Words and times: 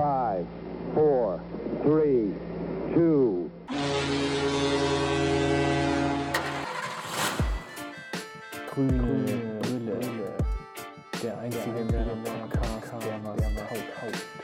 Five, 0.00 0.46
four, 0.94 1.42
three, 1.82 2.32
two. 2.94 3.50
Grüne 8.70 9.60
Brille. 9.60 10.00
Der 11.22 11.38
einzige 11.38 11.84
Podcast, 12.24 13.06
der 13.06 13.22
was 13.22 13.42
haut. 14.00 14.40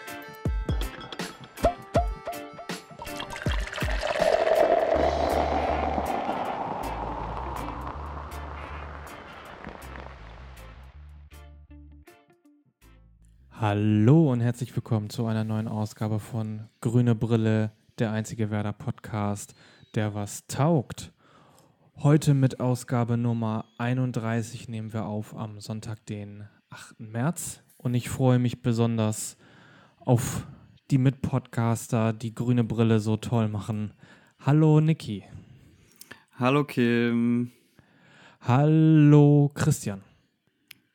Hallo 13.59 14.26
herzlich 14.57 14.75
willkommen 14.75 15.11
zu 15.11 15.27
einer 15.27 15.45
neuen 15.45 15.69
Ausgabe 15.69 16.19
von 16.19 16.63
Grüne 16.81 17.15
Brille, 17.15 17.73
der 17.99 18.11
einzige 18.13 18.51
Werder 18.51 18.73
Podcast, 18.73 19.55
der 19.95 20.15
was 20.15 20.47
taugt. 20.47 21.13
Heute 21.97 22.33
mit 22.33 22.59
Ausgabe 22.59 23.19
Nummer 23.19 23.67
31 23.77 24.71
nehmen 24.71 24.95
wir 24.95 25.05
auf 25.05 25.37
am 25.37 25.61
Sonntag, 25.61 26.07
den 26.07 26.49
8. 26.71 27.01
März. 27.01 27.61
Und 27.77 27.93
ich 27.93 28.09
freue 28.09 28.39
mich 28.39 28.63
besonders 28.63 29.37
auf 29.99 30.47
die 30.91 30.97
Mitpodcaster, 30.97 32.15
die 32.15 32.35
Grüne 32.35 32.65
Brille 32.65 32.99
so 32.99 33.19
toll 33.19 33.49
machen. 33.49 33.93
Hallo 34.41 34.81
Niki. 34.81 35.25
Hallo 36.39 36.65
Kim. 36.65 37.53
Hallo 38.41 39.51
Christian. 39.53 40.01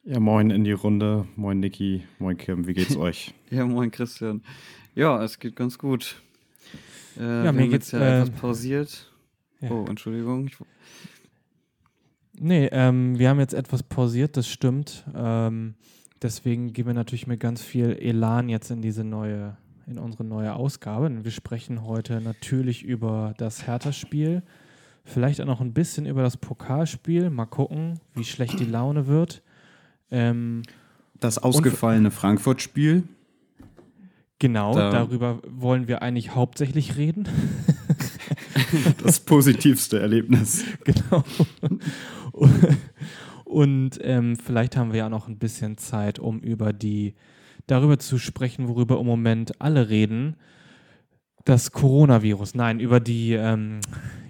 Ja, 0.04 0.20
moin 0.20 0.50
in 0.50 0.64
die 0.64 0.72
Runde. 0.72 1.28
Moin 1.36 1.60
Niki. 1.60 2.04
Moin 2.20 2.38
Kim. 2.38 2.66
Wie 2.68 2.74
geht's 2.74 2.96
euch? 2.98 3.34
Ja, 3.50 3.66
moin 3.66 3.92
Christian. 3.92 4.42
Ja, 4.96 5.24
es 5.24 5.40
geht 5.40 5.56
ganz 5.56 5.78
gut. 5.78 6.22
Äh, 7.18 7.22
Ja, 7.22 7.44
wir 7.44 7.52
mir 7.54 7.62
haben 7.64 7.70
geht's, 7.70 7.92
jetzt 7.92 8.02
ja 8.02 8.18
ähm, 8.18 8.24
etwas 8.24 8.40
pausiert. 8.42 9.12
ja. 9.62 9.72
Oh, 9.72 9.86
Entschuldigung. 9.88 10.48
Ich, 10.48 10.58
Nee, 12.44 12.70
ähm, 12.72 13.20
wir 13.20 13.30
haben 13.30 13.40
jetzt 13.40 13.54
etwas 13.54 13.84
pausiert, 13.84 14.36
das 14.36 14.48
stimmt. 14.48 15.04
Ähm, 15.14 15.76
deswegen 16.24 16.74
gehen 16.74 16.88
wir 16.88 16.96
natürlich 16.96 17.28
mit 17.28 17.40
ganz 17.40 17.62
viel 17.62 17.92
Elan 17.92 18.50
jetzt 18.50 18.72
in 18.72 18.82
diese 18.82 19.04
neue, 19.04 19.58
in 19.86 20.00
unsere 20.00 20.24
neue 20.24 20.56
Ausgabe. 20.56 21.06
Und 21.06 21.24
wir 21.24 21.30
sprechen 21.30 21.86
heute 21.86 22.20
natürlich 22.20 22.84
über 22.84 23.36
das 23.38 23.68
Hertha-Spiel, 23.68 24.42
vielleicht 25.04 25.40
auch 25.42 25.46
noch 25.46 25.62
ein 25.62 25.74
bisschen 25.74 26.08
über 26.08 26.24
das 26.24 26.36
Pokalspiel. 26.38 27.30
Mal 27.30 27.46
gucken, 27.46 28.00
wie 28.16 28.24
schlecht 28.24 28.60
die 28.60 28.66
Laune 28.66 29.06
wird. 29.06 29.44
Ähm, 30.12 30.64
Das 31.20 31.38
ausgefallene 31.38 32.12
Frankfurt-Spiel. 32.12 33.04
genau, 34.40 34.74
Da- 34.76 34.92
darüber 34.92 35.40
wollen 35.48 35.88
wir 35.88 36.02
eigentlich 36.02 36.36
hauptsächlich 36.36 36.98
reden. 36.98 37.28
Das 39.04 39.20
positivste 39.20 40.00
Erlebnis. 40.00 40.64
genau. 40.86 41.24
Und 43.44 44.00
ähm, 44.02 44.38
vielleicht 44.38 44.78
haben 44.78 44.92
wir 44.94 45.00
ja 45.00 45.10
noch 45.10 45.28
ein 45.28 45.38
bisschen 45.38 45.78
Zeit, 45.78 46.20
um 46.20 46.40
über 46.40 46.72
die 46.72 47.16
darüber 47.68 48.00
zu 48.00 48.18
sprechen, 48.18 48.68
worüber 48.70 49.00
im 49.00 49.06
Moment 49.06 49.60
alle 49.62 49.90
reden. 49.90 50.38
Das 51.44 51.72
Coronavirus. 51.72 52.56
Nein, 52.56 52.80
über 52.80 53.00
die 53.00 53.34
ähm, 53.34 53.80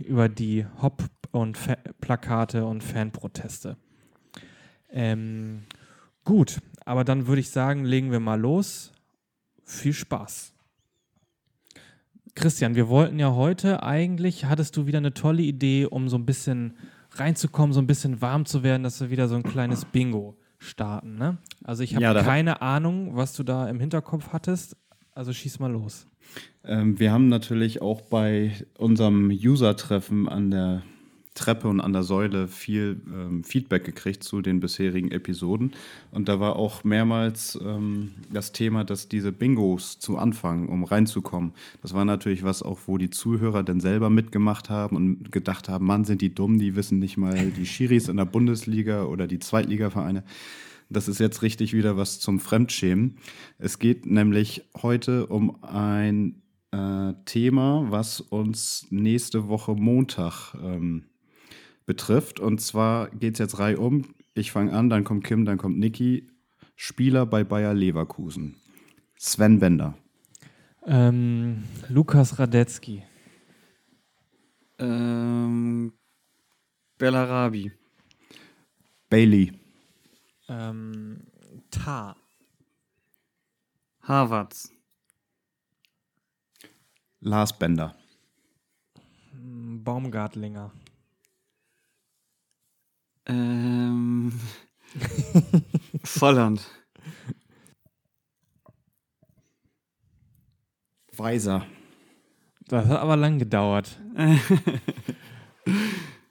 über 0.04 0.28
die 0.30 0.66
Hop 0.82 1.04
und 1.32 1.58
Fa 1.58 1.78
Plakate 2.00 2.66
und 2.66 2.84
Fanproteste. 2.84 3.78
Ähm, 4.92 5.64
gut, 6.24 6.60
aber 6.86 7.04
dann 7.04 7.28
würde 7.28 7.42
ich 7.42 7.50
sagen, 7.50 7.86
legen 7.86 8.12
wir 8.12 8.20
mal 8.20 8.40
los. 8.40 8.92
Viel 9.64 9.94
Spaß. 9.94 10.54
Christian, 12.36 12.76
wir 12.76 12.88
wollten 12.88 13.20
ja 13.20 13.34
heute 13.34 13.84
eigentlich, 13.84 14.46
hattest 14.46 14.78
du 14.78 14.86
wieder 14.86 15.00
eine 15.00 15.14
tolle 15.14 15.42
Idee, 15.42 15.86
um 15.86 16.10
so 16.10 16.18
ein 16.18 16.26
bisschen 16.26 16.78
reinzukommen, 17.12 17.74
so 17.74 17.82
ein 17.82 17.88
bisschen 17.88 18.22
warm 18.22 18.46
zu 18.46 18.64
werden, 18.64 18.84
dass 18.84 19.02
wir 19.02 19.10
wieder 19.10 19.28
so 19.28 19.36
ein 19.36 19.44
kleines 19.44 19.86
Bingo 19.86 20.38
starten. 20.58 21.16
Ne? 21.16 21.38
Also 21.64 21.84
ich 21.84 21.96
habe 21.96 22.04
Ja, 22.04 22.14
keine 22.24 22.62
Ahnung, 22.62 23.16
was 23.16 23.34
du 23.34 23.44
da 23.44 23.68
im 23.68 23.80
Hinterkopf 23.80 24.30
hattest. 24.32 24.78
Also 25.14 25.34
schieß 25.34 25.60
mal 25.60 25.72
los. 25.72 26.08
Ähm, 26.64 27.00
wir 27.00 27.12
haben 27.12 27.28
natürlich 27.28 27.82
auch 27.82 28.02
bei 28.02 28.54
unserem 28.78 29.30
User-Treffen 29.30 30.30
an 30.30 30.52
der 30.52 30.84
Treppe 31.34 31.70
und 31.70 31.80
an 31.80 31.94
der 31.94 32.04
Säule 32.04 32.50
viel 32.50 33.02
ähm, 33.08 33.46
Feedback 33.46 33.86
gekriegt 33.86 34.22
zu 34.24 34.42
den 34.42 34.60
bisherigen 34.60 35.12
Episoden. 35.12 35.72
Und 36.12 36.28
da 36.28 36.42
war 36.42 36.58
auch 36.58 36.84
mehrmals 36.84 37.58
ähm, 37.64 38.12
das 38.32 38.52
Thema, 38.52 38.84
dass 38.84 39.08
diese 39.08 39.32
Bingos 39.32 39.98
zu 40.00 40.18
Anfang, 40.18 40.68
um 40.68 40.84
reinzukommen, 40.84 41.54
das 41.82 41.94
war 41.94 42.04
natürlich 42.04 42.44
was 42.44 42.62
auch, 42.64 42.80
wo 42.86 42.98
die 42.98 43.10
Zuhörer 43.10 43.64
dann 43.64 43.80
selber 43.80 44.10
mitgemacht 44.10 44.70
haben 44.70 44.98
und 44.98 45.32
gedacht 45.32 45.70
haben, 45.70 45.86
Mann, 45.86 46.04
sind 46.04 46.22
die 46.22 46.36
dumm, 46.36 46.60
die 46.60 46.76
wissen 46.76 47.00
nicht 47.00 47.16
mal 47.16 47.52
die 47.52 47.66
Schiris 47.66 48.10
in 48.10 48.18
der 48.18 48.26
Bundesliga 48.26 49.06
oder 49.06 49.26
die 49.26 49.40
Zweitligavereine. 49.40 50.24
Das 50.90 51.08
ist 51.08 51.22
jetzt 51.22 51.42
richtig 51.42 51.74
wieder 51.74 51.96
was 51.96 52.20
zum 52.20 52.42
Fremdschämen. 52.42 53.16
Es 53.58 53.80
geht 53.80 54.06
nämlich 54.06 54.66
heute 54.82 55.28
um 55.28 55.64
ein 55.64 56.42
äh, 56.72 57.14
Thema, 57.24 57.86
was 57.90 58.20
uns 58.20 58.88
nächste 58.90 59.48
Woche 59.48 59.76
Montag 59.76 60.54
ähm, 60.62 61.06
betrifft. 61.92 62.40
Und 62.40 62.62
zwar 62.62 63.10
geht 63.10 63.34
es 63.34 63.40
jetzt 63.40 63.60
reihum. 63.60 64.16
Ich 64.34 64.54
fange 64.54 64.72
an, 64.72 64.90
dann 64.90 65.04
kommt 65.04 65.26
Kim, 65.26 65.44
dann 65.44 65.58
kommt 65.58 65.78
Niki. 65.78 66.30
Spieler 66.78 67.26
bei 67.26 67.44
Bayer 67.44 67.74
Leverkusen. 67.74 68.56
Sven 69.18 69.60
Bender. 69.60 69.98
Ähm, 70.86 71.66
Lukas 71.90 72.40
Radetzky. 72.40 73.04
ähm, 74.80 75.92
Bellarabi. 76.98 77.74
Bailey. 79.10 79.52
Ähm, 80.48 81.28
Ta. 81.72 82.16
Harvards. 84.02 84.72
Lars 87.20 87.58
Bender. 87.60 87.94
Baumgartlinger. 89.34 90.72
Ähm, 93.26 94.34
Volland. 96.04 96.68
Weiser. 101.16 101.66
Das 102.68 102.88
hat 102.88 103.00
aber 103.00 103.18
lang 103.18 103.38
gedauert. 103.38 104.00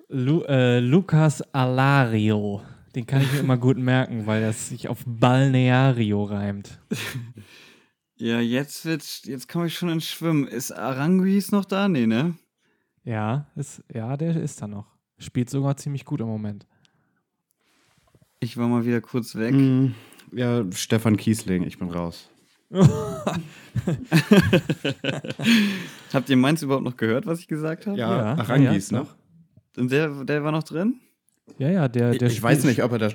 Lu 0.09 0.43
äh, 0.43 0.81
Lukas 0.81 1.43
Alario. 1.53 2.63
Den 2.95 3.07
kann 3.07 3.23
ich 3.23 3.33
mir 3.33 3.41
immer 3.41 3.59
gut 3.59 3.77
merken, 3.79 4.27
weil 4.27 4.43
das 4.43 4.69
sich 4.71 4.89
auf 4.89 5.05
Balneario 5.07 6.25
reimt. 6.25 6.81
Ja, 8.23 8.39
jetzt 8.39 8.85
wird, 8.85 9.03
jetzt 9.25 9.49
komme 9.49 9.69
ich 9.69 9.75
schon 9.75 9.89
ins 9.89 10.07
Schwimmen. 10.07 10.47
Ist 10.47 10.73
Aranguis 10.73 11.53
noch 11.53 11.65
da? 11.65 11.89
Nee, 11.89 12.07
ne? 12.07 12.35
Ja, 13.03 13.47
ist, 13.57 13.83
ja, 13.91 14.15
der 14.19 14.37
ist 14.37 14.61
da 14.61 14.69
noch. 14.69 14.95
Spielt 15.17 15.49
sogar 15.49 15.79
ziemlich 15.79 16.05
gut 16.05 16.21
im 16.21 16.27
Moment. 16.27 16.67
Ich 18.41 18.57
war 18.57 18.69
mal 18.69 18.85
wieder 18.87 19.01
kurz 19.03 19.35
weg. 19.37 19.55
Mm, 19.55 19.89
ja, 20.33 20.65
Stefan 20.73 21.17
Kiesling, 21.17 21.63
ich 21.65 21.79
bin 21.79 21.91
raus. 21.91 22.31
Habt 26.13 26.29
ihr 26.31 26.37
meins 26.37 26.63
überhaupt 26.63 26.85
noch 26.85 26.97
gehört, 26.97 27.27
was 27.27 27.41
ich 27.41 27.49
gesagt 27.49 27.87
habe? 27.87 27.99
Ja, 27.99 28.17
Ja, 28.17 28.39
Arangis 28.39 28.91
ja, 28.91 28.99
noch. 29.01 29.15
Und 29.77 29.91
der, 29.93 30.25
der 30.25 30.43
war 30.45 30.53
noch 30.53 30.63
drin? 30.63 30.95
Ja, 31.59 31.69
ja, 31.71 31.89
der, 31.89 32.13
der 32.13 32.29
ich 32.29 32.43
weiß 32.43 32.59
spielt- 32.61 32.77
nicht, 32.77 32.83
ob 32.85 32.93
er 32.93 32.99
da. 32.99 33.11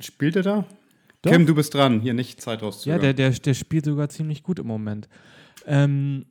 Spielt 0.00 0.36
er 0.36 0.42
da? 0.42 0.64
Doch. 1.22 1.30
Kim, 1.32 1.46
du 1.46 1.54
bist 1.54 1.72
dran. 1.74 2.00
Hier 2.00 2.14
nicht 2.14 2.40
Zeit 2.40 2.60
Ja, 2.60 2.66
rauszögern. 2.66 3.00
der, 3.00 3.14
der, 3.14 3.30
der 3.30 3.54
spielt 3.54 3.84
sogar 3.84 4.08
ziemlich 4.08 4.42
gut 4.42 4.58
im 4.58 4.66
Moment. 4.66 5.08
Ähm, 5.66 6.26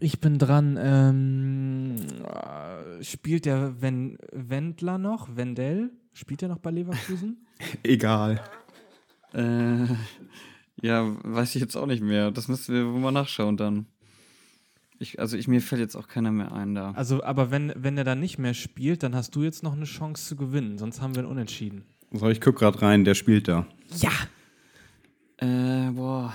ich 0.00 0.20
bin 0.20 0.38
dran. 0.38 0.78
Ähm, 0.80 1.96
äh, 2.24 3.02
spielt 3.04 3.44
der 3.46 3.80
Wen 3.82 4.16
Wendler 4.32 4.98
noch? 4.98 5.36
Wendell? 5.36 5.90
Spielt 6.12 6.42
er 6.42 6.48
noch 6.48 6.58
bei 6.58 6.70
Leverkusen? 6.70 7.46
Egal. 7.82 8.42
Äh, 9.32 9.86
ja, 10.80 11.16
weiß 11.22 11.54
ich 11.54 11.60
jetzt 11.60 11.76
auch 11.76 11.86
nicht 11.86 12.02
mehr. 12.02 12.30
Das 12.30 12.48
müssen 12.48 12.74
wir 12.74 12.92
wohl 12.92 13.00
mal 13.00 13.12
nachschauen 13.12 13.56
dann. 13.56 13.86
Ich, 15.00 15.20
also 15.20 15.36
ich, 15.36 15.46
mir 15.46 15.60
fällt 15.60 15.80
jetzt 15.80 15.96
auch 15.96 16.08
keiner 16.08 16.32
mehr 16.32 16.52
ein 16.52 16.74
da. 16.74 16.90
Also, 16.92 17.22
aber 17.22 17.50
wenn, 17.50 17.72
wenn 17.76 17.96
er 17.96 18.04
dann 18.04 18.18
nicht 18.18 18.38
mehr 18.38 18.54
spielt, 18.54 19.02
dann 19.02 19.14
hast 19.14 19.34
du 19.36 19.44
jetzt 19.44 19.62
noch 19.62 19.74
eine 19.74 19.84
Chance 19.84 20.26
zu 20.28 20.36
gewinnen. 20.36 20.78
Sonst 20.78 21.00
haben 21.00 21.14
wir 21.14 21.20
einen 21.22 21.30
Unentschieden. 21.30 21.84
So, 22.10 22.28
ich 22.28 22.40
guck 22.40 22.56
gerade 22.56 22.82
rein, 22.82 23.04
der 23.04 23.14
spielt 23.14 23.46
da. 23.46 23.66
Ja! 23.96 24.10
Äh, 25.36 25.92
boah. 25.92 26.34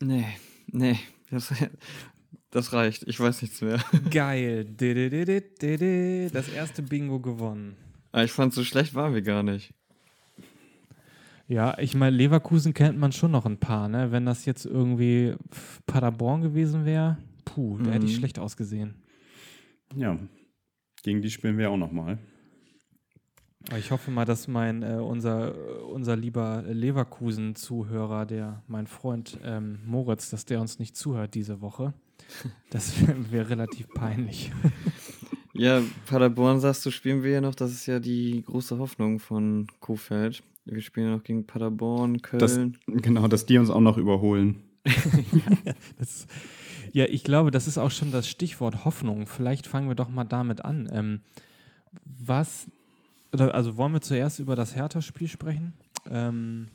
Nee, 0.00 0.26
nee. 0.66 0.98
Das, 1.30 1.50
das 2.52 2.72
reicht. 2.72 3.02
Ich 3.08 3.18
weiß 3.18 3.42
nichts 3.42 3.60
mehr. 3.60 3.80
Geil. 4.10 4.64
Das 6.32 6.48
erste 6.48 6.82
Bingo 6.82 7.18
gewonnen. 7.18 7.76
Aber 8.12 8.22
ich 8.24 8.30
fand, 8.32 8.52
so 8.54 8.62
schlecht 8.62 8.94
waren 8.94 9.14
wir 9.14 9.22
gar 9.22 9.42
nicht. 9.42 9.74
Ja, 11.48 11.76
ich 11.78 11.94
meine, 11.94 12.16
Leverkusen 12.16 12.72
kennt 12.72 12.98
man 12.98 13.10
schon 13.12 13.30
noch 13.32 13.44
ein 13.46 13.58
paar, 13.58 13.88
ne? 13.88 14.12
Wenn 14.12 14.24
das 14.24 14.44
jetzt 14.44 14.64
irgendwie 14.64 15.34
Paderborn 15.86 16.40
gewesen 16.40 16.84
wäre, 16.84 17.18
puh, 17.44 17.78
da 17.78 17.90
hätte 17.90 18.06
ich 18.06 18.12
Mhm. 18.12 18.18
schlecht 18.18 18.38
ausgesehen. 18.38 18.94
Ja, 19.96 20.18
gegen 21.02 21.20
die 21.20 21.30
spielen 21.30 21.58
wir 21.58 21.70
auch 21.70 21.76
nochmal. 21.76 22.18
Ich 23.76 23.90
hoffe 23.90 24.10
mal, 24.10 24.24
dass 24.24 24.48
mein, 24.48 24.82
äh, 24.82 24.94
unser, 24.96 25.54
äh, 25.54 25.82
unser 25.82 26.16
lieber 26.16 26.62
Leverkusen-Zuhörer, 26.66 28.26
der, 28.26 28.62
mein 28.66 28.86
Freund 28.86 29.38
ähm, 29.44 29.78
Moritz, 29.84 30.30
dass 30.30 30.44
der 30.44 30.60
uns 30.60 30.78
nicht 30.78 30.96
zuhört 30.96 31.34
diese 31.34 31.60
Woche. 31.60 31.92
Das 32.70 33.00
wäre 33.00 33.30
wär 33.30 33.48
relativ 33.50 33.88
peinlich. 33.90 34.50
Ja, 35.54 35.82
Paderborn 36.06 36.60
sagst 36.60 36.84
du, 36.86 36.90
spielen 36.90 37.22
wir 37.22 37.30
ja 37.30 37.40
noch. 37.40 37.54
Das 37.54 37.72
ist 37.72 37.86
ja 37.86 38.00
die 38.00 38.42
große 38.46 38.78
Hoffnung 38.78 39.18
von 39.18 39.66
Kofeld. 39.80 40.42
Wir 40.64 40.80
spielen 40.80 41.08
ja 41.08 41.16
noch 41.16 41.24
gegen 41.24 41.46
Paderborn, 41.46 42.18
Das, 42.38 42.54
Köln. 42.54 42.78
genau, 42.86 43.28
dass 43.28 43.44
die 43.46 43.58
uns 43.58 43.68
auch 43.70 43.80
noch 43.80 43.98
überholen. 43.98 44.62
Das, 45.98 46.26
ja, 46.92 47.04
ich 47.06 47.24
glaube, 47.24 47.50
das 47.50 47.66
ist 47.68 47.78
auch 47.78 47.90
schon 47.90 48.10
das 48.10 48.28
Stichwort 48.28 48.84
Hoffnung. 48.84 49.26
Vielleicht 49.26 49.66
fangen 49.66 49.88
wir 49.88 49.94
doch 49.94 50.08
mal 50.08 50.24
damit 50.24 50.64
an. 50.64 50.88
Ähm, 50.92 51.20
was, 52.04 52.70
also 53.32 53.76
wollen 53.76 53.92
wir 53.92 54.00
zuerst 54.00 54.40
über 54.40 54.56
das 54.56 54.74
Hertha-Spiel 54.74 55.28
sprechen? 55.28 55.74
Ähm, 56.10 56.68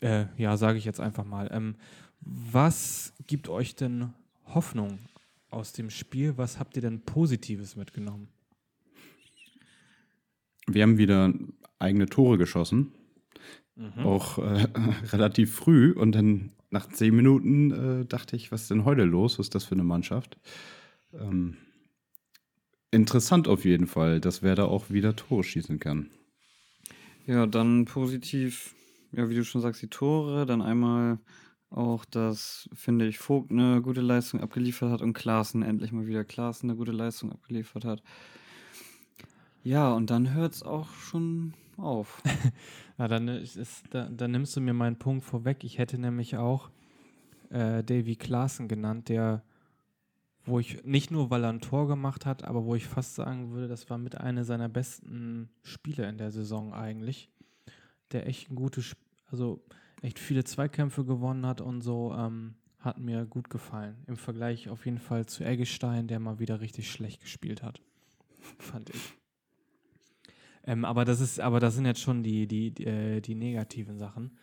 äh, 0.00 0.26
ja, 0.36 0.56
sage 0.56 0.78
ich 0.78 0.84
jetzt 0.84 1.00
einfach 1.00 1.24
mal. 1.24 1.48
Ähm, 1.52 1.76
was 2.20 3.12
gibt 3.28 3.48
euch 3.48 3.76
denn 3.76 4.12
Hoffnung 4.46 4.98
aus 5.50 5.72
dem 5.72 5.90
Spiel? 5.90 6.36
Was 6.36 6.58
habt 6.58 6.74
ihr 6.74 6.82
denn 6.82 7.02
Positives 7.02 7.76
mitgenommen? 7.76 8.28
Wir 10.66 10.82
haben 10.82 10.98
wieder 10.98 11.32
eigene 11.78 12.06
Tore 12.06 12.36
geschossen. 12.38 12.92
Auch 13.98 14.38
äh, 14.38 14.66
relativ 15.12 15.54
früh. 15.54 15.92
Und 15.92 16.12
dann 16.12 16.50
nach 16.70 16.88
zehn 16.88 17.14
Minuten 17.14 17.70
äh, 18.02 18.04
dachte 18.06 18.34
ich, 18.34 18.50
was 18.50 18.62
ist 18.62 18.70
denn 18.70 18.84
heute 18.84 19.04
los? 19.04 19.38
Was 19.38 19.46
ist 19.46 19.54
das 19.54 19.64
für 19.64 19.74
eine 19.74 19.84
Mannschaft? 19.84 20.38
Ähm, 21.12 21.56
interessant 22.90 23.46
auf 23.46 23.64
jeden 23.64 23.86
Fall, 23.86 24.20
dass 24.20 24.42
wer 24.42 24.56
da 24.56 24.64
auch 24.64 24.90
wieder 24.90 25.14
Tore 25.14 25.44
schießen 25.44 25.78
kann. 25.78 26.10
Ja, 27.26 27.46
dann 27.46 27.84
positiv, 27.84 28.74
ja, 29.12 29.28
wie 29.28 29.34
du 29.34 29.44
schon 29.44 29.60
sagst, 29.60 29.80
die 29.80 29.88
Tore. 29.88 30.44
Dann 30.44 30.60
einmal 30.60 31.18
auch, 31.70 32.04
dass, 32.04 32.68
finde 32.72 33.06
ich, 33.06 33.18
Vogt 33.18 33.50
eine 33.50 33.82
gute 33.82 34.00
Leistung 34.00 34.40
abgeliefert 34.40 34.90
hat 34.90 35.02
und 35.02 35.12
Klaassen 35.12 35.62
endlich 35.62 35.92
mal 35.92 36.06
wieder 36.06 36.24
Klaassen 36.24 36.70
eine 36.70 36.78
gute 36.78 36.92
Leistung 36.92 37.32
abgeliefert 37.32 37.84
hat. 37.84 38.02
Ja, 39.62 39.92
und 39.92 40.10
dann 40.10 40.32
hört 40.32 40.54
es 40.54 40.62
auch 40.62 40.90
schon 40.94 41.54
auf. 41.76 42.22
Na, 42.98 43.06
dann, 43.08 43.28
ist, 43.28 43.56
ist, 43.56 43.84
da, 43.90 44.08
dann 44.08 44.30
nimmst 44.30 44.56
du 44.56 44.60
mir 44.60 44.72
meinen 44.72 44.98
Punkt 44.98 45.24
vorweg. 45.24 45.62
Ich 45.62 45.78
hätte 45.78 45.98
nämlich 45.98 46.36
auch 46.36 46.70
äh, 47.50 47.84
Davy 47.84 48.16
Klaassen 48.16 48.68
genannt, 48.68 49.08
der, 49.08 49.42
wo 50.44 50.58
ich, 50.58 50.84
nicht 50.84 51.10
nur 51.10 51.30
weil 51.30 51.44
er 51.44 51.50
ein 51.50 51.60
Tor 51.60 51.86
gemacht 51.86 52.24
hat, 52.24 52.44
aber 52.44 52.64
wo 52.64 52.74
ich 52.74 52.86
fast 52.86 53.14
sagen 53.14 53.50
würde, 53.50 53.68
das 53.68 53.90
war 53.90 53.98
mit 53.98 54.16
einer 54.16 54.44
seiner 54.44 54.68
besten 54.68 55.50
Spiele 55.62 56.08
in 56.08 56.18
der 56.18 56.30
Saison 56.30 56.72
eigentlich. 56.72 57.28
Der 58.12 58.26
echt 58.26 58.50
ein 58.50 58.56
gutes, 58.56 58.96
also 59.30 59.62
echt 60.02 60.18
viele 60.18 60.44
Zweikämpfe 60.44 61.04
gewonnen 61.04 61.46
hat 61.46 61.60
und 61.60 61.82
so, 61.82 62.14
ähm, 62.16 62.54
hat 62.78 62.98
mir 62.98 63.24
gut 63.26 63.50
gefallen. 63.50 63.96
Im 64.06 64.16
Vergleich 64.16 64.68
auf 64.68 64.84
jeden 64.84 64.98
Fall 64.98 65.26
zu 65.26 65.44
Eggestein, 65.44 66.06
der 66.06 66.20
mal 66.20 66.38
wieder 66.38 66.60
richtig 66.60 66.90
schlecht 66.90 67.20
gespielt 67.20 67.62
hat. 67.62 67.80
Fand 68.58 68.90
ich. 68.90 69.14
Ähm, 70.64 70.84
aber 70.84 71.04
das 71.04 71.20
ist, 71.20 71.40
aber 71.40 71.60
das 71.60 71.74
sind 71.74 71.86
jetzt 71.86 72.00
schon 72.00 72.22
die, 72.22 72.46
die, 72.46 72.70
die, 72.72 72.84
äh, 72.84 73.20
die 73.20 73.34
negativen 73.34 73.98
Sachen. 73.98 74.36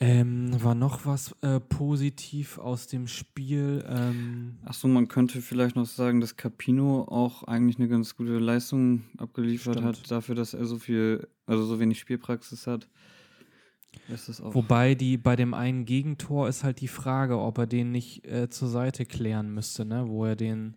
Ähm, 0.00 0.50
war 0.62 0.76
noch 0.76 1.06
was 1.06 1.34
äh, 1.42 1.58
positiv 1.58 2.58
aus 2.58 2.86
dem 2.86 3.08
Spiel? 3.08 3.84
Ähm, 3.88 4.58
Achso, 4.64 4.86
man 4.86 5.08
könnte 5.08 5.40
vielleicht 5.40 5.74
noch 5.74 5.86
sagen, 5.86 6.20
dass 6.20 6.36
Capino 6.36 7.02
auch 7.02 7.42
eigentlich 7.44 7.78
eine 7.78 7.88
ganz 7.88 8.16
gute 8.16 8.38
Leistung 8.38 9.04
abgeliefert 9.16 9.74
Stimmt. 9.74 9.86
hat, 9.86 10.10
dafür, 10.10 10.36
dass 10.36 10.54
er 10.54 10.66
so 10.66 10.78
viel, 10.78 11.26
also 11.46 11.64
so 11.64 11.80
wenig 11.80 11.98
Spielpraxis 11.98 12.68
hat. 12.68 12.88
Wobei 14.40 14.94
die 14.94 15.16
bei 15.16 15.36
dem 15.36 15.54
einen 15.54 15.84
Gegentor 15.84 16.48
ist 16.48 16.64
halt 16.64 16.80
die 16.80 16.88
Frage, 16.88 17.38
ob 17.38 17.58
er 17.58 17.66
den 17.66 17.92
nicht 17.92 18.24
äh, 18.26 18.48
zur 18.48 18.68
Seite 18.68 19.04
klären 19.04 19.52
müsste, 19.52 19.84
ne? 19.84 20.08
Wo 20.08 20.24
er 20.24 20.36
den 20.36 20.74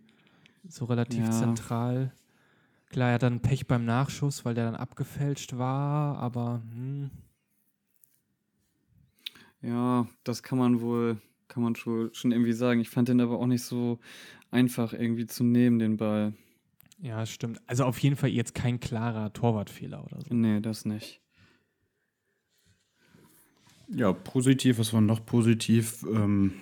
so 0.68 0.84
relativ 0.84 1.24
Ja. 1.24 1.30
zentral. 1.30 2.12
Klar, 2.90 3.08
er 3.08 3.14
hat 3.14 3.22
dann 3.22 3.40
Pech 3.40 3.66
beim 3.66 3.84
Nachschuss, 3.84 4.44
weil 4.44 4.54
der 4.54 4.66
dann 4.66 4.74
abgefälscht 4.76 5.56
war, 5.56 6.18
aber 6.18 6.62
hm, 6.72 7.10
Ja, 9.62 10.06
das 10.24 10.42
kann 10.42 10.58
man 10.58 10.80
wohl, 10.80 11.20
kann 11.48 11.62
man 11.62 11.76
schon, 11.76 12.12
schon 12.12 12.32
irgendwie 12.32 12.52
sagen. 12.52 12.80
Ich 12.80 12.90
fand 12.90 13.08
den 13.08 13.20
aber 13.20 13.38
auch 13.38 13.46
nicht 13.46 13.62
so 13.62 13.98
einfach 14.50 14.92
irgendwie 14.92 15.26
zu 15.26 15.44
nehmen, 15.44 15.78
den 15.78 15.96
Ball. 15.96 16.34
ja, 17.00 17.24
stimmt. 17.26 17.60
Also 17.66 17.84
auf 17.84 17.98
jeden 17.98 18.16
Fall 18.16 18.30
jetzt 18.30 18.54
kein 18.54 18.80
klarer 18.80 19.32
Torwartfehler 19.32 20.04
oder 20.04 20.20
so. 20.20 20.34
Nee, 20.34 20.60
das 20.60 20.84
nicht. 20.84 21.20
Ja, 23.88 24.12
positiv, 24.12 24.78
was 24.78 24.92
war 24.92 25.00
noch 25.00 25.24
positiv? 25.24 26.04
Ähm, 26.12 26.52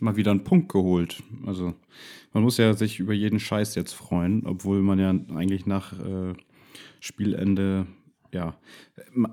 mal 0.00 0.16
wieder 0.16 0.30
einen 0.30 0.44
Punkt 0.44 0.70
geholt. 0.70 1.22
Also 1.46 1.74
man 2.32 2.42
muss 2.42 2.56
ja 2.56 2.74
sich 2.74 2.98
über 2.98 3.12
jeden 3.12 3.40
Scheiß 3.40 3.74
jetzt 3.74 3.92
freuen, 3.92 4.46
obwohl 4.46 4.82
man 4.82 4.98
ja 4.98 5.10
eigentlich 5.34 5.66
nach 5.66 5.92
äh, 5.92 6.34
Spielende 7.00 7.86
ja 8.32 8.54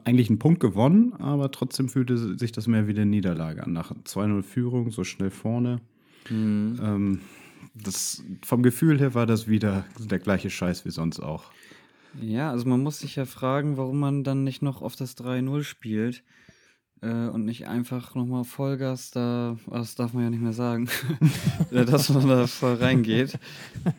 eigentlich 0.05 0.29
einen 0.29 0.39
Punkt 0.39 0.59
gewonnen, 0.59 1.13
aber 1.13 1.51
trotzdem 1.51 1.87
fühlte 1.87 2.37
sich 2.37 2.51
das 2.51 2.67
mehr 2.67 2.87
wie 2.87 2.91
eine 2.91 3.05
Niederlage 3.05 3.63
an. 3.63 3.73
Nach 3.73 3.91
2-0 3.91 4.43
Führung, 4.43 4.91
so 4.91 5.03
schnell 5.03 5.29
vorne. 5.29 5.81
Mhm. 6.29 6.79
Ähm, 6.81 7.21
das, 7.73 8.23
vom 8.43 8.63
Gefühl 8.63 8.99
her 8.99 9.13
war 9.13 9.25
das 9.25 9.47
wieder 9.47 9.85
der 9.99 10.19
gleiche 10.19 10.49
Scheiß 10.49 10.85
wie 10.85 10.91
sonst 10.91 11.19
auch. 11.19 11.51
Ja, 12.19 12.49
also 12.49 12.67
man 12.67 12.81
muss 12.81 12.99
sich 12.99 13.15
ja 13.15 13.25
fragen, 13.25 13.77
warum 13.77 13.99
man 13.99 14.23
dann 14.23 14.43
nicht 14.43 14.63
noch 14.63 14.81
auf 14.81 14.95
das 14.95 15.15
3-0 15.17 15.63
spielt 15.63 16.23
äh, 17.01 17.27
und 17.27 17.45
nicht 17.45 17.67
einfach 17.67 18.15
nochmal 18.15 18.43
Vollgas 18.43 19.11
da, 19.11 19.57
ah, 19.69 19.77
das 19.77 19.95
darf 19.95 20.13
man 20.13 20.23
ja 20.23 20.29
nicht 20.29 20.41
mehr 20.41 20.53
sagen, 20.53 20.89
äh, 21.71 21.85
dass 21.85 22.09
man 22.09 22.27
da 22.27 22.47
voll 22.47 22.75
reingeht. 22.75 23.37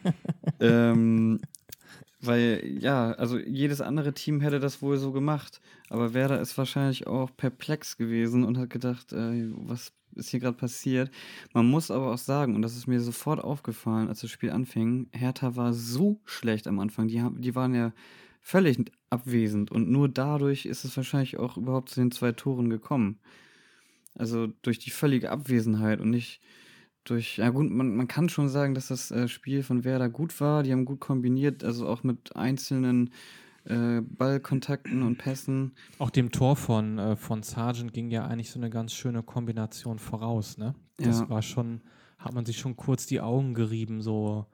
ähm, 0.60 1.40
weil, 2.20 2.76
ja, 2.80 3.12
also 3.12 3.38
jedes 3.38 3.80
andere 3.80 4.12
Team 4.12 4.40
hätte 4.40 4.58
das 4.58 4.82
wohl 4.82 4.98
so 4.98 5.12
gemacht, 5.12 5.60
aber 5.88 6.14
Werder 6.14 6.40
ist 6.40 6.58
wahrscheinlich 6.58 7.06
auch 7.06 7.30
perplex 7.36 7.96
gewesen 7.96 8.44
und 8.44 8.58
hat 8.58 8.70
gedacht, 8.70 9.12
äh, 9.12 9.50
was 9.54 9.92
ist 10.14 10.30
hier 10.30 10.40
gerade 10.40 10.56
passiert. 10.56 11.10
Man 11.52 11.70
muss 11.70 11.90
aber 11.90 12.12
auch 12.12 12.18
sagen, 12.18 12.56
und 12.56 12.62
das 12.62 12.76
ist 12.76 12.88
mir 12.88 13.00
sofort 13.00 13.42
aufgefallen, 13.42 14.08
als 14.08 14.20
das 14.20 14.30
Spiel 14.30 14.50
anfing, 14.50 15.08
Hertha 15.12 15.54
war 15.54 15.72
so 15.72 16.20
schlecht 16.24 16.66
am 16.66 16.80
Anfang. 16.80 17.08
Die, 17.08 17.22
haben, 17.22 17.40
die 17.40 17.54
waren 17.54 17.74
ja 17.74 17.92
völlig 18.40 18.90
abwesend 19.10 19.70
und 19.70 19.90
nur 19.90 20.08
dadurch 20.08 20.66
ist 20.66 20.84
es 20.84 20.96
wahrscheinlich 20.96 21.38
auch 21.38 21.56
überhaupt 21.56 21.90
zu 21.90 22.00
den 22.00 22.10
zwei 22.10 22.32
Toren 22.32 22.70
gekommen. 22.70 23.18
Also 24.14 24.48
durch 24.62 24.78
die 24.78 24.90
völlige 24.90 25.30
Abwesenheit 25.30 26.00
und 26.00 26.10
nicht 26.10 26.40
durch, 27.04 27.38
ja 27.38 27.48
gut, 27.50 27.70
man, 27.70 27.94
man 27.96 28.08
kann 28.08 28.28
schon 28.28 28.48
sagen, 28.48 28.74
dass 28.74 28.88
das 28.88 29.10
äh, 29.10 29.28
Spiel 29.28 29.62
von 29.62 29.84
Werder 29.84 30.08
gut 30.08 30.40
war. 30.40 30.62
Die 30.62 30.72
haben 30.72 30.84
gut 30.84 31.00
kombiniert, 31.00 31.64
also 31.64 31.86
auch 31.88 32.02
mit 32.02 32.36
einzelnen 32.36 33.10
äh, 33.64 34.00
Ballkontakten 34.02 35.02
und 35.02 35.16
Pässen. 35.18 35.72
Auch 35.98 36.10
dem 36.10 36.30
Tor 36.32 36.56
von, 36.56 36.98
äh, 36.98 37.16
von 37.16 37.42
Sargent 37.42 37.92
ging 37.92 38.10
ja 38.10 38.26
eigentlich 38.26 38.50
so 38.50 38.58
eine 38.58 38.70
ganz 38.70 38.92
schöne 38.92 39.22
Kombination 39.22 39.98
voraus, 39.98 40.58
ne? 40.58 40.74
Das 40.96 41.20
Ja. 41.20 41.28
war 41.30 41.42
schon, 41.42 41.82
hat 42.18 42.34
man 42.34 42.44
sich 42.44 42.58
schon 42.58 42.76
kurz 42.76 43.06
die 43.06 43.20
Augen 43.20 43.54
gerieben, 43.54 44.02
so, 44.02 44.46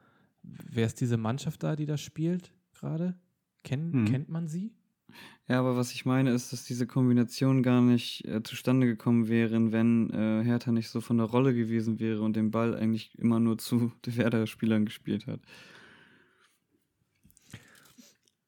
wer 0.43 0.85
ist 0.85 1.01
diese 1.01 1.17
Mannschaft 1.17 1.63
da, 1.63 1.75
die 1.75 1.85
da 1.85 1.97
spielt 1.97 2.53
gerade? 2.73 3.15
Kenn, 3.65 3.91
Hm. 3.91 4.05
Kennt 4.05 4.29
man 4.29 4.47
sie? 4.47 4.71
Ja, 5.47 5.59
aber 5.59 5.75
was 5.75 5.91
ich 5.91 6.05
meine 6.05 6.31
ist, 6.31 6.53
dass 6.53 6.63
diese 6.63 6.87
Kombination 6.87 7.61
gar 7.63 7.81
nicht 7.81 8.25
äh, 8.25 8.41
zustande 8.43 8.87
gekommen 8.87 9.27
wären, 9.27 9.71
wenn 9.71 10.09
äh, 10.11 10.43
Hertha 10.43 10.71
nicht 10.71 10.89
so 10.89 11.01
von 11.01 11.17
der 11.17 11.27
Rolle 11.27 11.53
gewesen 11.53 11.99
wäre 11.99 12.21
und 12.21 12.35
den 12.35 12.51
Ball 12.51 12.75
eigentlich 12.75 13.17
immer 13.17 13.39
nur 13.39 13.57
zu 13.57 13.91
den 14.05 14.17
Werder-Spielern 14.17 14.85
gespielt 14.85 15.27
hat. 15.27 15.41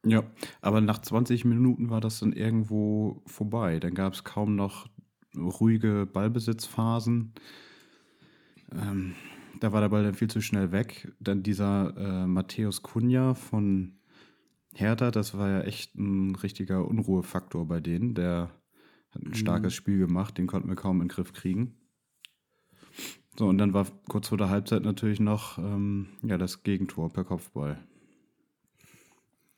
Ja, 0.05 0.23
aber 0.61 0.81
nach 0.81 0.99
20 0.99 1.45
Minuten 1.45 1.89
war 1.89 1.99
das 1.99 2.19
dann 2.19 2.31
irgendwo 2.31 3.21
vorbei. 3.25 3.79
Dann 3.79 3.93
gab 3.93 4.13
es 4.13 4.23
kaum 4.23 4.55
noch 4.55 4.87
ruhige 5.35 6.07
Ballbesitzphasen. 6.11 7.33
Ähm, 8.71 9.15
da 9.59 9.71
war 9.71 9.81
der 9.81 9.89
Ball 9.89 10.03
dann 10.03 10.13
viel 10.13 10.29
zu 10.29 10.41
schnell 10.41 10.71
weg. 10.71 11.11
Dann 11.19 11.43
dieser 11.43 11.95
äh, 11.97 12.27
Matthäus 12.27 12.83
Cunha 12.83 13.33
von 13.33 13.97
Hertha, 14.79 15.11
das 15.11 15.37
war 15.37 15.49
ja 15.49 15.61
echt 15.61 15.95
ein 15.95 16.35
richtiger 16.35 16.87
Unruhefaktor 16.87 17.67
bei 17.67 17.79
denen. 17.79 18.13
Der 18.13 18.51
hat 19.11 19.23
ein 19.23 19.33
starkes 19.33 19.73
Spiel 19.73 19.97
gemacht, 19.97 20.37
den 20.37 20.47
konnten 20.47 20.69
wir 20.69 20.75
kaum 20.75 21.01
in 21.01 21.07
den 21.07 21.13
Griff 21.13 21.33
kriegen. 21.33 21.75
So, 23.37 23.47
und 23.47 23.57
dann 23.57 23.73
war 23.73 23.87
kurz 24.07 24.29
vor 24.29 24.37
der 24.37 24.49
Halbzeit 24.49 24.83
natürlich 24.83 25.19
noch 25.19 25.57
ähm, 25.57 26.07
ja, 26.23 26.37
das 26.37 26.63
Gegentor 26.63 27.11
per 27.11 27.23
Kopfball. 27.23 27.79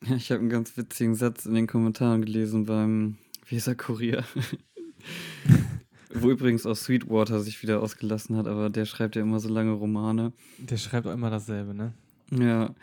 Ja, 0.06 0.16
Ich 0.16 0.32
habe 0.32 0.40
einen 0.42 0.50
ganz 0.50 0.78
witzigen 0.78 1.16
Satz 1.16 1.46
in 1.46 1.54
den 1.54 1.68
Kommentaren 1.68 2.22
gelesen 2.22 2.66
beim 2.66 3.18
Weser-Kurier. 3.48 4.24
Wo 6.14 6.32
übrigens 6.32 6.66
auch 6.66 6.76
Sweetwater 6.76 7.40
sich 7.40 7.62
wieder 7.62 7.82
ausgelassen 7.82 8.36
hat, 8.36 8.48
aber 8.48 8.70
der 8.70 8.86
schreibt 8.86 9.16
ja 9.16 9.22
immer 9.22 9.40
so 9.40 9.48
lange 9.50 9.72
Romane. 9.72 10.34
Der 10.58 10.78
schreibt 10.78 11.08
auch 11.08 11.14
immer 11.14 11.30
dasselbe, 11.30 11.74
ne? 11.74 11.94
Ja, 12.32 12.74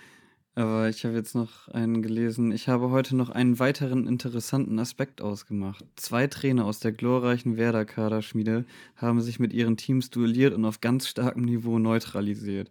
aber 0.57 0.89
ich 0.89 1.05
habe 1.05 1.15
jetzt 1.15 1.35
noch 1.35 1.69
einen 1.69 2.01
gelesen. 2.01 2.51
Ich 2.51 2.67
habe 2.67 2.89
heute 2.89 3.15
noch 3.15 3.29
einen 3.29 3.59
weiteren 3.59 4.07
interessanten 4.07 4.79
Aspekt 4.79 5.21
ausgemacht. 5.21 5.85
Zwei 5.97 6.27
Trainer 6.29 6.65
aus 6.65 6.81
der 6.81 6.93
glorreichen 6.93 7.59
Werder-Kaderschmiede 7.59 8.65
haben 8.97 9.21
sich 9.21 9.39
mit 9.39 9.53
ihren 9.53 9.77
Teams 9.77 10.09
duelliert 10.09 10.55
und 10.55 10.65
auf 10.65 10.81
ganz 10.81 11.09
starkem 11.09 11.43
Niveau 11.43 11.79
neutralisiert. 11.79 12.71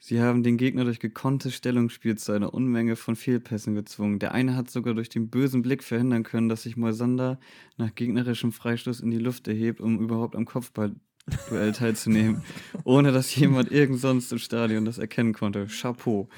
Sie 0.00 0.20
haben 0.20 0.42
den 0.42 0.58
Gegner 0.58 0.84
durch 0.84 1.00
gekonntes 1.00 1.54
Stellungsspiel 1.54 2.18
zu 2.18 2.32
einer 2.32 2.52
Unmenge 2.52 2.94
von 2.94 3.16
Fehlpässen 3.16 3.74
gezwungen. 3.74 4.18
Der 4.18 4.32
eine 4.32 4.54
hat 4.54 4.70
sogar 4.70 4.92
durch 4.92 5.08
den 5.08 5.30
bösen 5.30 5.62
Blick 5.62 5.82
verhindern 5.82 6.24
können, 6.24 6.50
dass 6.50 6.64
sich 6.64 6.76
Moisander 6.76 7.40
nach 7.78 7.94
gegnerischem 7.94 8.52
Freistoß 8.52 9.00
in 9.00 9.10
die 9.10 9.18
Luft 9.18 9.48
erhebt, 9.48 9.80
um 9.80 9.98
überhaupt 9.98 10.36
am 10.36 10.44
Kopfballduell 10.44 11.72
teilzunehmen, 11.72 12.42
ohne 12.84 13.12
dass 13.12 13.34
jemand 13.34 13.72
irgend 13.72 13.98
sonst 13.98 14.30
im 14.30 14.38
Stadion 14.38 14.84
das 14.84 14.98
erkennen 14.98 15.32
konnte. 15.32 15.68
Chapeau. 15.68 16.28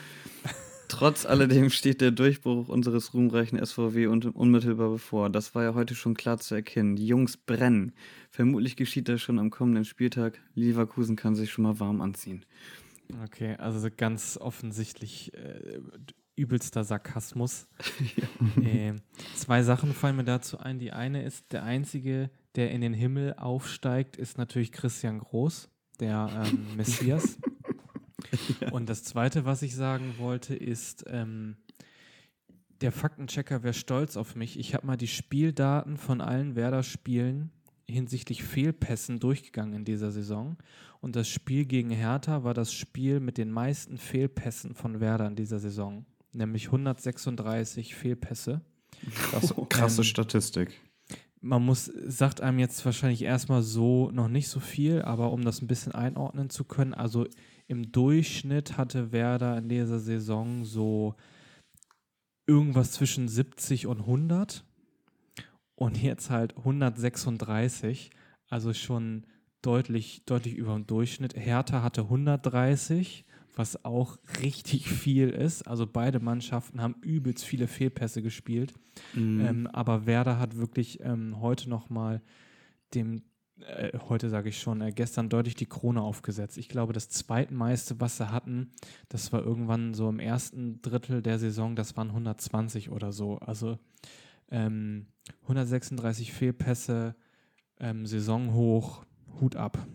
Trotz 0.88 1.26
alledem 1.26 1.70
steht 1.70 2.00
der 2.00 2.10
Durchbruch 2.10 2.68
unseres 2.68 3.14
ruhmreichen 3.14 3.64
SVW 3.64 4.06
unmittelbar 4.06 4.90
bevor. 4.90 5.30
Das 5.30 5.54
war 5.54 5.64
ja 5.64 5.74
heute 5.74 5.94
schon 5.94 6.14
klar 6.14 6.38
zu 6.38 6.54
erkennen. 6.54 6.96
Die 6.96 7.06
Jungs 7.06 7.36
brennen. 7.36 7.92
Vermutlich 8.30 8.76
geschieht 8.76 9.08
das 9.08 9.20
schon 9.20 9.38
am 9.38 9.50
kommenden 9.50 9.84
Spieltag. 9.84 10.40
Leverkusen 10.54 11.16
kann 11.16 11.34
sich 11.34 11.50
schon 11.50 11.64
mal 11.64 11.80
warm 11.80 12.00
anziehen. 12.00 12.44
Okay, 13.24 13.56
also 13.56 13.88
ganz 13.94 14.38
offensichtlich 14.40 15.32
äh, 15.34 15.80
übelster 16.36 16.84
Sarkasmus. 16.84 17.66
ja. 18.16 18.62
äh, 18.62 18.94
zwei 19.34 19.62
Sachen 19.62 19.92
fallen 19.92 20.16
mir 20.16 20.24
dazu 20.24 20.58
ein. 20.58 20.78
Die 20.78 20.92
eine 20.92 21.22
ist, 21.22 21.52
der 21.52 21.64
einzige, 21.64 22.30
der 22.54 22.70
in 22.70 22.80
den 22.80 22.94
Himmel 22.94 23.34
aufsteigt, 23.34 24.16
ist 24.16 24.38
natürlich 24.38 24.72
Christian 24.72 25.18
Groß, 25.18 25.68
der 26.00 26.44
ähm, 26.46 26.66
Messias. 26.76 27.38
Ja. 28.60 28.70
Und 28.72 28.88
das 28.88 29.04
Zweite, 29.04 29.44
was 29.44 29.62
ich 29.62 29.74
sagen 29.74 30.14
wollte, 30.18 30.54
ist, 30.54 31.04
ähm, 31.08 31.56
der 32.80 32.92
Faktenchecker 32.92 33.62
wäre 33.62 33.74
stolz 33.74 34.16
auf 34.16 34.34
mich. 34.34 34.58
Ich 34.58 34.74
habe 34.74 34.86
mal 34.86 34.96
die 34.96 35.08
Spieldaten 35.08 35.96
von 35.96 36.20
allen 36.20 36.56
Werder-Spielen 36.56 37.50
hinsichtlich 37.88 38.42
Fehlpässen 38.42 39.20
durchgegangen 39.20 39.74
in 39.74 39.84
dieser 39.84 40.10
Saison. 40.10 40.56
Und 41.00 41.16
das 41.16 41.28
Spiel 41.28 41.64
gegen 41.64 41.90
Hertha 41.90 42.42
war 42.42 42.54
das 42.54 42.72
Spiel 42.72 43.20
mit 43.20 43.38
den 43.38 43.50
meisten 43.50 43.96
Fehlpässen 43.96 44.74
von 44.74 45.00
Werder 45.00 45.26
in 45.28 45.36
dieser 45.36 45.58
Saison. 45.58 46.04
Nämlich 46.32 46.66
136 46.66 47.94
Fehlpässe. 47.94 48.60
Krass, 49.14 49.54
krasse 49.68 50.00
ähm, 50.02 50.04
Statistik. 50.04 50.80
Man 51.40 51.64
muss, 51.64 51.84
sagt 51.84 52.40
einem 52.40 52.58
jetzt 52.58 52.84
wahrscheinlich 52.84 53.22
erstmal 53.22 53.62
so 53.62 54.10
noch 54.10 54.28
nicht 54.28 54.48
so 54.48 54.58
viel, 54.58 55.02
aber 55.02 55.32
um 55.32 55.44
das 55.44 55.62
ein 55.62 55.68
bisschen 55.68 55.92
einordnen 55.92 56.50
zu 56.50 56.64
können, 56.64 56.94
also 56.94 57.26
im 57.68 57.92
Durchschnitt 57.92 58.76
hatte 58.76 59.12
Werder 59.12 59.58
in 59.58 59.68
dieser 59.68 59.98
Saison 59.98 60.64
so 60.64 61.14
irgendwas 62.46 62.92
zwischen 62.92 63.28
70 63.28 63.86
und 63.86 64.00
100 64.00 64.64
und 65.74 66.00
jetzt 66.02 66.30
halt 66.30 66.56
136, 66.56 68.10
also 68.48 68.72
schon 68.72 69.26
deutlich, 69.62 70.22
deutlich 70.26 70.54
über 70.54 70.74
dem 70.74 70.86
Durchschnitt. 70.86 71.36
Hertha 71.36 71.82
hatte 71.82 72.02
130, 72.02 73.24
was 73.54 73.84
auch 73.84 74.18
richtig 74.40 74.88
viel 74.88 75.30
ist. 75.30 75.62
Also 75.66 75.86
beide 75.86 76.20
Mannschaften 76.20 76.80
haben 76.80 76.94
übelst 77.02 77.44
viele 77.44 77.66
Fehlpässe 77.66 78.22
gespielt. 78.22 78.74
Mhm. 79.14 79.40
Ähm, 79.40 79.66
aber 79.66 80.06
Werder 80.06 80.38
hat 80.38 80.56
wirklich 80.56 81.00
ähm, 81.00 81.40
heute 81.40 81.68
nochmal 81.68 82.22
dem 82.94 83.22
äh, 83.60 83.98
heute 84.08 84.28
sage 84.28 84.50
ich 84.50 84.60
schon, 84.60 84.80
äh, 84.80 84.92
gestern 84.92 85.28
deutlich 85.28 85.54
die 85.54 85.66
Krone 85.66 86.02
aufgesetzt. 86.02 86.58
Ich 86.58 86.68
glaube, 86.68 86.92
das 86.92 87.08
zweitmeiste, 87.08 88.00
was 88.00 88.18
sie 88.18 88.30
hatten, 88.30 88.72
das 89.08 89.32
war 89.32 89.42
irgendwann 89.42 89.94
so 89.94 90.08
im 90.08 90.18
ersten 90.18 90.82
Drittel 90.82 91.22
der 91.22 91.38
Saison, 91.38 91.74
das 91.74 91.96
waren 91.96 92.08
120 92.08 92.90
oder 92.90 93.12
so. 93.12 93.38
Also 93.38 93.78
ähm, 94.50 95.06
136 95.42 96.32
Fehlpässe, 96.32 97.16
ähm, 97.80 98.06
Saisonhoch, 98.06 99.04
Hut 99.40 99.56
ab. 99.56 99.86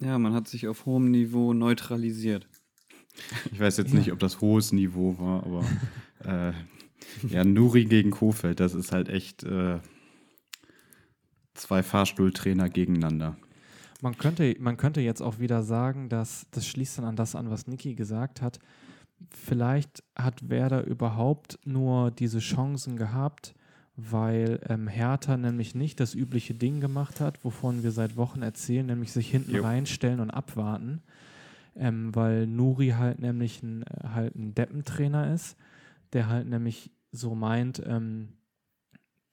Ja, 0.00 0.18
man 0.18 0.34
hat 0.34 0.48
sich 0.48 0.68
auf 0.68 0.84
hohem 0.86 1.10
Niveau 1.10 1.54
neutralisiert. 1.54 2.48
Ich 3.52 3.58
weiß 3.58 3.76
jetzt 3.78 3.92
ja. 3.92 3.98
nicht, 3.98 4.12
ob 4.12 4.18
das 4.18 4.40
hohes 4.40 4.72
Niveau 4.72 5.18
war, 5.18 5.44
aber 5.44 5.64
äh, 6.24 6.52
ja, 7.28 7.44
Nuri 7.44 7.84
gegen 7.84 8.10
Kofeld, 8.10 8.60
das 8.60 8.74
ist 8.74 8.92
halt 8.92 9.08
echt. 9.08 9.44
Äh, 9.44 9.78
zwei 11.58 11.82
Fahrstuhltrainer 11.82 12.68
gegeneinander. 12.68 13.36
Man 14.00 14.16
könnte, 14.16 14.54
man 14.60 14.76
könnte 14.76 15.00
jetzt 15.00 15.20
auch 15.20 15.38
wieder 15.38 15.62
sagen, 15.62 16.08
dass 16.08 16.46
das 16.52 16.66
schließt 16.66 16.98
dann 16.98 17.04
an 17.04 17.16
das 17.16 17.34
an, 17.34 17.50
was 17.50 17.66
Niki 17.66 17.94
gesagt 17.94 18.40
hat. 18.40 18.60
Vielleicht 19.30 20.04
hat 20.16 20.48
Werder 20.48 20.84
überhaupt 20.84 21.58
nur 21.64 22.12
diese 22.12 22.38
Chancen 22.38 22.96
gehabt, 22.96 23.54
weil 23.96 24.60
ähm, 24.68 24.86
Hertha 24.86 25.36
nämlich 25.36 25.74
nicht 25.74 25.98
das 25.98 26.14
übliche 26.14 26.54
Ding 26.54 26.80
gemacht 26.80 27.20
hat, 27.20 27.44
wovon 27.44 27.82
wir 27.82 27.90
seit 27.90 28.16
Wochen 28.16 28.42
erzählen, 28.42 28.86
nämlich 28.86 29.10
sich 29.10 29.28
hinten 29.28 29.56
jo. 29.56 29.64
reinstellen 29.64 30.20
und 30.20 30.30
abwarten. 30.30 31.02
Ähm, 31.74 32.14
weil 32.14 32.46
Nuri 32.46 32.90
halt 32.90 33.18
nämlich 33.18 33.62
ein, 33.64 33.82
äh, 33.82 34.08
halt 34.14 34.36
ein 34.36 34.54
Deppentrainer 34.54 35.34
ist, 35.34 35.56
der 36.12 36.28
halt 36.28 36.48
nämlich 36.48 36.92
so 37.10 37.34
meint, 37.34 37.82
ähm, 37.84 38.28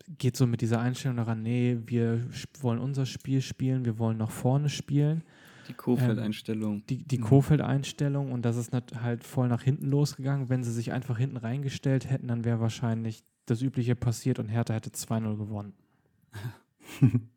geht 0.07 0.38
so 0.38 0.45
mit 0.47 0.62
dieser 0.62 0.79
Einstellung 0.79 1.17
daran, 1.17 1.41
nee, 1.41 1.77
wir 1.85 2.25
wollen 2.62 2.79
unser 2.79 3.05
Spiel 3.05 3.41
spielen, 3.41 3.85
wir 3.85 3.97
wollen 3.97 4.17
nach 4.17 4.31
vorne 4.31 4.69
spielen. 4.69 5.24
Die 5.67 5.74
Kofeld-Einstellung. 5.74 6.75
Ähm, 6.75 6.83
die 6.89 7.03
die 7.03 7.17
mhm. 7.17 7.24
Kofeld-Einstellung 7.24 8.31
und 8.31 8.43
das 8.43 8.57
ist 8.57 8.71
halt 8.74 9.24
voll 9.24 9.47
nach 9.47 9.63
hinten 9.63 9.88
losgegangen. 9.88 10.50
Wenn 10.50 10.63
sie 10.63 10.71
sich 10.71 10.91
einfach 10.91 11.17
hinten 11.17 11.38
reingestellt 11.38 12.09
hätten, 12.09 12.27
dann 12.27 12.45
wäre 12.45 12.59
wahrscheinlich 12.59 13.24
das 13.45 13.62
Übliche 13.62 13.95
passiert 13.95 14.39
und 14.39 14.47
Hertha 14.47 14.74
hätte 14.74 14.91
2-0 14.91 15.38
gewonnen. 15.38 15.74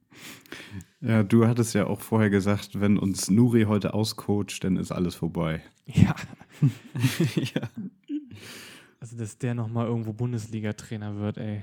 ja, 1.01 1.23
du 1.23 1.47
hattest 1.47 1.75
ja 1.75 1.87
auch 1.87 2.01
vorher 2.01 2.31
gesagt, 2.31 2.81
wenn 2.81 2.99
uns 2.99 3.31
Nuri 3.31 3.63
heute 3.63 3.95
auscoacht, 3.95 4.63
dann 4.65 4.77
ist 4.77 4.93
alles 4.93 5.15
vorbei. 5.15 5.63
Ja. 5.87 6.15
ja. 7.35 7.69
Also, 9.01 9.17
dass 9.17 9.39
der 9.39 9.55
nochmal 9.55 9.87
irgendwo 9.87 10.13
Bundesliga-Trainer 10.13 11.17
wird, 11.17 11.39
ey. 11.39 11.63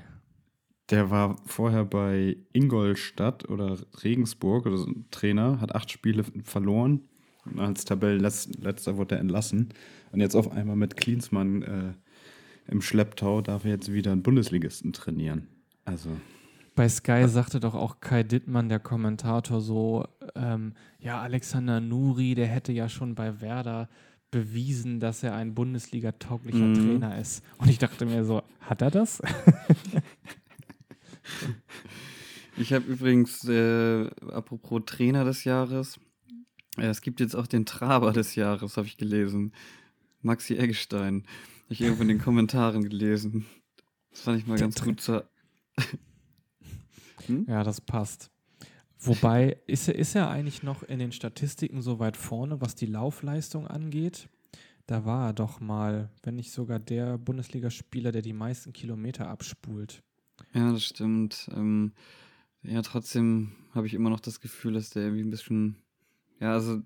Der 0.90 1.10
war 1.10 1.38
vorher 1.46 1.84
bei 1.84 2.38
Ingolstadt 2.54 3.50
oder 3.50 3.78
Regensburg 4.04 4.68
oder 4.68 4.78
so 4.78 4.86
ein 4.86 5.06
Trainer, 5.10 5.60
hat 5.60 5.74
acht 5.74 5.92
Spiele 5.92 6.24
verloren. 6.44 7.02
Und 7.46 7.60
als 7.60 7.86
Tabellenletzter 7.86 8.98
wurde 8.98 9.16
er 9.16 9.22
entlassen. 9.22 9.70
Und 10.12 10.20
jetzt 10.20 10.36
auf 10.36 10.52
einmal 10.52 10.76
mit 10.76 10.98
Klinsmann 10.98 11.62
äh, 11.62 11.94
im 12.68 12.82
Schlepptau 12.82 13.42
darf 13.42 13.66
er 13.66 13.72
jetzt 13.72 13.92
wieder 13.92 14.12
einen 14.12 14.24
Bundesligisten 14.24 14.94
trainieren. 14.94 15.48
Also. 15.86 16.10
Bei 16.76 16.90
Sky 16.90 17.28
sagte 17.28 17.60
doch 17.60 17.76
auch 17.76 18.00
Kai 18.02 18.24
Dittmann, 18.24 18.70
der 18.70 18.80
Kommentator, 18.80 19.62
so: 19.62 20.06
ähm, 20.36 20.74
Ja, 21.00 21.22
Alexander 21.22 21.80
Nuri, 21.80 22.36
der 22.36 22.48
hätte 22.48 22.72
ja 22.72 22.90
schon 22.90 23.16
bei 23.16 23.40
Werder 23.42 23.90
bewiesen, 24.32 25.00
dass 25.00 25.24
er 25.24 25.36
ein 25.36 25.54
Bundesliga-tauglicher 25.54 26.66
mhm. 26.66 26.74
Trainer 26.74 27.20
ist. 27.20 27.44
Und 27.58 27.70
ich 27.70 27.78
dachte 27.78 28.06
mir 28.06 28.26
so: 28.26 28.42
Hat 28.60 28.82
er 28.82 28.92
das? 28.92 29.22
Ich 32.58 32.72
habe 32.72 32.86
übrigens, 32.86 33.44
äh, 33.48 34.10
apropos 34.32 34.84
Trainer 34.86 35.26
des 35.26 35.44
Jahres, 35.44 36.00
äh, 36.78 36.88
es 36.88 37.02
gibt 37.02 37.20
jetzt 37.20 37.36
auch 37.36 37.48
den 37.48 37.66
Traber 37.66 38.14
des 38.14 38.36
Jahres, 38.36 38.78
habe 38.78 38.88
ich 38.88 38.98
gelesen. 38.98 39.54
Maxi 40.22 40.56
Eggestein. 40.56 41.24
Habe 41.64 41.74
ich 41.74 41.82
irgendwo 41.82 42.04
in 42.04 42.08
den 42.08 42.22
Kommentaren 42.22 42.84
gelesen. 42.84 43.46
Das 44.12 44.22
fand 44.22 44.40
ich 44.40 44.48
mal 44.48 44.58
ganz 44.58 44.82
gut 44.82 45.02
zu. 45.02 45.28
hm? 47.28 47.46
Ja, 47.48 47.64
das 47.64 47.82
passt. 47.82 48.32
Wobei, 49.00 49.58
ist 49.68 49.88
er, 49.88 49.96
ist 49.96 50.16
er 50.16 50.30
eigentlich 50.30 50.64
noch 50.64 50.82
in 50.82 51.00
den 51.00 51.12
Statistiken 51.12 51.82
so 51.82 52.00
weit 52.00 52.18
vorne, 52.18 52.62
was 52.62 52.76
die 52.76 52.86
Laufleistung 52.86 53.68
angeht? 53.68 54.30
Da 54.88 55.06
war 55.06 55.28
er 55.28 55.34
doch 55.34 55.60
mal, 55.60 56.10
wenn 56.24 56.36
nicht 56.36 56.52
sogar 56.52 56.80
der 56.80 57.18
Bundesligaspieler, 57.18 58.12
der 58.12 58.22
die 58.22 58.34
meisten 58.34 58.72
Kilometer 58.72 59.28
abspult. 59.28 60.02
Ja, 60.56 60.72
das 60.72 60.86
stimmt. 60.86 61.50
Ähm, 61.54 61.92
ja, 62.64 62.82
trotzdem 62.82 63.52
habe 63.74 63.88
ich 63.88 63.94
immer 63.94 64.10
noch 64.10 64.22
das 64.22 64.40
Gefühl, 64.40 64.74
dass 64.74 64.90
der 64.90 65.04
irgendwie 65.04 65.24
ein 65.24 65.30
bisschen, 65.30 65.76
ja, 66.40 66.54
also 66.54 66.82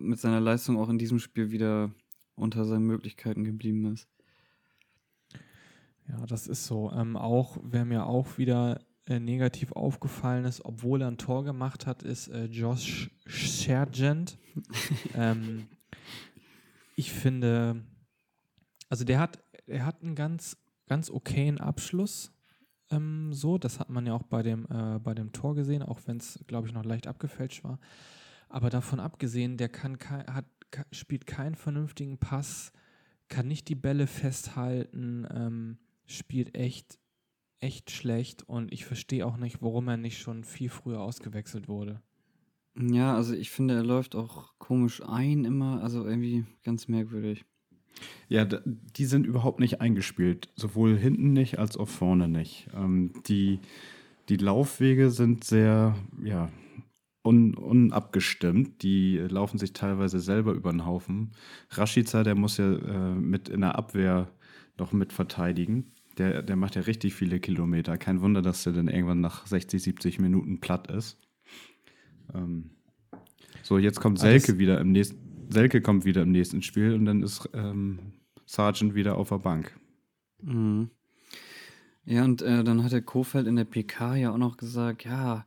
mit 0.00 0.18
seiner 0.18 0.40
Leistung 0.40 0.76
auch 0.76 0.88
in 0.88 0.98
diesem 0.98 1.20
Spiel 1.20 1.52
wieder 1.52 1.92
unter 2.34 2.64
seinen 2.64 2.86
Möglichkeiten 2.86 3.44
geblieben 3.44 3.92
ist. 3.92 4.08
Ja, 6.08 6.26
das 6.26 6.48
ist 6.48 6.66
so. 6.66 6.90
Ähm, 6.90 7.16
auch, 7.16 7.56
wer 7.62 7.84
mir 7.84 8.06
auch 8.06 8.36
wieder 8.36 8.84
äh, 9.06 9.20
negativ 9.20 9.70
aufgefallen 9.70 10.44
ist, 10.44 10.64
obwohl 10.64 11.00
er 11.00 11.08
ein 11.08 11.16
Tor 11.16 11.44
gemacht 11.44 11.86
hat, 11.86 12.02
ist 12.02 12.26
äh, 12.28 12.46
Josh 12.46 13.12
Sergent. 13.26 14.38
ähm, 15.14 15.68
ich 16.96 17.12
finde, 17.12 17.84
also 18.88 19.04
der 19.04 19.20
hat, 19.20 19.38
er 19.66 19.86
hat 19.86 20.02
einen 20.02 20.16
ganz, 20.16 20.56
ganz 20.88 21.10
okayen 21.10 21.60
Abschluss 21.60 22.33
ähm, 22.90 23.32
so. 23.32 23.58
Das 23.58 23.80
hat 23.80 23.90
man 23.90 24.06
ja 24.06 24.14
auch 24.14 24.22
bei 24.24 24.42
dem, 24.42 24.66
äh, 24.70 24.98
bei 24.98 25.14
dem 25.14 25.32
Tor 25.32 25.54
gesehen, 25.54 25.82
auch 25.82 26.00
wenn 26.06 26.18
es, 26.18 26.38
glaube 26.46 26.68
ich, 26.68 26.74
noch 26.74 26.84
leicht 26.84 27.06
abgefälscht 27.06 27.64
war. 27.64 27.78
Aber 28.48 28.70
davon 28.70 29.00
abgesehen, 29.00 29.56
der 29.56 29.68
kann 29.68 29.98
kei- 29.98 30.26
hat, 30.26 30.46
spielt 30.92 31.26
keinen 31.26 31.54
vernünftigen 31.54 32.18
Pass, 32.18 32.72
kann 33.28 33.48
nicht 33.48 33.68
die 33.68 33.74
Bälle 33.74 34.06
festhalten, 34.06 35.26
ähm, 35.30 35.78
spielt 36.06 36.54
echt, 36.56 36.98
echt 37.60 37.90
schlecht 37.90 38.42
und 38.42 38.72
ich 38.72 38.84
verstehe 38.84 39.26
auch 39.26 39.36
nicht, 39.36 39.62
warum 39.62 39.88
er 39.88 39.96
nicht 39.96 40.18
schon 40.18 40.44
viel 40.44 40.68
früher 40.68 41.00
ausgewechselt 41.00 41.68
wurde. 41.68 42.02
Ja, 42.76 43.14
also 43.14 43.34
ich 43.34 43.50
finde, 43.50 43.74
er 43.74 43.84
läuft 43.84 44.14
auch 44.16 44.54
komisch 44.58 45.00
ein 45.02 45.44
immer, 45.44 45.82
also 45.82 46.04
irgendwie 46.06 46.44
ganz 46.64 46.88
merkwürdig. 46.88 47.44
Ja, 48.28 48.44
die 48.44 49.04
sind 49.04 49.26
überhaupt 49.26 49.60
nicht 49.60 49.80
eingespielt. 49.80 50.48
Sowohl 50.56 50.96
hinten 50.96 51.32
nicht 51.32 51.58
als 51.58 51.76
auch 51.76 51.88
vorne 51.88 52.28
nicht. 52.28 52.68
Ähm, 52.74 53.12
die, 53.26 53.60
die 54.28 54.36
Laufwege 54.36 55.10
sind 55.10 55.44
sehr, 55.44 55.94
ja, 56.22 56.50
un, 57.22 57.54
unabgestimmt. 57.54 58.82
Die 58.82 59.18
laufen 59.18 59.58
sich 59.58 59.72
teilweise 59.72 60.20
selber 60.20 60.52
über 60.52 60.70
den 60.70 60.86
Haufen. 60.86 61.32
Rashica, 61.70 62.22
der 62.22 62.34
muss 62.34 62.56
ja 62.56 62.72
äh, 62.72 63.14
mit 63.14 63.48
in 63.48 63.60
der 63.60 63.76
Abwehr 63.76 64.30
noch 64.78 64.92
mit 64.92 65.12
verteidigen. 65.12 65.92
Der, 66.18 66.42
der 66.42 66.56
macht 66.56 66.76
ja 66.76 66.82
richtig 66.82 67.14
viele 67.14 67.40
Kilometer. 67.40 67.98
Kein 67.98 68.20
Wunder, 68.20 68.42
dass 68.42 68.62
der 68.64 68.72
dann 68.72 68.88
irgendwann 68.88 69.20
nach 69.20 69.46
60, 69.46 69.82
70 69.82 70.20
Minuten 70.20 70.60
platt 70.60 70.90
ist. 70.90 71.18
Ähm, 72.32 72.70
so, 73.62 73.78
jetzt 73.78 74.00
kommt 74.00 74.18
Ah, 74.18 74.22
Selke 74.22 74.58
wieder 74.58 74.80
im 74.80 74.92
nächsten. 74.92 75.23
Selke 75.54 75.80
kommt 75.80 76.04
wieder 76.04 76.22
im 76.22 76.32
nächsten 76.32 76.60
Spiel 76.62 76.92
und 76.94 77.06
dann 77.06 77.22
ist 77.22 77.48
ähm, 77.54 77.98
Sargent 78.44 78.94
wieder 78.94 79.16
auf 79.16 79.30
der 79.30 79.38
Bank. 79.38 79.74
Mhm. 80.42 80.90
Ja, 82.04 82.24
und 82.24 82.42
äh, 82.42 82.62
dann 82.62 82.84
hat 82.84 82.92
der 82.92 83.00
Kofeld 83.00 83.46
in 83.46 83.56
der 83.56 83.64
PK 83.64 84.16
ja 84.16 84.30
auch 84.32 84.36
noch 84.36 84.58
gesagt, 84.58 85.04
ja, 85.06 85.46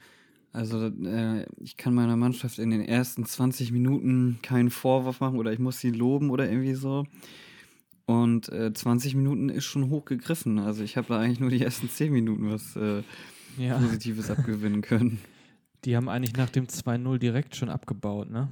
also 0.53 0.87
äh, 0.87 1.45
ich 1.59 1.77
kann 1.77 1.93
meiner 1.93 2.15
Mannschaft 2.15 2.57
in 2.57 2.71
den 2.71 2.81
ersten 2.81 3.25
20 3.25 3.71
Minuten 3.71 4.39
keinen 4.41 4.71
Vorwurf 4.71 5.19
machen 5.19 5.37
oder 5.37 5.53
ich 5.53 5.59
muss 5.59 5.79
sie 5.79 5.91
loben 5.91 6.31
oder 6.31 6.49
irgendwie 6.49 6.73
so. 6.73 7.05
Und 8.07 8.49
äh, 8.49 8.73
20 8.73 9.13
Minuten 9.15 9.49
ist 9.49 9.65
schon 9.65 9.89
hoch 9.89 10.05
gegriffen. 10.05 10.57
Also 10.57 10.81
ich 10.83 10.97
habe 10.97 11.09
da 11.09 11.19
eigentlich 11.19 11.39
nur 11.41 11.49
die 11.51 11.61
ersten 11.61 11.89
10 11.89 12.11
Minuten 12.11 12.49
was 12.49 12.75
äh, 12.75 13.03
Ja, 13.57 13.77
Positives 13.77 14.31
abgewinnen 14.31 14.81
können. 14.81 15.19
die 15.85 15.95
haben 15.95 16.09
eigentlich 16.09 16.35
nach 16.35 16.49
dem 16.49 16.65
2-0 16.65 17.17
direkt 17.19 17.55
schon 17.55 17.69
abgebaut, 17.69 18.31
ne? 18.31 18.47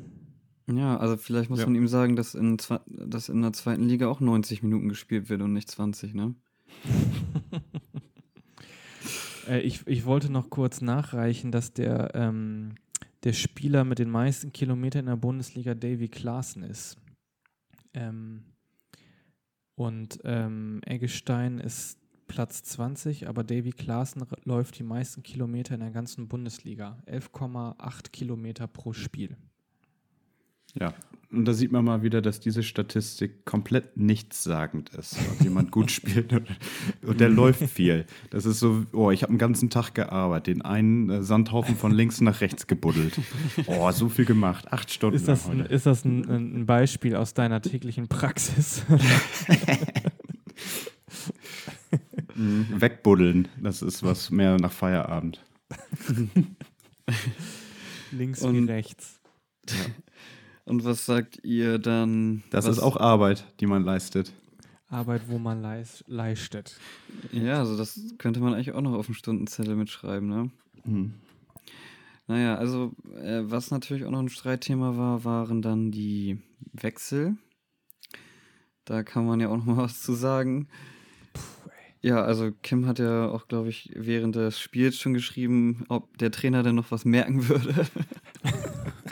Ja, 0.68 0.98
also 0.98 1.16
vielleicht 1.18 1.50
muss 1.50 1.60
Ja. 1.60 1.66
man 1.68 1.76
ihm 1.76 1.88
sagen, 1.88 2.16
dass 2.16 2.34
in, 2.34 2.58
dass 2.88 3.30
in 3.30 3.42
der 3.42 3.54
zweiten 3.54 3.84
Liga 3.84 4.08
auch 4.08 4.20
90 4.20 4.64
Minuten 4.64 4.90
gespielt 4.90 5.30
wird 5.30 5.42
und 5.42 5.54
nicht 5.54 5.70
20, 5.70 6.14
ne? 6.14 6.36
Äh, 9.48 9.60
ich, 9.62 9.86
ich 9.86 10.06
wollte 10.06 10.32
noch 10.32 10.50
kurz 10.50 10.82
nachreichen, 10.82 11.52
dass 11.52 11.72
der, 11.72 12.16
ähm, 12.16 12.76
der 13.24 13.34
Spieler 13.34 13.84
mit 13.84 14.00
den 14.00 14.10
meisten 14.10 14.52
Kilometern 14.52 15.02
in 15.02 15.06
der 15.06 15.18
Bundesliga 15.18 15.76
Davy 15.76 16.08
Klaassen 16.08 16.64
ist. 16.64 16.98
Ähm, 17.94 18.44
und 19.76 20.20
ähm, 20.24 20.82
Eggestein 20.86 21.60
ist 21.60 22.00
Platz 22.28 22.64
20, 22.64 23.28
aber 23.28 23.44
Davy 23.44 23.72
Klaassen 23.72 24.26
läuft 24.46 24.80
die 24.80 24.84
meisten 24.84 25.22
Kilometer 25.22 25.76
in 25.76 25.82
der 25.82 25.92
ganzen 25.92 26.28
Bundesliga. 26.28 26.98
11,8 27.06 28.10
Kilometer 28.12 28.68
pro 28.68 28.94
Spiel. 28.94 29.38
Ja, 30.80 30.94
und 31.32 31.46
da 31.46 31.54
sieht 31.54 31.72
man 31.72 31.84
mal 31.84 32.02
wieder, 32.02 32.22
dass 32.22 32.40
diese 32.40 32.64
Statistik 32.64 33.46
komplett 33.46 33.98
nichtssagend 33.98 34.90
ist. 34.90 35.18
Ob 35.34 35.42
jemand 35.44 35.72
gut 35.72 35.92
spielt 35.92 36.32
und, 36.32 36.48
und 37.06 37.20
der 37.20 37.30
läuft 37.30 37.64
viel. 37.70 38.06
Das 38.30 38.46
ist 38.46 38.60
so, 38.60 38.86
oh, 38.94 39.12
ich 39.12 39.24
habe 39.24 39.32
einen 39.32 39.38
ganzen 39.40 39.70
Tag 39.70 39.94
gearbeitet, 39.96 40.48
den 40.48 40.62
einen 40.62 41.10
äh, 41.10 41.24
Sandhaufen 41.24 41.76
von 41.76 41.92
links 41.92 42.22
nach 42.22 42.42
rechts 42.42 42.68
gebuddelt. 42.68 43.20
Oh, 43.68 43.92
so 43.92 44.08
viel 44.08 44.26
gemacht. 44.26 44.72
Acht 44.72 44.92
Stunden 44.92 45.16
Ist 45.18 45.28
das, 45.28 45.50
ein, 45.50 45.62
ist 45.66 45.86
das 45.86 46.06
ein, 46.06 46.24
ein 46.30 46.66
Beispiel 46.66 47.16
aus 47.16 47.34
deiner 47.34 47.62
täglichen 47.62 48.08
Praxis? 48.08 48.84
Mhm. 52.36 52.68
Wegbuddeln, 52.82 53.48
das 53.62 53.82
ist 53.82 54.04
was 54.04 54.30
mehr 54.30 54.58
nach 54.58 54.72
Feierabend. 54.72 55.44
Links 58.12 58.42
wie 58.44 58.48
Und- 58.48 58.70
rechts. 58.70 59.20
Und 60.66 60.84
was 60.84 61.06
sagt 61.06 61.40
ihr 61.44 61.78
dann? 61.78 62.44
Das 62.50 62.66
was, 62.66 62.78
ist 62.78 62.84
auch 62.84 62.98
Arbeit, 62.98 63.46
die 63.60 63.68
man 63.68 63.84
leistet. 63.84 64.34
Arbeit, 64.88 65.24
wo 65.28 65.38
man 65.38 65.62
leis- 65.62 66.04
leistet. 66.08 66.80
Ja, 67.32 67.60
also 67.60 67.78
das 67.78 68.00
könnte 68.18 68.40
man 68.40 68.54
eigentlich 68.54 68.74
auch 68.74 68.82
noch 68.82 68.94
auf 68.94 69.06
dem 69.06 69.16
Stundenzettel 69.16 69.76
mitschreiben, 69.76 70.28
ne? 70.28 70.52
Mhm. 70.84 71.14
Naja, 72.28 72.56
also 72.56 72.94
äh, 73.22 73.42
was 73.44 73.70
natürlich 73.70 74.06
auch 74.06 74.12
noch 74.12 74.20
ein 74.20 74.30
Streitthema 74.30 74.98
war, 74.98 75.24
waren 75.24 75.62
dann 75.62 75.92
die 75.92 76.40
Wechsel. 76.74 77.38
Da 78.86 79.04
kann 79.04 79.26
man 79.26 79.40
ja 79.40 79.50
auch 79.50 79.58
noch 79.58 79.66
mal 79.66 79.78
was 79.84 80.02
zu 80.02 80.14
sagen. 80.14 80.68
Ja, 82.02 82.24
also 82.24 82.52
Kim 82.62 82.86
hat 82.86 83.00
ja 83.00 83.30
auch, 83.30 83.48
glaube 83.48 83.70
ich, 83.70 83.92
während 83.96 84.36
des 84.36 84.60
Spiels 84.60 84.98
schon 84.98 85.14
geschrieben, 85.14 85.86
ob 85.90 86.18
der 86.20 86.32
Trainer 86.32 86.62
denn 86.62 86.76
noch 86.76 86.92
was 86.92 87.04
merken 87.06 87.48
würde. 87.50 87.88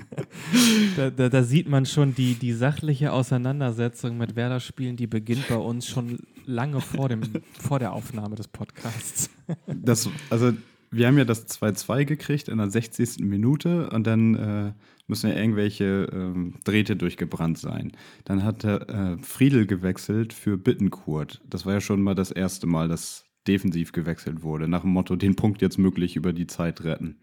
Da, 0.96 1.10
da, 1.10 1.30
da 1.30 1.44
sieht 1.44 1.68
man 1.68 1.86
schon 1.86 2.14
die, 2.14 2.36
die 2.36 2.54
sachliche 2.54 3.12
Auseinandersetzung 3.12 4.18
mit 4.18 4.36
Werder-Spielen, 4.36 4.96
die 4.96 5.08
beginnt 5.08 5.48
bei 5.48 5.56
uns 5.56 5.88
schon 5.88 6.20
lange 6.46 6.82
vor, 6.82 7.10
dem, 7.10 7.22
vor 7.60 7.80
der 7.80 7.94
Aufnahme 7.94 8.36
des 8.36 8.48
Podcasts. 8.48 9.30
Das, 9.68 10.10
also, 10.30 10.54
wir 10.92 11.08
haben 11.08 11.18
ja 11.18 11.26
das 11.26 11.48
2-2 11.48 12.06
gekriegt 12.06 12.48
in 12.48 12.60
der 12.60 12.70
60. 12.70 13.20
Minute 13.20 13.90
und 13.90 14.06
dann 14.06 14.36
äh, 14.36 14.74
müssen 15.08 15.30
ja 15.30 15.36
irgendwelche 15.36 16.08
ähm, 16.14 16.56
Drähte 16.64 16.96
durchgebrannt 16.96 17.58
sein. 17.58 17.92
Dann 18.26 18.44
hat 18.44 18.64
äh, 18.64 19.18
Friedel 19.18 19.66
gewechselt 19.66 20.34
für 20.34 20.58
Bittenkurt. 20.58 21.42
Das 21.50 21.66
war 21.66 21.74
ja 21.74 21.82
schon 21.82 22.02
mal 22.02 22.16
das 22.16 22.32
erste 22.32 22.68
Mal, 22.68 22.88
dass 22.88 23.26
defensiv 23.48 23.92
gewechselt 23.92 24.44
wurde, 24.44 24.68
nach 24.68 24.82
dem 24.82 24.92
Motto, 24.92 25.16
den 25.16 25.36
Punkt 25.36 25.62
jetzt 25.62 25.78
möglich 25.78 26.16
über 26.16 26.32
die 26.32 26.48
Zeit 26.48 26.84
retten. 26.84 27.18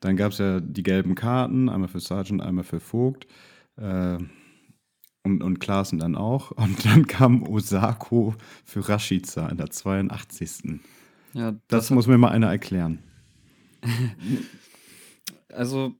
Dann 0.00 0.16
gab 0.16 0.32
es 0.32 0.38
ja 0.38 0.60
die 0.60 0.82
gelben 0.82 1.14
Karten, 1.14 1.68
einmal 1.68 1.88
für 1.88 2.00
Sargent, 2.00 2.42
einmal 2.42 2.64
für 2.64 2.80
Vogt. 2.80 3.26
Äh, 3.76 4.18
und, 5.22 5.42
und 5.42 5.58
Klaassen 5.58 5.98
dann 5.98 6.14
auch. 6.14 6.50
Und 6.56 6.84
dann 6.84 7.06
kam 7.06 7.42
Osako 7.42 8.34
für 8.64 8.88
Rashica 8.88 9.48
in 9.48 9.56
der 9.56 9.70
82. 9.70 10.80
Ja, 11.32 11.54
Das 11.68 11.90
hat- 11.90 11.94
muss 11.94 12.06
mir 12.06 12.16
mal 12.18 12.30
einer 12.30 12.48
erklären. 12.50 13.00
Also, 15.52 15.94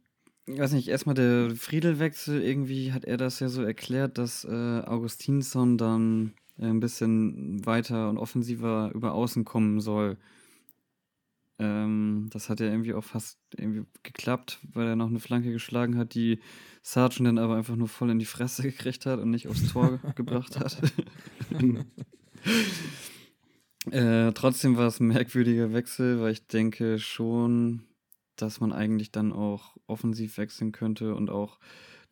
ich 0.47 0.59
weiß 0.59 0.73
nicht, 0.73 0.89
erstmal 0.89 1.15
der 1.15 1.51
Friedelwechsel, 1.57 2.43
irgendwie 2.43 2.93
hat 2.93 3.05
er 3.05 3.17
das 3.17 3.41
ja 3.41 3.49
so 3.49 3.63
erklärt, 3.63 4.19
dass 4.19 4.45
äh, 4.45 4.81
Augustinsson 4.85 5.79
dann 5.79 6.35
äh, 6.59 6.67
ein 6.67 6.81
bisschen 6.81 7.65
weiter 7.65 8.11
und 8.11 8.19
offensiver 8.19 8.91
über 8.95 9.13
Außen 9.13 9.45
kommen 9.45 9.81
soll. 9.81 10.17
Ähm, 11.59 12.29
das 12.31 12.51
hat 12.51 12.61
ja 12.61 12.67
irgendwie 12.67 12.93
auch 12.93 13.05
fast 13.05 13.39
irgendwie 13.57 13.87
geklappt, 14.03 14.61
weil 14.73 14.89
er 14.89 14.97
noch 14.97 15.09
eine 15.09 15.21
Flanke 15.21 15.53
geschlagen 15.53 15.97
hat, 15.97 16.15
die 16.15 16.41
Sargent 16.83 17.27
dann 17.27 17.39
aber 17.39 17.57
einfach 17.57 17.77
nur 17.77 17.89
voll 17.89 18.11
in 18.11 18.19
die 18.19 18.27
Fresse 18.27 18.63
gekriegt 18.71 19.07
hat 19.07 19.21
und 19.21 19.31
nicht 19.31 19.49
aufs 19.49 19.73
Tor 19.73 19.99
gebracht 20.17 20.59
hat. 20.61 20.81
äh, 23.91 24.33
trotzdem 24.33 24.77
war 24.77 24.89
es 24.89 25.01
ein 25.01 25.09
merkwürdiger 25.09 25.73
Wechsel, 25.73 26.21
weil 26.21 26.33
ich 26.33 26.47
denke 26.47 26.99
schon, 26.99 27.85
dass 28.37 28.61
man 28.61 28.73
eigentlich 28.73 29.11
dann 29.11 29.33
auch 29.33 29.77
offensiv 29.87 30.37
wechseln 30.37 30.73
könnte 30.73 31.15
und 31.15 31.31
auch 31.31 31.59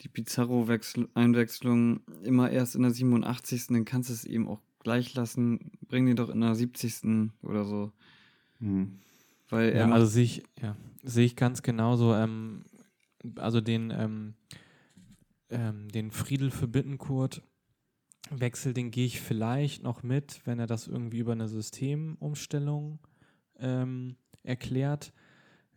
die 0.00 0.09
Pizarro-Einwechslung 0.09 2.00
immer 2.22 2.50
erst 2.50 2.76
in 2.76 2.83
der 2.83 2.92
87. 2.92 3.66
Dann 3.68 3.85
kannst 3.85 4.09
du 4.09 4.14
es 4.14 4.24
eben 4.24 4.48
auch 4.48 4.61
gleich 4.80 5.14
lassen. 5.14 5.70
Bring 5.87 6.07
den 6.07 6.16
doch 6.16 6.30
in 6.30 6.40
der 6.40 6.54
70. 6.54 7.30
oder 7.42 7.64
so. 7.64 7.92
Mhm. 8.59 8.98
Weil 9.54 9.76
Ja, 9.76 9.86
macht- 9.86 10.00
also 10.00 10.06
sehe 10.06 10.24
ich, 10.24 10.42
ja, 10.60 10.76
sehe 11.02 11.26
ich 11.26 11.36
ganz 11.36 11.62
genauso. 11.62 12.14
Ähm, 12.14 12.64
also 13.36 13.60
den, 13.60 13.90
ähm, 13.90 14.34
ähm, 15.50 15.88
den 15.88 16.10
Friedel 16.10 16.50
für 16.50 16.68
Bittenkurt 16.68 17.42
Wechsel, 18.30 18.72
den 18.72 18.90
gehe 18.90 19.04
ich 19.06 19.20
vielleicht 19.20 19.82
noch 19.82 20.02
mit, 20.02 20.40
wenn 20.44 20.58
er 20.58 20.66
das 20.66 20.88
irgendwie 20.88 21.18
über 21.18 21.32
eine 21.32 21.46
Systemumstellung 21.48 22.98
ähm, 23.58 24.16
erklärt. 24.42 25.12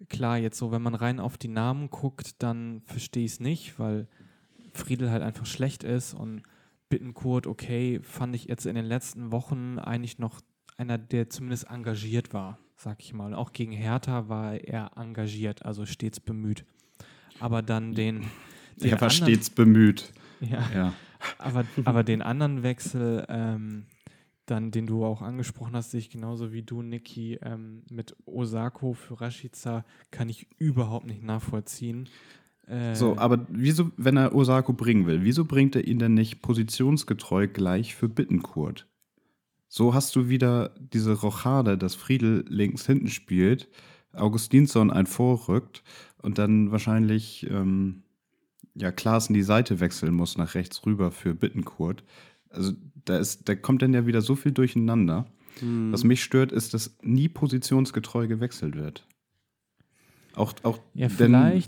Klar, 0.10 0.38
jetzt 0.38 0.58
so, 0.58 0.72
wenn 0.72 0.82
man 0.82 0.96
rein 0.96 1.20
auf 1.20 1.38
die 1.38 1.48
Namen 1.50 1.90
guckt, 1.90 2.42
dann 2.42 2.82
verstehe 2.86 3.26
ich 3.26 3.34
es 3.34 3.40
nicht, 3.40 3.80
weil 3.80 4.08
Friedel 4.74 5.12
halt 5.12 5.24
einfach 5.24 5.46
schlecht 5.46 5.84
ist 5.84 6.14
und 6.14 6.44
Bittenkurt, 6.90 7.48
okay, 7.48 8.00
fand 8.02 8.34
ich 8.36 8.46
jetzt 8.46 8.66
in 8.66 8.76
den 8.76 8.86
letzten 8.86 9.32
Wochen 9.32 9.78
eigentlich 9.80 10.20
noch 10.20 10.40
einer, 10.78 10.98
der 10.98 11.30
zumindest 11.30 11.70
engagiert 11.70 12.34
war, 12.34 12.60
sag 12.76 13.02
ich 13.02 13.14
mal. 13.14 13.34
Auch 13.34 13.52
gegen 13.54 13.72
Hertha 13.72 14.30
war 14.30 14.56
er 14.56 14.92
engagiert, 14.96 15.66
also 15.66 15.86
stets 15.86 16.20
bemüht. 16.20 16.64
Aber 17.40 17.62
dann 17.62 17.94
den. 17.94 18.22
den 18.82 18.90
Er 18.92 19.02
war 19.02 19.10
anderen- 19.10 19.12
stets 19.12 19.50
bemüht. 19.50 20.12
Ja, 20.40 20.70
Ja. 20.74 20.94
aber, 21.40 21.66
aber 21.84 22.04
den 22.04 22.22
anderen 22.22 22.62
Wechsel, 22.64 23.26
ähm, 23.28 23.86
dann, 24.46 24.70
den 24.72 24.86
du 24.88 25.04
auch 25.04 25.22
angesprochen 25.22 25.76
hast, 25.76 25.92
sehe 25.92 26.00
ich 26.00 26.10
genauso 26.12 26.54
wie 26.54 26.62
du, 26.62 26.82
Niki, 26.84 27.40
ähm, 27.42 27.82
mit 27.90 28.16
Osako 28.26 28.94
für 28.94 29.20
Rashica 29.20 29.84
kann 30.12 30.30
ich 30.30 30.48
überhaupt 30.60 31.08
nicht 31.08 31.24
nachvollziehen. 31.24 32.08
Äh, 32.68 32.94
so, 32.96 33.18
aber 33.18 33.46
wieso, 33.50 33.92
wenn 33.98 34.16
er 34.16 34.34
Osako 34.36 34.74
bringen 34.74 35.06
will, 35.08 35.24
wieso 35.24 35.44
bringt 35.46 35.76
er 35.76 35.86
ihn 35.88 36.00
denn 36.00 36.14
nicht 36.14 36.42
positionsgetreu 36.42 37.48
gleich 37.48 37.96
für 37.96 38.08
Bittenkurt? 38.10 38.88
So 39.68 39.94
hast 39.94 40.16
du 40.16 40.30
wieder 40.30 40.74
diese 40.80 41.14
Rochade, 41.14 41.78
dass 41.78 41.96
Friedel 41.96 42.46
links 42.48 42.86
hinten 42.86 43.10
spielt, 43.10 43.68
Augustinsson 44.14 44.92
ein 44.92 45.06
vorrückt 45.06 45.84
und 46.22 46.38
dann 46.38 46.72
wahrscheinlich 46.72 47.48
ähm, 47.50 48.04
ja, 48.76 48.92
Klaassen 48.92 49.34
die 49.34 49.44
Seite 49.44 49.80
wechseln 49.80 50.14
muss 50.14 50.38
nach 50.38 50.56
rechts 50.56 50.86
rüber 50.86 51.12
für 51.12 51.34
Bittenkurt. 51.34 52.04
Also 52.50 52.74
da, 53.06 53.18
ist, 53.18 53.50
da 53.50 53.56
kommt 53.56 53.82
dann 53.82 53.94
ja 53.94 54.06
wieder 54.06 54.22
so 54.22 54.36
viel 54.36 54.52
durcheinander. 54.52 55.26
Mhm. 55.62 55.92
Was 55.92 56.04
mich 56.04 56.24
stört, 56.24 56.52
ist, 56.52 56.74
dass 56.74 56.96
nie 57.02 57.30
positionsgetreu 57.30 58.28
gewechselt 58.28 58.76
wird. 58.76 59.06
Auch, 60.36 60.54
auch 60.64 60.80
ja, 60.94 61.10
vielleicht. 61.10 61.68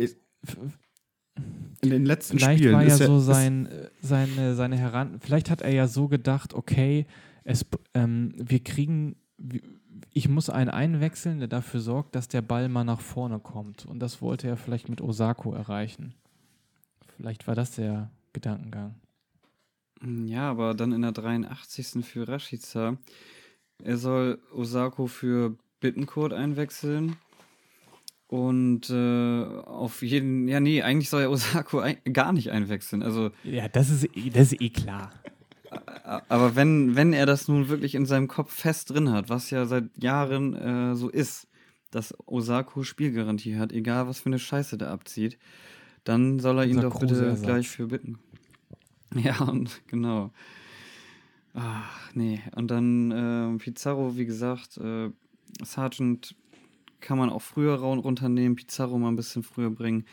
in 1.81 1.89
den 1.89 2.05
letzten 2.05 2.38
vielleicht 2.38 2.59
Spielen 2.59 2.75
war 2.75 2.83
ja 2.83 2.95
so 2.95 3.19
sein, 3.19 3.67
seine, 4.01 4.53
seine 4.55 4.77
Heran. 4.77 5.19
Vielleicht 5.19 5.49
hat 5.49 5.62
er 5.62 5.71
ja 5.71 5.88
so 5.88 6.07
gedacht, 6.07 6.53
okay, 6.53 7.07
es, 7.43 7.65
ähm, 7.93 8.34
wir 8.36 8.63
kriegen, 8.63 9.15
ich 10.13 10.30
muss 10.30 10.49
einen 10.49 10.69
einwechseln, 10.69 11.39
der 11.39 11.47
dafür 11.47 11.80
sorgt, 11.80 12.15
dass 12.15 12.28
der 12.28 12.41
Ball 12.41 12.69
mal 12.69 12.84
nach 12.84 13.02
vorne 13.02 13.39
kommt. 13.39 13.86
Und 13.86 13.99
das 13.99 14.21
wollte 14.21 14.47
er 14.47 14.58
vielleicht 14.58 14.89
mit 14.89 15.02
Osako 15.02 15.54
erreichen. 15.54 16.13
Vielleicht 17.15 17.47
war 17.47 17.56
das 17.56 17.71
der 17.71 18.10
Gedankengang. 18.34 18.95
Ja, 20.25 20.49
aber 20.49 20.73
dann 20.73 20.93
in 20.93 21.02
der 21.02 21.12
83. 21.12 22.06
für 22.06 22.28
Rashica. 22.28 22.97
Er 23.84 23.97
soll 23.97 24.39
Osako 24.54 25.08
für 25.08 25.58
Bittenkurt 25.80 26.34
einwechseln. 26.34 27.17
Und 28.28 28.91
äh, 28.91 29.43
auf 29.43 30.04
jeden, 30.04 30.47
ja, 30.47 30.60
nee, 30.60 30.84
eigentlich 30.84 31.10
soll 31.10 31.23
er 31.23 31.32
Osako 31.32 31.80
ein, 31.80 31.97
gar 32.13 32.32
nicht 32.32 32.52
einwechseln. 32.52 33.02
Also, 33.02 33.32
ja, 33.43 33.67
das 33.67 33.89
ist, 33.89 34.08
das 34.34 34.54
ist 34.54 34.62
eh 34.62 34.69
klar. 34.69 35.12
Aber 36.27 36.55
wenn, 36.55 36.95
wenn 36.95 37.13
er 37.13 37.25
das 37.25 37.47
nun 37.47 37.69
wirklich 37.69 37.95
in 37.95 38.05
seinem 38.05 38.27
Kopf 38.27 38.53
fest 38.53 38.89
drin 38.89 39.12
hat, 39.12 39.29
was 39.29 39.49
ja 39.49 39.65
seit 39.65 39.86
Jahren 40.01 40.55
äh, 40.55 40.95
so 40.95 41.10
ist, 41.10 41.47
dass 41.91 42.13
Osako 42.27 42.84
Spielgarantie 42.84 43.58
hat, 43.58 43.71
egal 43.71 44.08
was 44.08 44.19
für 44.19 44.27
eine 44.27 44.39
Scheiße 44.39 44.77
der 44.77 44.91
abzieht, 44.91 45.38
dann 46.03 46.39
soll 46.39 46.60
er 46.60 46.65
ihn 46.65 46.82
doch 46.82 46.99
bitte 46.99 47.25
Ersatz. 47.25 47.41
gleich 47.41 47.69
für 47.69 47.88
bitten. 47.88 48.19
Ja, 49.15 49.39
und 49.39 49.82
genau. 49.88 50.32
Ach, 51.55 52.13
nee. 52.13 52.41
Und 52.55 52.69
dann 52.69 53.10
äh, 53.10 53.58
Pizarro, 53.58 54.15
wie 54.17 54.25
gesagt, 54.27 54.77
äh, 54.77 55.10
Sargent 55.63 56.36
kann 57.01 57.17
man 57.17 57.32
auch 57.32 57.41
früher 57.41 57.73
runternehmen, 57.75 58.55
Pizarro 58.55 58.99
mal 58.99 59.08
ein 59.08 59.15
bisschen 59.15 59.41
früher 59.41 59.71
bringen, 59.71 60.05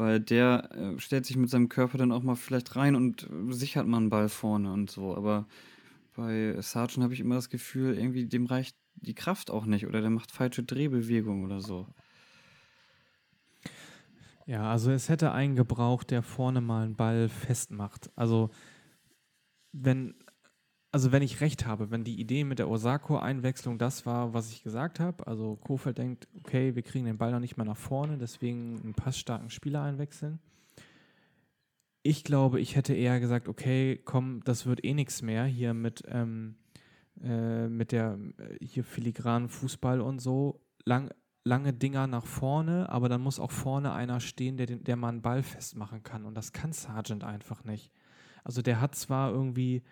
weil 0.00 0.18
der 0.18 0.70
äh, 0.72 0.98
stellt 0.98 1.26
sich 1.26 1.36
mit 1.36 1.50
seinem 1.50 1.68
Körper 1.68 1.98
dann 1.98 2.10
auch 2.10 2.22
mal 2.22 2.34
vielleicht 2.34 2.74
rein 2.74 2.96
und 2.96 3.28
sichert 3.50 3.86
mal 3.86 3.98
einen 3.98 4.08
Ball 4.08 4.30
vorne 4.30 4.72
und 4.72 4.90
so. 4.90 5.14
Aber 5.14 5.46
bei 6.16 6.56
Sargent 6.60 7.04
habe 7.04 7.12
ich 7.12 7.20
immer 7.20 7.34
das 7.34 7.50
Gefühl, 7.50 7.98
irgendwie 7.98 8.24
dem 8.24 8.46
reicht 8.46 8.74
die 8.94 9.14
Kraft 9.14 9.50
auch 9.50 9.66
nicht 9.66 9.86
oder 9.86 10.00
der 10.00 10.08
macht 10.08 10.32
falsche 10.32 10.62
Drehbewegungen 10.62 11.44
oder 11.44 11.60
so. 11.60 11.86
Ja, 14.46 14.70
also 14.70 14.90
es 14.90 15.10
hätte 15.10 15.32
einen 15.32 15.54
gebraucht, 15.54 16.10
der 16.10 16.22
vorne 16.22 16.62
mal 16.62 16.84
einen 16.84 16.96
Ball 16.96 17.28
festmacht. 17.28 18.10
Also 18.16 18.48
wenn, 19.72 20.14
also 20.92 21.12
wenn 21.12 21.22
ich 21.22 21.40
recht 21.40 21.66
habe, 21.66 21.90
wenn 21.90 22.02
die 22.02 22.20
Idee 22.20 22.44
mit 22.44 22.58
der 22.58 22.68
Osako-Einwechslung 22.68 23.78
das 23.78 24.06
war, 24.06 24.34
was 24.34 24.50
ich 24.50 24.62
gesagt 24.62 24.98
habe, 24.98 25.26
also 25.26 25.56
Kofeld 25.56 25.98
denkt, 25.98 26.26
okay, 26.38 26.74
wir 26.74 26.82
kriegen 26.82 27.04
den 27.04 27.18
Ball 27.18 27.30
noch 27.30 27.40
nicht 27.40 27.56
mal 27.56 27.64
nach 27.64 27.76
vorne, 27.76 28.18
deswegen 28.18 28.80
einen 28.82 28.94
passstarken 28.94 29.50
Spieler 29.50 29.82
einwechseln. 29.82 30.40
Ich 32.02 32.24
glaube, 32.24 32.60
ich 32.60 32.76
hätte 32.76 32.94
eher 32.94 33.20
gesagt, 33.20 33.46
okay, 33.46 34.00
komm, 34.04 34.42
das 34.44 34.66
wird 34.66 34.84
eh 34.84 34.94
nichts 34.94 35.22
mehr 35.22 35.44
hier 35.44 35.74
mit, 35.74 36.02
ähm, 36.08 36.56
äh, 37.22 37.68
mit 37.68 37.92
der 37.92 38.18
äh, 38.38 38.64
hier 38.64 38.82
filigranen 38.82 39.48
Fußball 39.48 40.00
und 40.00 40.18
so. 40.18 40.60
Lang, 40.84 41.10
lange 41.44 41.72
Dinger 41.72 42.06
nach 42.06 42.26
vorne, 42.26 42.88
aber 42.88 43.08
dann 43.08 43.20
muss 43.20 43.38
auch 43.38 43.50
vorne 43.50 43.92
einer 43.92 44.18
stehen, 44.18 44.56
der, 44.56 44.66
der 44.66 44.96
mal 44.96 45.10
einen 45.10 45.22
Ball 45.22 45.42
festmachen 45.42 46.02
kann. 46.02 46.24
Und 46.24 46.34
das 46.34 46.52
kann 46.52 46.72
Sargent 46.72 47.22
einfach 47.22 47.64
nicht. 47.64 47.92
Also 48.44 48.62
der 48.62 48.80
hat 48.80 48.94
zwar 48.94 49.30
irgendwie 49.30 49.82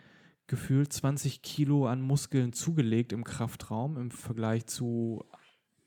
gefühlt 0.49 0.93
20 0.93 1.43
Kilo 1.43 1.87
an 1.87 2.03
Muskeln 2.03 2.53
zugelegt 2.53 3.13
im 3.13 3.23
Kraftraum 3.23 3.97
im 3.97 4.11
Vergleich 4.11 4.67
zu 4.67 5.25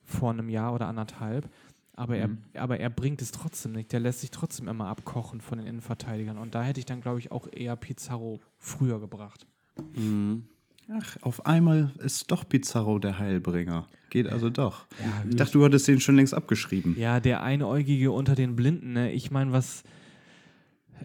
vor 0.03 0.31
einem 0.31 0.49
Jahr 0.49 0.73
oder 0.73 0.87
anderthalb, 0.87 1.49
aber 1.93 2.17
er, 2.17 2.29
mhm. 2.29 2.39
aber 2.53 2.79
er 2.79 2.89
bringt 2.89 3.21
es 3.21 3.31
trotzdem 3.31 3.73
nicht. 3.73 3.91
Der 3.91 3.99
lässt 3.99 4.21
sich 4.21 4.31
trotzdem 4.31 4.67
immer 4.67 4.87
abkochen 4.87 5.41
von 5.41 5.57
den 5.57 5.67
Innenverteidigern. 5.67 6.37
Und 6.37 6.55
da 6.55 6.63
hätte 6.63 6.79
ich 6.79 6.85
dann, 6.85 7.01
glaube 7.01 7.19
ich, 7.19 7.31
auch 7.31 7.47
eher 7.51 7.75
Pizarro 7.75 8.39
früher 8.57 8.99
gebracht. 8.99 9.45
Mhm. 9.95 10.45
Ach, 10.89 11.17
auf 11.21 11.45
einmal 11.45 11.91
ist 11.99 12.31
doch 12.31 12.47
Pizarro 12.47 12.99
der 12.99 13.19
Heilbringer. 13.19 13.87
Geht 14.09 14.27
also 14.27 14.49
doch. 14.49 14.87
Ja, 14.99 15.29
ich 15.29 15.35
dachte, 15.35 15.53
du 15.53 15.63
hattest 15.63 15.87
den 15.87 15.99
schon 15.99 16.15
längst 16.15 16.33
abgeschrieben. 16.33 16.95
Ja, 16.97 17.19
der 17.19 17.43
Einäugige 17.43 18.11
unter 18.11 18.35
den 18.35 18.55
Blinden. 18.55 18.93
Ne? 18.93 19.11
Ich 19.11 19.31
meine, 19.31 19.51
was 19.51 19.83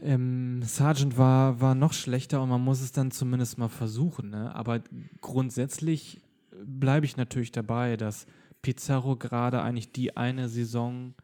ähm, 0.03 0.63
Sargent 0.63 1.19
war, 1.19 1.61
war 1.61 1.75
noch 1.75 1.93
schlechter 1.93 2.43
und 2.43 2.49
man 2.49 2.63
muss 2.63 2.81
es 2.81 2.93
dann 2.93 3.11
zumindest 3.11 3.59
mal 3.59 3.69
versuchen. 3.69 4.31
Ne? 4.31 4.55
Aber 4.55 4.81
grundsätzlich 5.21 6.21
bleibe 6.65 7.07
ich 7.07 7.17
natürlich 7.17 7.53
dabei, 7.53 7.97
dass 7.97 8.27
Pizarro 8.63 9.17
gerade 9.17 9.63
eigentlich 9.63 9.93
die 9.93 10.17
eine 10.17 10.49
Saison 10.49 11.15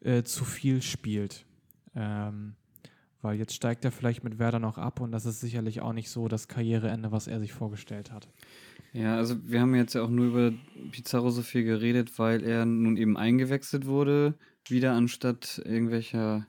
äh, 0.00 0.22
zu 0.22 0.44
viel 0.44 0.82
spielt. 0.82 1.46
Ähm, 1.94 2.54
weil 3.22 3.38
jetzt 3.38 3.54
steigt 3.54 3.84
er 3.84 3.90
vielleicht 3.90 4.22
mit 4.22 4.38
Werder 4.38 4.60
noch 4.60 4.78
ab 4.78 5.00
und 5.00 5.10
das 5.10 5.26
ist 5.26 5.40
sicherlich 5.40 5.80
auch 5.80 5.92
nicht 5.92 6.10
so 6.10 6.28
das 6.28 6.46
Karriereende, 6.46 7.10
was 7.10 7.26
er 7.26 7.40
sich 7.40 7.52
vorgestellt 7.52 8.12
hat. 8.12 8.28
Ja, 8.92 9.16
also 9.16 9.36
wir 9.44 9.60
haben 9.60 9.74
jetzt 9.74 9.94
ja 9.94 10.02
auch 10.02 10.10
nur 10.10 10.26
über 10.26 10.52
Pizarro 10.92 11.30
so 11.30 11.42
viel 11.42 11.64
geredet, 11.64 12.18
weil 12.18 12.44
er 12.44 12.64
nun 12.64 12.96
eben 12.96 13.16
eingewechselt 13.16 13.86
wurde, 13.86 14.34
wieder 14.68 14.92
anstatt 14.92 15.60
irgendwelcher 15.64 16.46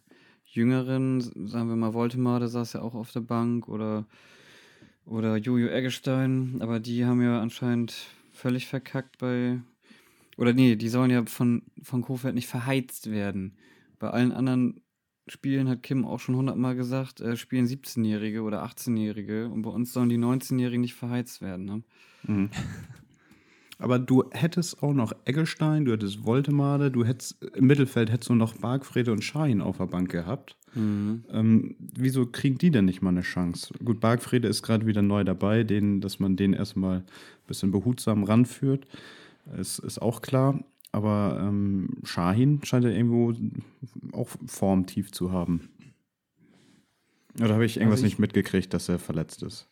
Jüngeren, 0.58 1.22
sagen 1.22 1.70
wir 1.70 1.76
mal 1.76 1.94
Voltemar, 1.94 2.40
der 2.40 2.50
saß 2.50 2.74
ja 2.74 2.82
auch 2.82 2.96
auf 2.96 3.12
der 3.12 3.22
Bank 3.22 3.70
oder, 3.70 4.06
oder 5.06 5.38
Jojo 5.38 5.68
Eggestein, 5.68 6.58
aber 6.60 6.80
die 6.80 7.06
haben 7.06 7.22
ja 7.22 7.40
anscheinend 7.40 7.96
völlig 8.34 8.68
verkackt 8.68 9.18
bei, 9.20 9.62
oder 10.36 10.54
nee, 10.54 10.76
die 10.76 10.90
sollen 10.90 11.12
ja 11.12 11.26
von, 11.26 11.64
von 11.82 12.02
Kofeld 12.02 12.36
nicht 12.36 12.48
verheizt 12.48 13.10
werden. 13.10 13.56
Bei 14.00 14.10
allen 14.10 14.32
anderen 14.32 14.82
Spielen 15.30 15.68
hat 15.68 15.84
Kim 15.84 16.06
auch 16.06 16.20
schon 16.20 16.36
hundertmal 16.36 16.76
gesagt, 16.76 17.22
äh, 17.22 17.36
spielen 17.36 17.68
17-Jährige 17.68 18.42
oder 18.44 18.64
18-Jährige 18.64 19.50
und 19.50 19.62
bei 19.62 19.70
uns 19.70 19.92
sollen 19.94 20.10
die 20.10 20.18
19-Jährigen 20.18 20.82
nicht 20.82 20.94
verheizt 20.96 21.42
werden. 21.42 21.66
Ne? 21.66 21.84
Mhm. 22.24 22.50
Aber 23.80 24.00
du 24.00 24.24
hättest 24.32 24.82
auch 24.82 24.94
noch 24.94 25.14
Eggestein, 25.26 25.86
du 25.86 25.92
hättest 25.92 26.26
Voltemade, 26.26 26.90
du 26.90 27.06
hättest 27.06 27.44
im 27.56 27.68
Mittelfeld 27.68 28.12
hättest 28.12 28.30
du 28.30 28.36
noch 28.36 28.56
Bargfrede 28.56 29.12
und 29.12 29.24
Schein 29.24 29.62
auf 29.62 29.78
der 29.78 29.86
Bank 29.86 30.10
gehabt. 30.12 30.58
Mhm. 30.74 31.24
Ähm, 31.32 31.76
wieso 31.80 32.26
kriegen 32.26 32.58
die 32.58 32.72
denn 32.72 32.86
nicht 32.86 33.02
mal 33.02 33.10
eine 33.10 33.22
Chance? 33.22 33.74
Gut, 33.84 34.00
Bargfrede 34.00 34.48
ist 34.48 34.64
gerade 34.64 34.88
wieder 34.88 35.02
neu 35.02 35.24
dabei, 35.24 35.64
den, 35.64 36.02
dass 36.02 36.20
man 36.20 36.36
den 36.36 36.54
erstmal 36.54 36.98
ein 36.98 37.04
bisschen 37.48 37.72
behutsam 37.72 38.24
ranführt. 38.24 38.88
Ist, 39.58 39.80
ist 39.80 40.02
auch 40.02 40.22
klar. 40.22 40.64
Aber 40.92 41.38
ähm, 41.42 41.90
Shahin 42.04 42.62
scheint 42.64 42.86
ja 42.86 42.92
irgendwo 42.92 43.34
auch 44.14 44.30
formtief 44.48 45.12
zu 45.12 45.32
haben. 45.32 45.70
Oder 47.40 47.54
habe 47.54 47.66
ich 47.66 47.78
irgendwas 47.78 48.00
also 48.00 48.08
ich, 48.08 48.14
nicht 48.14 48.20
mitgekriegt, 48.20 48.74
dass 48.74 48.90
er 48.90 48.98
verletzt 48.98 49.44
ist? 49.44 49.68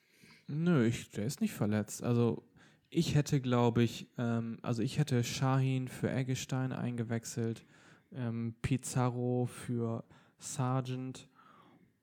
Nö, 0.48 0.86
ich, 0.86 1.10
der 1.12 1.26
ist 1.26 1.42
nicht 1.42 1.54
verletzt. 1.54 2.04
Also 2.04 2.44
ich 2.96 3.14
hätte, 3.14 3.42
glaube 3.42 3.84
ich, 3.84 4.08
ähm, 4.18 4.58
also 4.62 4.82
ich 4.82 4.98
hätte 4.98 5.24
Shahin 5.24 5.90
für 5.90 6.10
Eggestein 6.10 6.72
eingewechselt, 6.72 7.66
ähm, 8.14 8.56
Pizarro 8.62 9.48
für 9.48 10.06
Sargent 10.40 11.28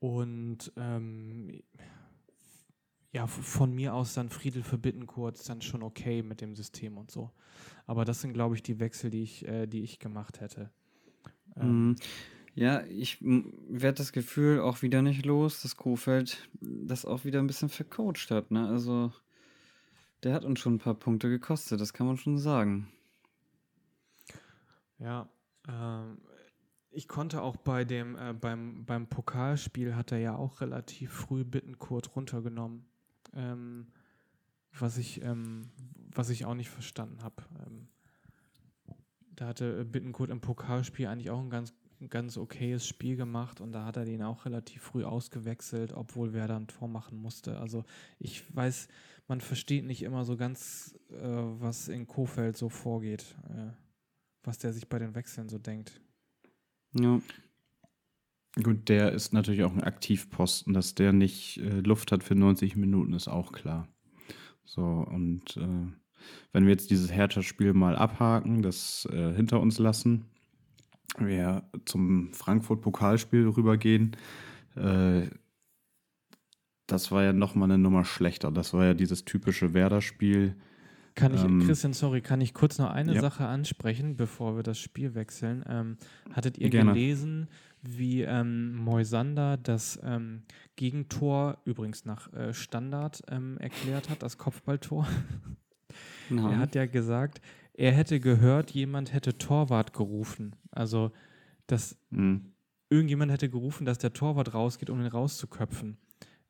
und 0.00 0.70
ähm, 0.76 1.62
ja, 3.12 3.26
von 3.26 3.74
mir 3.74 3.94
aus 3.94 4.14
dann 4.14 4.28
Friedel 4.28 4.62
für 4.62 4.78
Bittenkurt 4.78 5.36
ist 5.36 5.48
dann 5.48 5.62
schon 5.62 5.82
okay 5.82 6.22
mit 6.22 6.40
dem 6.40 6.54
System 6.54 6.98
und 6.98 7.10
so. 7.10 7.30
Aber 7.86 8.04
das 8.04 8.20
sind, 8.20 8.34
glaube 8.34 8.54
ich, 8.54 8.62
die 8.62 8.78
Wechsel, 8.78 9.10
die 9.10 9.22
ich, 9.22 9.46
äh, 9.46 9.66
die 9.66 9.82
ich 9.82 9.98
gemacht 9.98 10.40
hätte. 10.40 10.70
Ähm, 11.56 11.88
mhm. 11.88 11.96
ja, 12.54 12.82
ich 12.84 13.18
werde 13.20 13.98
das 13.98 14.12
Gefühl 14.12 14.60
auch 14.60 14.82
wieder 14.82 15.00
nicht 15.00 15.24
los, 15.24 15.62
dass 15.62 15.76
Kofeld 15.76 16.48
das 16.60 17.06
auch 17.06 17.24
wieder 17.24 17.38
ein 17.38 17.46
bisschen 17.46 17.68
vercoacht 17.70 18.30
hat. 18.30 18.50
Ne? 18.50 18.66
Also, 18.68 19.12
der 20.22 20.34
hat 20.34 20.44
uns 20.44 20.60
schon 20.60 20.74
ein 20.74 20.78
paar 20.78 20.94
Punkte 20.94 21.28
gekostet, 21.28 21.80
das 21.80 21.92
kann 21.92 22.06
man 22.06 22.16
schon 22.16 22.38
sagen. 22.38 22.92
Ja, 24.98 25.28
ähm, 25.68 26.18
ich 26.90 27.08
konnte 27.08 27.42
auch 27.42 27.56
bei 27.56 27.84
dem, 27.84 28.16
äh, 28.16 28.32
beim, 28.32 28.84
beim 28.84 29.06
Pokalspiel 29.06 29.96
hat 29.96 30.12
er 30.12 30.18
ja 30.18 30.36
auch 30.36 30.60
relativ 30.60 31.12
früh 31.12 31.44
Bittenkurt 31.44 32.14
runtergenommen. 32.14 32.84
Ähm, 33.34 33.86
was 34.78 34.98
ich, 34.98 35.22
ähm, 35.22 35.70
was 36.14 36.30
ich 36.30 36.44
auch 36.44 36.54
nicht 36.54 36.70
verstanden 36.70 37.22
habe. 37.22 37.42
Ähm, 37.66 37.88
da 39.34 39.48
hatte 39.48 39.84
Bittenkurt 39.84 40.30
im 40.30 40.40
Pokalspiel 40.40 41.06
eigentlich 41.06 41.30
auch 41.30 41.40
ein 41.40 41.50
ganz, 41.50 41.74
ganz 42.10 42.36
okayes 42.36 42.86
Spiel 42.86 43.16
gemacht 43.16 43.60
und 43.60 43.72
da 43.72 43.84
hat 43.84 43.96
er 43.96 44.04
den 44.04 44.22
auch 44.22 44.44
relativ 44.44 44.82
früh 44.82 45.04
ausgewechselt, 45.04 45.92
obwohl 45.92 46.32
Werder 46.32 46.56
ein 46.56 46.66
Tor 46.66 46.88
machen 46.88 47.18
musste. 47.18 47.58
Also 47.58 47.84
ich 48.18 48.54
weiß, 48.54 48.88
man 49.32 49.40
versteht 49.40 49.86
nicht 49.86 50.02
immer 50.02 50.26
so 50.26 50.36
ganz, 50.36 50.94
äh, 51.08 51.16
was 51.22 51.88
in 51.88 52.06
Kofeld 52.06 52.54
so 52.54 52.68
vorgeht, 52.68 53.34
äh, 53.48 53.70
was 54.42 54.58
der 54.58 54.74
sich 54.74 54.90
bei 54.90 54.98
den 54.98 55.14
Wechseln 55.14 55.48
so 55.48 55.56
denkt. 55.56 56.02
Ja. 56.92 57.18
Gut, 58.62 58.90
der 58.90 59.12
ist 59.12 59.32
natürlich 59.32 59.64
auch 59.64 59.72
ein 59.72 59.82
Aktivposten, 59.82 60.74
dass 60.74 60.94
der 60.94 61.14
nicht 61.14 61.56
äh, 61.56 61.80
Luft 61.80 62.12
hat 62.12 62.22
für 62.22 62.34
90 62.34 62.76
Minuten, 62.76 63.14
ist 63.14 63.28
auch 63.28 63.52
klar. 63.52 63.88
So, 64.66 64.82
und 64.82 65.56
äh, 65.56 65.86
wenn 66.52 66.64
wir 66.64 66.72
jetzt 66.72 66.90
dieses 66.90 67.10
Hertha-Spiel 67.10 67.72
mal 67.72 67.96
abhaken, 67.96 68.60
das 68.60 69.08
äh, 69.10 69.32
hinter 69.32 69.60
uns 69.60 69.78
lassen, 69.78 70.26
wir 71.16 71.62
zum 71.86 72.34
Frankfurt-Pokalspiel 72.34 73.48
rübergehen, 73.48 74.14
äh, 74.76 75.22
das 76.92 77.10
war 77.10 77.24
ja 77.24 77.32
nochmal 77.32 77.70
eine 77.70 77.78
Nummer 77.78 78.04
schlechter. 78.04 78.50
Das 78.50 78.72
war 78.74 78.84
ja 78.84 78.94
dieses 78.94 79.24
typische 79.24 79.74
Werder-Spiel. 79.74 80.54
Kann 81.14 81.34
ich, 81.34 81.42
Ähm, 81.44 81.60
Christian, 81.66 81.92
sorry, 81.92 82.20
kann 82.22 82.40
ich 82.40 82.54
kurz 82.54 82.78
noch 82.78 82.90
eine 82.90 83.14
ja. 83.14 83.20
Sache 83.20 83.46
ansprechen, 83.46 84.16
bevor 84.16 84.56
wir 84.56 84.62
das 84.62 84.78
Spiel 84.78 85.14
wechseln? 85.14 85.64
Ähm, 85.68 85.96
hattet 86.32 86.56
ihr 86.58 86.70
Gerne. 86.70 86.92
gelesen, 86.92 87.48
wie 87.82 88.22
ähm, 88.22 88.74
Moisander 88.76 89.56
das 89.56 89.98
ähm, 90.02 90.42
Gegentor, 90.76 91.58
übrigens 91.64 92.04
nach 92.04 92.32
äh, 92.32 92.54
Standard, 92.54 93.22
ähm, 93.28 93.58
erklärt 93.58 94.08
hat, 94.08 94.22
das 94.22 94.38
Kopfballtor? 94.38 95.06
Er 96.30 96.58
hat 96.58 96.74
ja 96.74 96.86
gesagt, 96.86 97.42
er 97.74 97.92
hätte 97.92 98.18
gehört, 98.18 98.70
jemand 98.70 99.12
hätte 99.12 99.36
Torwart 99.36 99.92
gerufen. 99.92 100.56
Also, 100.70 101.12
dass 101.66 101.98
Hm. 102.10 102.52
irgendjemand 102.88 103.30
hätte 103.32 103.50
gerufen, 103.50 103.84
dass 103.84 103.98
der 103.98 104.14
Torwart 104.14 104.54
rausgeht, 104.54 104.88
um 104.88 105.00
ihn 105.00 105.06
rauszuköpfen. 105.08 105.98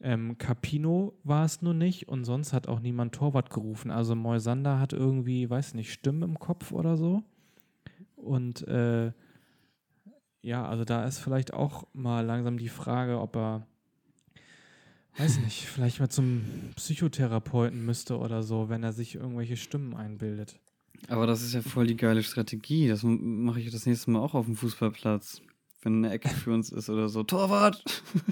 Ähm, 0.02 0.36
Capino 0.36 1.14
war 1.22 1.44
es 1.44 1.62
nur 1.62 1.74
nicht 1.74 2.08
und 2.08 2.24
sonst 2.24 2.52
hat 2.52 2.66
auch 2.66 2.80
niemand 2.80 3.14
Torwart 3.14 3.50
gerufen. 3.50 3.92
Also 3.92 4.16
Moisander 4.16 4.80
hat 4.80 4.92
irgendwie, 4.92 5.48
weiß 5.48 5.74
nicht, 5.74 5.92
Stimmen 5.92 6.22
im 6.22 6.38
Kopf 6.40 6.72
oder 6.72 6.96
so. 6.96 7.22
Und 8.16 8.66
äh, 8.66 9.12
ja, 10.42 10.66
also 10.66 10.84
da 10.84 11.04
ist 11.04 11.20
vielleicht 11.20 11.54
auch 11.54 11.86
mal 11.92 12.26
langsam 12.26 12.58
die 12.58 12.68
Frage, 12.68 13.20
ob 13.20 13.36
er, 13.36 13.66
weiß 15.18 15.38
nicht, 15.38 15.66
vielleicht 15.66 16.00
mal 16.00 16.08
zum 16.08 16.42
Psychotherapeuten 16.74 17.84
müsste 17.84 18.18
oder 18.18 18.42
so, 18.42 18.68
wenn 18.68 18.82
er 18.82 18.92
sich 18.92 19.14
irgendwelche 19.14 19.56
Stimmen 19.56 19.94
einbildet. 19.94 20.58
aber 21.08 21.28
das 21.28 21.42
ist 21.42 21.54
ja 21.54 21.62
voll 21.62 21.86
die 21.86 21.96
geile 21.96 22.24
Strategie. 22.24 22.88
Das 22.88 23.04
mache 23.04 23.60
ich 23.60 23.70
das 23.70 23.86
nächste 23.86 24.10
Mal 24.10 24.20
auch 24.20 24.34
auf 24.34 24.46
dem 24.46 24.56
Fußballplatz. 24.56 25.42
Wenn 25.82 26.04
eine 26.04 26.14
Ecke 26.14 26.28
für 26.28 26.52
uns 26.52 26.70
ist 26.70 26.88
oder 26.88 27.08
so. 27.08 27.22
Torwart! 27.24 27.82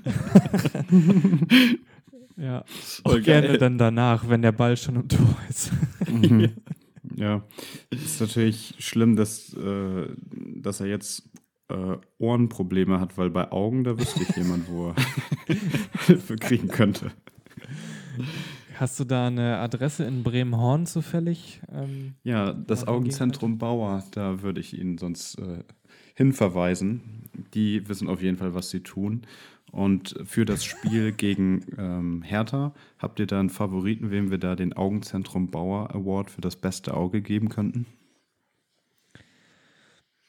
Ja, 2.37 2.65
auch 3.05 3.21
gerne 3.21 3.49
geil. 3.49 3.59
dann 3.59 3.77
danach, 3.77 4.27
wenn 4.31 4.41
der 4.41 4.53
Ball 4.53 4.75
schon 4.77 4.97
im 4.97 5.09
Tor 5.09 5.37
ist. 5.51 5.73
Mhm. 6.09 6.49
ja, 7.17 7.43
es 7.91 8.03
ist 8.03 8.21
natürlich 8.21 8.75
schlimm, 8.79 9.15
dass, 9.15 9.53
äh, 9.53 10.09
dass 10.57 10.81
er 10.81 10.87
jetzt 10.87 11.29
äh, 11.69 11.99
Ohrenprobleme 12.17 12.99
hat, 12.99 13.19
weil 13.19 13.29
bei 13.29 13.53
Augen, 13.53 13.85
da 13.85 13.99
wüsste 13.99 14.23
ich 14.23 14.35
jemand, 14.37 14.71
wo 14.71 14.89
er 14.89 14.95
Hilfe 16.07 16.37
kriegen 16.37 16.69
könnte. 16.69 17.11
Hast 18.77 18.99
du 18.99 19.05
da 19.05 19.27
eine 19.27 19.59
Adresse 19.59 20.05
in 20.05 20.23
Bremen-Horn 20.23 20.87
zufällig? 20.87 21.61
Ähm, 21.71 22.15
Ja, 22.25 22.55
das 22.55 22.89
Augenzentrum 22.89 23.59
Bauer, 23.59 24.03
da 24.13 24.41
würde 24.41 24.61
ich 24.61 24.79
ihn 24.79 24.97
sonst 24.97 25.39
äh, 25.39 25.63
hinverweisen. 26.21 27.01
Die 27.55 27.89
wissen 27.89 28.07
auf 28.07 28.21
jeden 28.21 28.37
Fall, 28.37 28.55
was 28.55 28.69
sie 28.69 28.81
tun. 28.81 29.23
Und 29.73 30.15
für 30.25 30.45
das 30.45 30.65
Spiel 30.65 31.13
gegen 31.17 31.65
ähm, 31.79 32.21
Hertha, 32.21 32.75
habt 32.99 33.21
ihr 33.21 33.27
da 33.27 33.41
einen 33.41 33.49
Favoriten, 33.49 34.11
wem 34.11 34.31
wir 34.31 34.37
da 34.37 34.55
den 34.55 34.75
Augenzentrum 34.75 35.51
Bauer 35.51 35.95
Award 35.95 36.31
für 36.31 36.43
das 36.43 36.57
beste 36.57 36.95
Auge 36.95 37.23
geben 37.23 37.49
könnten? 37.49 37.87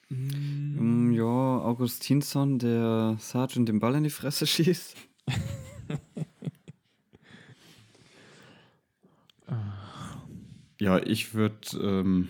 Mm, 0.07 1.11
ja, 1.11 1.59
Augustinsson, 1.59 2.57
der 2.57 3.17
Sergeant 3.19 3.67
den 3.67 3.79
Ball 3.81 3.95
in 3.95 4.05
die 4.05 4.09
Fresse 4.09 4.47
schießt. 4.47 4.95
Ja, 10.81 10.97
ich 10.97 11.35
würde. 11.35 11.77
Ähm, 11.79 12.29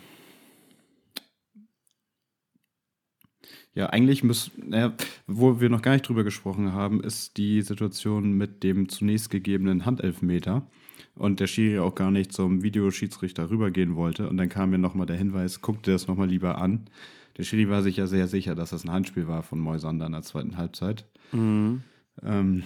ja, 3.73 3.87
eigentlich 3.87 4.23
müssen. 4.23 4.69
Naja, 4.69 4.93
wo 5.27 5.59
wir 5.61 5.69
noch 5.69 5.81
gar 5.81 5.93
nicht 5.93 6.07
drüber 6.07 6.23
gesprochen 6.23 6.73
haben, 6.73 7.01
ist 7.01 7.37
die 7.37 7.61
Situation 7.61 8.33
mit 8.33 8.63
dem 8.63 8.89
zunächst 8.89 9.29
gegebenen 9.29 9.85
Handelfmeter. 9.85 10.67
Und 11.15 11.39
der 11.39 11.47
Schiri 11.47 11.79
auch 11.79 11.93
gar 11.95 12.09
nicht 12.11 12.31
zum 12.31 12.63
Videoschiedsrichter 12.63 13.49
rübergehen 13.49 13.95
wollte. 13.95 14.29
Und 14.29 14.37
dann 14.37 14.49
kam 14.49 14.69
mir 14.69 14.77
nochmal 14.77 15.05
der 15.07 15.17
Hinweis, 15.17 15.61
guck 15.61 15.83
dir 15.83 15.91
das 15.91 16.07
nochmal 16.07 16.29
lieber 16.29 16.57
an. 16.59 16.85
Der 17.37 17.43
Schiri 17.43 17.69
war 17.69 17.81
sich 17.81 17.97
ja 17.97 18.07
sehr 18.07 18.27
sicher, 18.27 18.55
dass 18.55 18.69
das 18.71 18.83
ein 18.85 18.91
Handspiel 18.91 19.27
war 19.27 19.43
von 19.43 19.59
Moisander 19.59 20.05
in 20.05 20.11
der 20.13 20.21
zweiten 20.21 20.57
Halbzeit. 20.57 21.05
Mhm. 21.31 21.81
Ähm, 22.23 22.63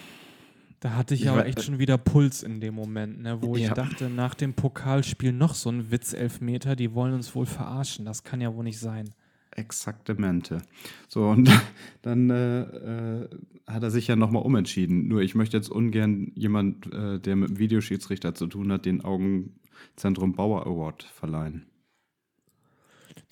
Da 0.79 0.91
hatte 0.95 1.15
ich, 1.15 1.23
Ich 1.23 1.29
aber 1.29 1.45
echt 1.47 1.63
schon 1.63 1.79
wieder 1.79 1.97
Puls 1.97 2.43
in 2.43 2.59
dem 2.61 2.75
Moment, 2.75 3.21
ne, 3.21 3.41
wo 3.41 3.55
ich 3.55 3.63
Ja. 3.63 3.73
dachte, 3.73 4.09
nach 4.09 4.35
dem 4.35 4.53
Pokalspiel 4.53 5.31
noch 5.33 5.55
so 5.55 5.69
ein 5.71 5.89
Witzelfmeter, 5.91 6.75
die 6.75 6.93
wollen 6.93 7.13
uns 7.13 7.33
wohl 7.35 7.45
verarschen. 7.47 8.05
Das 8.05 8.23
kann 8.23 8.41
ja 8.41 8.53
wohl 8.53 8.63
nicht 8.63 8.79
sein. 8.79 9.09
Exaktamente. 9.55 10.61
So, 11.07 11.29
und 11.29 11.49
dann 12.01 12.29
äh, 12.29 12.61
äh, 12.61 13.29
hat 13.65 13.83
er 13.83 13.89
sich 13.89 14.07
ja 14.07 14.15
nochmal 14.15 14.43
umentschieden. 14.43 15.07
Nur 15.07 15.21
ich 15.21 15.33
möchte 15.33 15.57
jetzt 15.57 15.69
ungern 15.69 16.31
jemand, 16.35 16.91
äh, 16.93 17.19
der 17.19 17.35
mit 17.35 17.49
dem 17.49 17.57
Videoschiedsrichter 17.59 18.35
zu 18.35 18.47
tun 18.47 18.71
hat, 18.71 18.85
den 18.85 19.01
Augenzentrum 19.03 20.33
Bauer 20.33 20.67
Award 20.67 21.03
verleihen. 21.03 21.65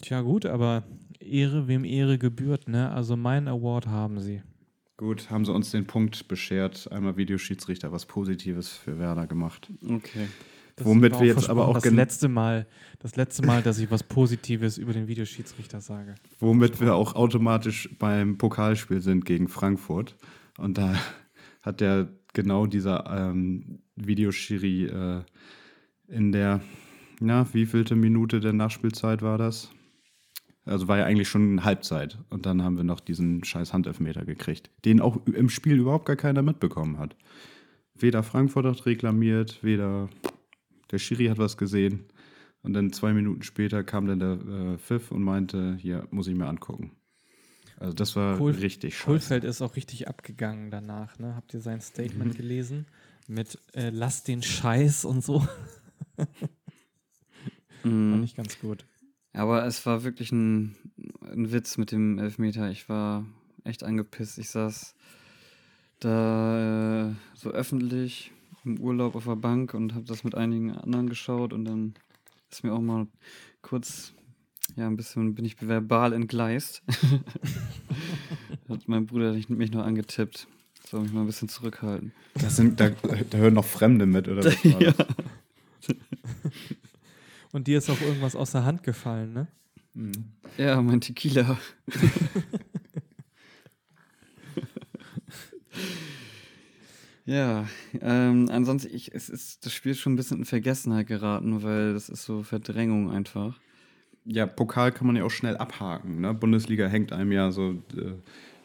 Tja, 0.02 0.22
gut, 0.22 0.46
aber 0.46 0.84
Ehre, 1.20 1.68
wem 1.68 1.84
Ehre 1.84 2.18
gebührt, 2.18 2.70
ne? 2.70 2.92
Also 2.92 3.18
meinen 3.18 3.50
Award 3.50 3.88
haben 3.88 4.20
sie. 4.20 4.42
Gut, 4.96 5.30
haben 5.30 5.44
sie 5.44 5.52
uns 5.52 5.72
den 5.72 5.88
Punkt 5.88 6.30
beschert. 6.30 6.90
Einmal 6.92 7.18
Videoschiedsrichter, 7.18 7.92
was 7.92 8.06
Positives 8.06 8.70
für 8.70 8.98
Werder 8.98 9.28
gemacht. 9.28 9.72
Okay. 9.84 10.28
Das 10.76 10.88
Womit 10.88 11.20
wir 11.20 11.28
jetzt 11.28 11.50
aber 11.50 11.68
auch 11.68 11.80
das 11.80 11.92
letzte 11.92 12.28
Mal, 12.28 12.66
das 13.00 13.16
letzte 13.16 13.46
Mal, 13.46 13.62
dass 13.62 13.78
ich 13.78 13.92
was 13.92 14.02
Positives 14.02 14.78
über 14.78 14.94
den 14.94 15.08
Videoschiedsrichter 15.08 15.82
sage. 15.82 16.16
Womit 16.40 16.82
wir 16.82 16.96
auch 16.96 17.16
automatisch 17.16 17.90
beim 18.00 18.38
Pokalspiel 18.38 19.02
sind 19.02 19.26
gegen 19.26 19.48
Frankfurt. 19.48 20.16
Und 20.58 20.78
da 20.78 20.96
hat 21.62 21.80
der 21.80 22.10
genau 22.34 22.66
dieser 22.66 23.06
ähm, 23.08 23.84
Videoschiri 23.96 24.86
äh, 24.86 25.22
in 26.08 26.32
der, 26.32 26.62
na, 27.20 27.54
wievielte 27.54 27.96
Minute 27.96 28.40
der 28.40 28.54
Nachspielzeit 28.54 29.22
war 29.22 29.38
das? 29.38 29.70
Also 30.66 30.88
war 30.88 30.98
ja 30.98 31.06
eigentlich 31.06 31.30
schon 31.30 31.64
Halbzeit. 31.64 32.18
Und 32.30 32.46
dann 32.46 32.64
haben 32.64 32.78
wir 32.78 32.84
noch 32.84 33.00
diesen 33.00 33.44
scheiß 33.44 33.74
Handelfmeter 33.74 34.26
gekriegt, 34.26 34.72
den 34.86 35.02
auch 35.02 35.26
im 35.28 35.50
Spiel 35.50 35.78
überhaupt 35.78 36.06
gar 36.06 36.16
keiner 36.16 36.42
mitbekommen 36.42 36.98
hat. 36.98 37.16
Weder 37.94 38.24
Frankfurt 38.24 38.66
hat 38.66 38.86
reklamiert, 38.86 39.60
weder 39.62 40.10
der 40.94 41.00
Schiri 41.00 41.26
hat 41.26 41.38
was 41.40 41.58
gesehen. 41.58 42.06
Und 42.62 42.72
dann 42.74 42.94
zwei 42.94 43.12
Minuten 43.12 43.44
später 43.44 43.84
kam 43.84 44.06
dann 44.08 44.20
der 44.20 44.32
äh, 44.74 44.78
Pfiff 44.78 45.12
und 45.12 45.22
meinte, 45.22 45.76
hier 45.82 46.08
muss 46.12 46.28
ich 46.28 46.36
mir 46.36 46.48
angucken. 46.48 46.92
Also 47.78 47.94
das 47.94 48.16
war 48.16 48.38
Kohl- 48.38 48.52
richtig 48.54 48.96
scheiße. 48.96 49.06
Kohlfeld 49.06 49.44
ist 49.44 49.62
auch 49.62 49.76
richtig 49.76 50.08
abgegangen 50.08 50.72
danach, 50.72 51.20
ne? 51.20 51.36
Habt 51.36 51.54
ihr 51.54 51.60
sein 51.60 51.82
Statement 51.82 52.38
gelesen? 52.38 52.86
Mit 53.28 53.60
äh, 53.74 53.90
Lass 53.90 54.24
den 54.24 54.42
Scheiß 54.42 55.04
und 55.04 55.24
so. 55.24 55.46
Mhm. 57.84 58.12
Fand 58.12 58.24
ich 58.24 58.36
ganz 58.36 58.60
gut. 58.60 58.86
Aber 59.34 59.66
es 59.66 59.86
war 59.86 60.04
wirklich 60.04 60.32
ein, 60.32 60.76
ein 61.22 61.52
Witz 61.52 61.78
mit 61.78 61.92
dem 61.92 62.18
Elfmeter. 62.20 62.70
Ich 62.70 62.88
war 62.88 63.26
echt 63.66 63.84
angepisst. 63.84 64.38
Ich 64.38 64.50
saß 64.50 64.96
da 66.00 67.10
äh, 67.10 67.14
so 67.34 67.50
öffentlich 67.52 68.32
im 68.66 68.80
Urlaub 68.80 69.16
auf 69.16 69.26
der 69.26 69.36
Bank 69.36 69.74
und 69.74 69.94
habe 69.94 70.06
das 70.06 70.24
mit 70.24 70.36
einigen 70.36 70.72
anderen 70.72 71.10
geschaut 71.10 71.54
und 71.54 71.66
dann 71.66 71.94
ist 72.52 72.64
mir 72.64 72.74
auch 72.74 72.82
mal 72.82 73.08
kurz, 73.62 74.14
ja, 74.76 74.88
ein 74.88 74.96
bisschen 74.96 75.36
bin 75.36 75.46
ich 75.46 75.62
verbal 75.62 76.14
entgleist. 76.14 76.84
Hat 78.70 78.88
mein 78.88 79.06
Bruder 79.06 79.34
mich 79.34 79.50
mich 79.50 79.72
noch 79.72 79.86
angetippt. 79.86 80.48
Soll 80.88 81.02
mich 81.02 81.14
mal 81.14 81.22
ein 81.22 81.28
bisschen 81.28 81.50
zurückhalten. 81.50 82.12
Das 82.36 82.56
sind, 82.56 82.80
da, 82.80 82.90
da 82.90 83.38
hören 83.38 83.54
noch 83.54 83.66
Fremde 83.66 84.06
mit, 84.06 84.28
oder 84.28 84.44
was 84.44 84.62
das? 84.98 85.08
Und 87.52 87.68
dir 87.68 87.78
ist 87.78 87.90
auch 87.90 88.02
irgendwas 88.02 88.36
aus 88.36 88.52
der 88.52 88.66
Hand 88.66 88.84
gefallen, 88.84 89.34
ne? 89.34 89.48
Mhm. 89.94 90.12
Ja, 90.58 90.82
mein 90.82 91.02
Tequila. 91.02 91.58
Ja, 97.26 97.68
ähm, 98.02 98.50
ansonsten, 98.52 98.94
ich, 98.94 99.14
es 99.14 99.30
ist, 99.30 99.66
das 99.66 99.74
Spiel 99.74 99.96
schon 99.96 100.14
ein 100.14 100.16
bisschen 100.18 100.40
in 100.40 100.46
Vergessenheit 100.46 101.08
geraten, 101.08 101.64
weil 101.64 101.94
das 101.94 102.10
ist 102.10 102.24
so 102.24 102.44
Verdrängung 102.44 103.12
einfach. 103.12 103.60
Ja, 104.26 104.46
Pokal 104.46 104.92
kann 104.92 105.08
man 105.08 105.16
ja 105.16 105.24
auch 105.24 105.32
schnell 105.32 105.58
abhaken. 105.58 106.22
Ne? 106.22 106.34
Bundesliga 106.34 106.88
hängt 106.88 107.14
einem 107.14 107.32
ja 107.32 107.52
so, 107.52 107.72
äh, 107.96 108.16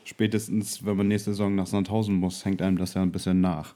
spätestens 0.05 0.85
wenn 0.85 0.97
man 0.97 1.09
nächste 1.09 1.31
Saison 1.31 1.55
nach 1.55 1.67
Sandhausen 1.67 2.17
muss, 2.17 2.45
hängt 2.45 2.63
einem 2.63 2.79
das 2.79 2.95
ja 2.95 3.03
ein 3.03 3.13
bisschen 3.13 3.41
nach. 3.41 3.75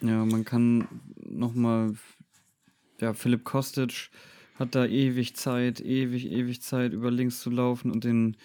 Ja, 0.00 0.24
man 0.24 0.44
kann 0.44 0.88
nochmal, 1.16 1.94
ja, 3.00 3.12
Philipp 3.12 3.44
Kostic 3.44 4.10
hat 4.54 4.74
da 4.74 4.86
ewig 4.86 5.34
Zeit, 5.36 5.80
ewig, 5.80 6.30
ewig 6.30 6.62
Zeit, 6.62 6.92
über 6.92 7.10
links 7.10 7.40
zu 7.40 7.50
laufen 7.50 7.90
und 7.90 8.04
den 8.04 8.36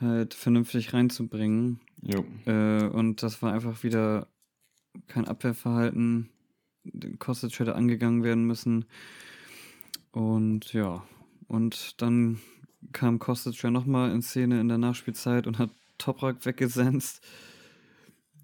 halt 0.00 0.34
vernünftig 0.34 0.92
reinzubringen. 0.92 1.80
Jo. 2.02 2.24
Äh, 2.46 2.84
und 2.86 3.22
das 3.22 3.42
war 3.42 3.52
einfach 3.52 3.82
wieder 3.82 4.28
kein 5.06 5.26
Abwehrverhalten. 5.26 6.28
Kostic 7.18 7.58
hätte 7.58 7.74
angegangen 7.74 8.22
werden 8.22 8.44
müssen. 8.44 8.86
Und 10.12 10.72
ja, 10.72 11.04
und 11.46 12.00
dann 12.00 12.40
kam 12.92 13.18
Kostic 13.18 13.62
ja 13.62 13.70
nochmal 13.70 14.12
in 14.12 14.22
Szene 14.22 14.60
in 14.60 14.68
der 14.68 14.78
Nachspielzeit 14.78 15.46
und 15.46 15.58
hat 15.58 15.70
Toprak 15.98 16.44
weggesenzt. 16.46 17.24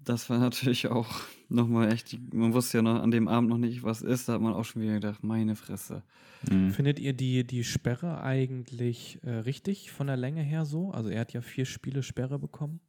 Das 0.03 0.29
war 0.29 0.37
natürlich 0.37 0.87
auch 0.87 1.09
nochmal 1.49 1.91
echt, 1.91 2.17
man 2.33 2.53
wusste 2.53 2.77
ja 2.77 2.81
noch 2.83 3.01
an 3.01 3.11
dem 3.11 3.27
Abend 3.27 3.49
noch 3.49 3.57
nicht, 3.57 3.83
was 3.83 4.01
ist. 4.01 4.29
Da 4.29 4.33
hat 4.33 4.41
man 4.41 4.53
auch 4.53 4.65
schon 4.65 4.81
wieder 4.81 4.93
gedacht, 4.95 5.23
meine 5.23 5.55
Fresse. 5.55 6.03
Mhm. 6.49 6.71
Findet 6.71 6.99
ihr 6.99 7.13
die, 7.13 7.45
die 7.45 7.63
Sperre 7.63 8.21
eigentlich 8.21 9.19
äh, 9.23 9.31
richtig 9.31 9.91
von 9.91 10.07
der 10.07 10.17
Länge 10.17 10.43
her 10.43 10.65
so? 10.65 10.91
Also 10.91 11.09
er 11.09 11.21
hat 11.21 11.33
ja 11.33 11.41
vier 11.41 11.65
Spiele 11.65 12.03
Sperre 12.03 12.37
bekommen. 12.37 12.81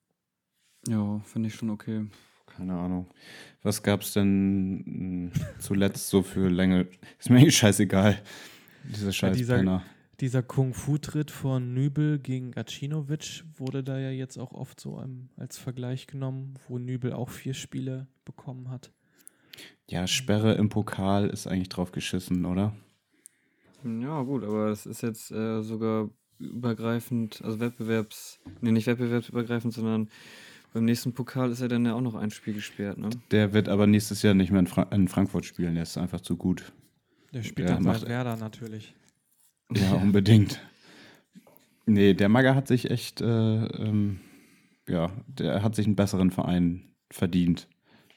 Ja, 0.88 1.20
finde 1.20 1.48
ich 1.48 1.54
schon 1.54 1.70
okay. 1.70 2.06
Keine 2.56 2.74
Ahnung. 2.74 3.06
Was 3.62 3.82
gab 3.82 4.02
es 4.02 4.12
denn 4.12 5.30
mh, 5.30 5.32
zuletzt 5.58 6.08
so 6.08 6.22
für 6.22 6.48
Länge? 6.48 6.88
Ist 7.18 7.30
mir 7.30 7.36
eigentlich 7.38 7.56
scheißegal. 7.56 8.20
Diese 8.84 9.12
scheiß 9.12 9.36
dieser- 9.36 9.56
Penner. 9.56 9.82
Dieser 10.20 10.42
Kung-Fu-Tritt 10.42 11.30
von 11.30 11.74
Nübel 11.74 12.18
gegen 12.18 12.50
Gacinovic 12.52 13.44
wurde 13.56 13.84
da 13.84 13.98
ja 13.98 14.08
jetzt 14.08 14.38
auch 14.38 14.52
oft 14.52 14.80
so 14.80 14.98
als 15.36 15.58
Vergleich 15.58 16.06
genommen, 16.06 16.54
wo 16.66 16.78
Nübel 16.78 17.12
auch 17.12 17.28
vier 17.28 17.52
Spiele 17.52 18.06
bekommen 18.24 18.70
hat. 18.70 18.90
Ja, 19.90 20.06
Sperre 20.06 20.54
im 20.54 20.70
Pokal 20.70 21.28
ist 21.28 21.46
eigentlich 21.46 21.68
drauf 21.68 21.92
geschissen, 21.92 22.46
oder? 22.46 22.74
Ja, 23.84 24.22
gut, 24.22 24.42
aber 24.42 24.68
es 24.70 24.86
ist 24.86 25.02
jetzt 25.02 25.30
äh, 25.32 25.60
sogar 25.62 26.08
übergreifend, 26.38 27.42
also 27.44 27.60
Wettbewerbs, 27.60 28.40
nee, 28.62 28.72
nicht 28.72 28.86
wettbewerbsübergreifend, 28.86 29.74
sondern 29.74 30.08
beim 30.76 30.84
nächsten 30.84 31.14
Pokal 31.14 31.50
ist 31.50 31.62
er 31.62 31.68
dann 31.68 31.86
ja 31.86 31.94
auch 31.94 32.02
noch 32.02 32.14
ein 32.14 32.30
Spiel 32.30 32.52
gesperrt, 32.52 32.98
ne? 32.98 33.08
Der 33.30 33.54
wird 33.54 33.68
aber 33.70 33.86
nächstes 33.86 34.20
Jahr 34.20 34.34
nicht 34.34 34.50
mehr 34.50 34.60
in, 34.60 34.66
Fra 34.66 34.82
in 34.92 35.08
Frankfurt 35.08 35.46
spielen. 35.46 35.72
Der 35.74 35.84
ist 35.84 35.96
einfach 35.96 36.20
zu 36.20 36.36
gut. 36.36 36.70
Der 37.32 37.42
spielt 37.42 37.68
Ja, 37.70 37.74
dann 37.76 37.84
bei 37.84 37.92
macht- 37.92 38.06
Werder 38.06 38.36
natürlich. 38.36 38.94
Ja, 39.74 39.92
unbedingt. 40.02 40.60
Nee, 41.86 42.12
der 42.14 42.28
Magger 42.28 42.54
hat 42.54 42.68
sich 42.68 42.90
echt, 42.90 43.20
äh, 43.22 43.24
ähm, 43.66 44.20
ja, 44.88 45.10
der 45.26 45.62
hat 45.62 45.74
sich 45.74 45.86
einen 45.86 45.96
besseren 45.96 46.30
Verein 46.30 46.82
verdient. 47.10 47.68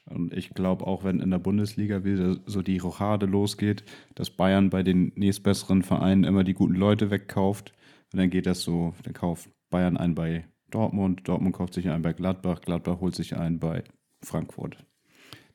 Und 0.04 0.34
ich 0.34 0.50
glaube 0.50 0.86
auch, 0.86 1.02
wenn 1.04 1.20
in 1.20 1.30
der 1.30 1.38
Bundesliga 1.38 2.04
wieder 2.04 2.36
so 2.46 2.62
die 2.62 2.78
Rochade 2.78 3.26
losgeht, 3.26 3.84
dass 4.16 4.30
Bayern 4.30 4.68
bei 4.68 4.82
den 4.82 5.12
nächstbesseren 5.14 5.82
Vereinen 5.82 6.24
immer 6.24 6.42
die 6.44 6.54
guten 6.54 6.74
Leute 6.74 7.10
wegkauft. 7.10 7.72
Und 8.12 8.18
dann 8.18 8.28
geht 8.28 8.46
das 8.46 8.62
so, 8.62 8.92
dann 9.04 9.14
kauft 9.14 9.48
Bayern 9.70 9.96
einen 9.96 10.14
bei 10.16 10.44
Dortmund, 10.70 11.26
Dortmund 11.28 11.54
kauft 11.54 11.74
sich 11.74 11.88
einen 11.88 12.02
bei 12.02 12.12
Gladbach, 12.12 12.60
Gladbach 12.60 13.00
holt 13.00 13.14
sich 13.14 13.36
einen 13.36 13.58
bei 13.58 13.84
Frankfurt. 14.22 14.84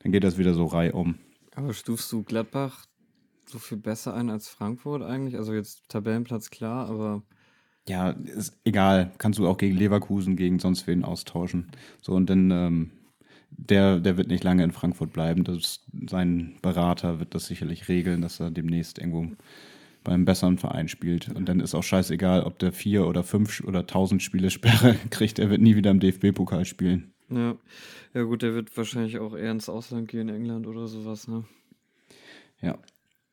Dann 0.00 0.12
geht 0.12 0.24
das 0.24 0.38
wieder 0.38 0.54
so 0.54 0.66
reihum. 0.66 1.18
Aber 1.54 1.72
stufst 1.74 2.12
du 2.12 2.22
Gladbach 2.22 2.86
so 3.46 3.58
viel 3.58 3.78
besser 3.78 4.14
ein 4.14 4.30
als 4.30 4.48
Frankfurt 4.48 5.02
eigentlich? 5.02 5.36
Also 5.36 5.54
jetzt 5.54 5.88
Tabellenplatz 5.88 6.50
klar, 6.50 6.88
aber 6.88 7.22
Ja, 7.88 8.10
ist 8.10 8.58
egal. 8.64 9.12
Kannst 9.18 9.38
du 9.38 9.46
auch 9.46 9.58
gegen 9.58 9.76
Leverkusen, 9.76 10.36
gegen 10.36 10.58
sonst 10.58 10.86
wen 10.86 11.04
austauschen. 11.04 11.70
So, 12.02 12.12
und 12.14 12.28
dann, 12.28 12.50
ähm, 12.50 12.90
der, 13.50 14.00
der 14.00 14.16
wird 14.16 14.28
nicht 14.28 14.42
lange 14.44 14.64
in 14.64 14.72
Frankfurt 14.72 15.12
bleiben. 15.12 15.44
Das, 15.44 15.84
sein 16.08 16.56
Berater 16.62 17.20
wird 17.20 17.34
das 17.34 17.46
sicherlich 17.46 17.88
regeln, 17.88 18.22
dass 18.22 18.40
er 18.40 18.50
demnächst 18.50 18.98
irgendwo 18.98 19.28
beim 20.06 20.24
besseren 20.24 20.56
Verein 20.56 20.88
spielt. 20.88 21.28
Und 21.34 21.48
dann 21.48 21.60
ist 21.60 21.74
auch 21.74 21.82
scheißegal, 21.82 22.44
ob 22.44 22.58
der 22.58 22.72
vier 22.72 23.06
oder 23.06 23.24
fünf 23.24 23.60
oder 23.64 23.86
tausend 23.86 24.22
Spiele 24.22 24.50
Sperre 24.50 24.94
kriegt. 25.10 25.38
Er 25.38 25.50
wird 25.50 25.60
nie 25.60 25.76
wieder 25.76 25.90
im 25.90 26.00
DFB-Pokal 26.00 26.64
spielen. 26.64 27.12
ja. 27.28 27.56
Ja 28.14 28.22
gut, 28.22 28.40
der 28.40 28.54
wird 28.54 28.74
wahrscheinlich 28.78 29.18
auch 29.18 29.36
eher 29.36 29.50
ins 29.50 29.68
Ausland 29.68 30.08
gehen, 30.08 30.30
England 30.30 30.66
oder 30.66 30.86
sowas, 30.86 31.28
ne? 31.28 31.44
Ja. 32.62 32.78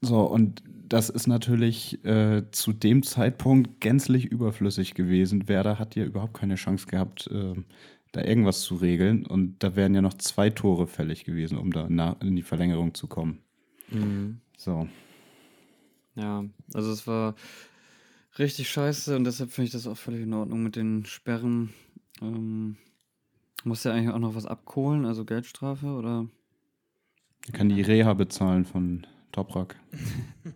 So, 0.01 0.19
und 0.23 0.61
das 0.67 1.09
ist 1.09 1.27
natürlich 1.27 2.03
äh, 2.03 2.43
zu 2.51 2.73
dem 2.73 3.03
Zeitpunkt 3.03 3.79
gänzlich 3.79 4.25
überflüssig 4.25 4.93
gewesen. 4.93 5.47
Werder 5.47 5.79
hat 5.79 5.95
ja 5.95 6.03
überhaupt 6.03 6.33
keine 6.33 6.55
Chance 6.55 6.87
gehabt, 6.87 7.29
äh, 7.31 7.53
da 8.11 8.21
irgendwas 8.25 8.61
zu 8.63 8.75
regeln. 8.75 9.25
Und 9.25 9.63
da 9.63 9.77
wären 9.77 9.95
ja 9.95 10.01
noch 10.01 10.15
zwei 10.15 10.49
Tore 10.49 10.87
fällig 10.87 11.23
gewesen, 11.23 11.57
um 11.57 11.71
da 11.71 12.17
in 12.19 12.35
die 12.35 12.41
Verlängerung 12.41 12.93
zu 12.93 13.07
kommen. 13.07 13.39
Mhm. 13.89 14.41
So. 14.57 14.89
Ja, 16.15 16.45
also 16.73 16.91
es 16.91 17.07
war 17.07 17.35
richtig 18.37 18.69
scheiße 18.69 19.15
und 19.15 19.23
deshalb 19.23 19.51
finde 19.51 19.67
ich 19.67 19.71
das 19.71 19.87
auch 19.87 19.97
völlig 19.97 20.21
in 20.23 20.33
Ordnung 20.33 20.63
mit 20.63 20.75
den 20.75 21.05
Sperren. 21.05 21.73
Ähm, 22.21 22.77
muss 23.63 23.83
ja 23.83 23.93
eigentlich 23.93 24.13
auch 24.13 24.19
noch 24.19 24.35
was 24.35 24.45
abkohlen, 24.45 25.05
also 25.05 25.25
Geldstrafe 25.25 25.87
oder? 25.87 26.27
Er 27.47 27.53
kann 27.53 27.69
die 27.69 27.81
Reha 27.81 28.13
bezahlen 28.13 28.65
von 28.65 29.07
Toprak. 29.31 29.79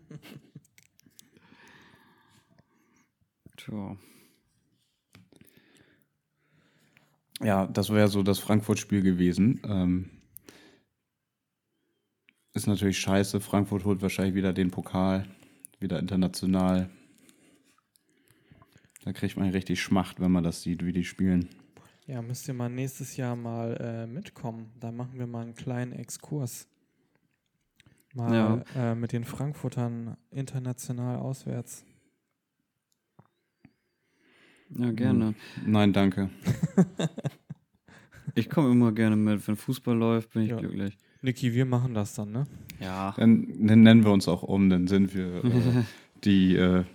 Tja. 3.58 3.98
Ja, 7.42 7.68
das 7.68 7.90
wäre 7.92 8.08
so 8.08 8.24
das 8.24 8.40
Frankfurt-Spiel 8.40 9.02
gewesen. 9.02 9.62
Ähm, 9.64 10.10
ist 12.54 12.68
natürlich 12.68 13.00
scheiße. 13.00 13.40
Frankfurt 13.40 13.86
holt 13.86 14.02
wahrscheinlich 14.02 14.36
wieder 14.36 14.54
den 14.54 14.72
Pokal, 14.72 15.28
wieder 15.80 16.00
international. 16.00 16.90
Da 19.04 19.14
kriegt 19.14 19.38
man 19.38 19.50
richtig 19.50 19.82
Schmacht, 19.82 20.20
wenn 20.20 20.32
man 20.32 20.44
das 20.44 20.62
sieht, 20.62 20.84
wie 20.86 20.92
die 20.92 21.06
spielen. 21.06 21.50
Ja, 22.08 22.22
müsst 22.22 22.48
ihr 22.48 22.54
mal 22.54 22.70
nächstes 22.70 23.18
Jahr 23.18 23.36
mal 23.36 23.76
äh, 23.80 24.08
mitkommen. 24.08 24.72
Da 24.80 24.92
machen 24.92 25.20
wir 25.20 25.28
mal 25.28 25.44
einen 25.44 25.56
kleinen 25.56 25.92
Exkurs. 25.94 26.68
Mal 28.14 28.64
äh, 28.76 28.96
mit 28.96 29.12
den 29.12 29.26
Frankfurtern 29.26 30.18
international 30.32 31.18
auswärts. 31.18 31.86
Ja, 34.70 34.92
gerne. 34.92 35.36
Nein, 35.66 35.94
danke. 35.94 36.30
Ich 38.36 38.52
komme 38.52 38.70
immer 38.72 38.92
gerne 38.92 39.16
mit. 39.16 39.48
Wenn 39.48 39.56
Fußball 39.56 39.98
läuft, 39.98 40.32
bin 40.34 40.44
ich 40.44 40.50
Ja. 40.50 40.58
glücklich. 40.58 40.96
Niki, 41.28 41.54
wir 41.54 41.66
machen 41.66 41.94
das 41.94 42.16
dann, 42.16 42.32
ne? 42.32 42.48
Ja. 42.80 43.14
Dann, 43.18 43.68
dann 43.68 43.82
nennen 43.84 44.06
wir 44.06 44.12
uns 44.12 44.30
auch 44.30 44.44
um, 44.44 44.70
dann 44.70 44.88
sind 44.88 45.14
wir 45.14 45.44
äh, 45.44 45.84
die, 46.24 46.56
äh, 46.56 46.86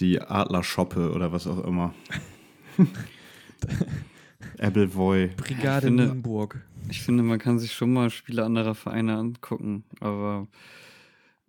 die 0.00 0.20
Adlerschoppe 0.20 1.10
oder 1.12 1.32
was 1.32 1.46
auch 1.46 1.64
immer. 1.64 1.94
Appleboy. 4.58 5.28
Brigade 5.36 5.86
finde- 5.86 6.06
Nienburg. 6.08 6.60
Ich 6.90 7.00
finde, 7.00 7.22
man 7.22 7.38
kann 7.38 7.58
sich 7.58 7.72
schon 7.72 7.94
mal 7.94 8.10
Spiele 8.10 8.44
anderer 8.44 8.74
Vereine 8.74 9.16
angucken, 9.16 9.84
aber 10.00 10.48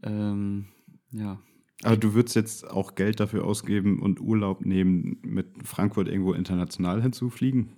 ähm, 0.02 0.68
ja. 1.12 1.40
Aber 1.84 1.98
du 1.98 2.14
würdest 2.14 2.38
jetzt 2.38 2.72
auch 2.72 2.96
Geld 2.96 3.20
dafür 3.20 3.44
ausgeben 3.44 4.00
und 4.02 4.22
Urlaub 4.22 4.66
nehmen, 4.66 5.18
mit 5.24 5.48
Frankfurt 5.68 6.08
irgendwo 6.08 6.32
international 6.32 7.02
hinzufliegen? 7.02 7.74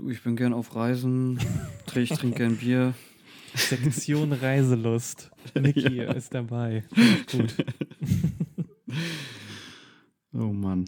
Du, 0.00 0.08
ich 0.08 0.22
bin 0.22 0.34
gern 0.34 0.54
auf 0.54 0.74
Reisen, 0.74 1.38
ich 1.94 2.08
trinke 2.10 2.38
gern 2.38 2.56
Bier. 2.56 2.94
Sektion 3.54 4.32
Reiselust. 4.32 5.30
Niki 5.54 6.00
ist 6.00 6.32
dabei. 6.34 6.84
Gut. 7.30 7.54
Oh 10.32 10.52
Mann. 10.52 10.84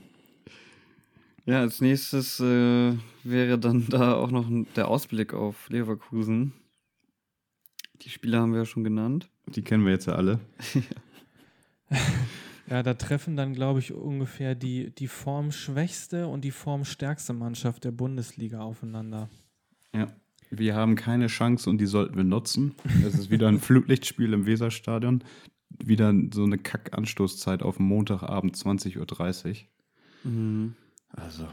Ja, 1.47 1.61
als 1.61 1.81
nächstes 1.81 2.39
äh, 2.39 2.95
wäre 3.25 3.59
dann 3.59 3.89
da 3.89 4.15
auch 4.15 4.31
noch 4.31 4.49
der 4.77 4.87
Ausblick 4.87 5.35
auf 5.35 5.69
Leverkusen. 5.69 6.53
Die 8.03 8.09
Spieler 8.09 8.41
haben 8.41 8.53
wir 8.53 8.61
ja 8.61 8.65
schon 8.65 8.85
genannt. 8.85 9.29
Die 9.47 9.63
kennen 9.63 9.85
wir 9.85 9.91
jetzt 9.91 10.07
ja 10.07 10.15
alle. 10.15 10.39
Ja, 11.91 11.99
da 12.81 12.95
treffen 12.95 13.37
dann, 13.37 13.53
glaube 13.53 13.81
ich, 13.81 13.93
ungefähr 13.93 14.55
die, 14.55 14.95
die 14.95 15.09
formschwächste 15.09 16.29
und 16.29 16.43
die 16.43 16.53
formstärkste 16.53 17.33
Mannschaft 17.33 17.85
der 17.85 17.91
Bundesliga 17.91 18.61
aufeinander. 18.61 19.29
Ja. 19.95 20.07
Wir 20.51 20.75
haben 20.75 20.97
keine 20.97 21.29
Chance 21.29 21.69
und 21.71 21.79
die 21.79 21.87
sollten 21.87 22.17
wir 22.17 22.25
nutzen. 22.25 22.75
Es 23.07 23.15
ist 23.15 23.31
wieder 23.31 23.49
ein 23.49 23.59
Flutlichtspiel 23.61 24.33
im 24.33 24.45
Weserstadion. 24.47 25.25
Wieder 25.83 26.15
so 26.33 26.45
eine 26.45 26.59
Kackanstoßzeit 26.59 27.63
auf 27.63 27.79
Montagabend 27.79 28.57
20.30 28.57 29.65
Uhr. 30.25 30.31
Mhm. 30.31 30.75
Also. 31.09 31.49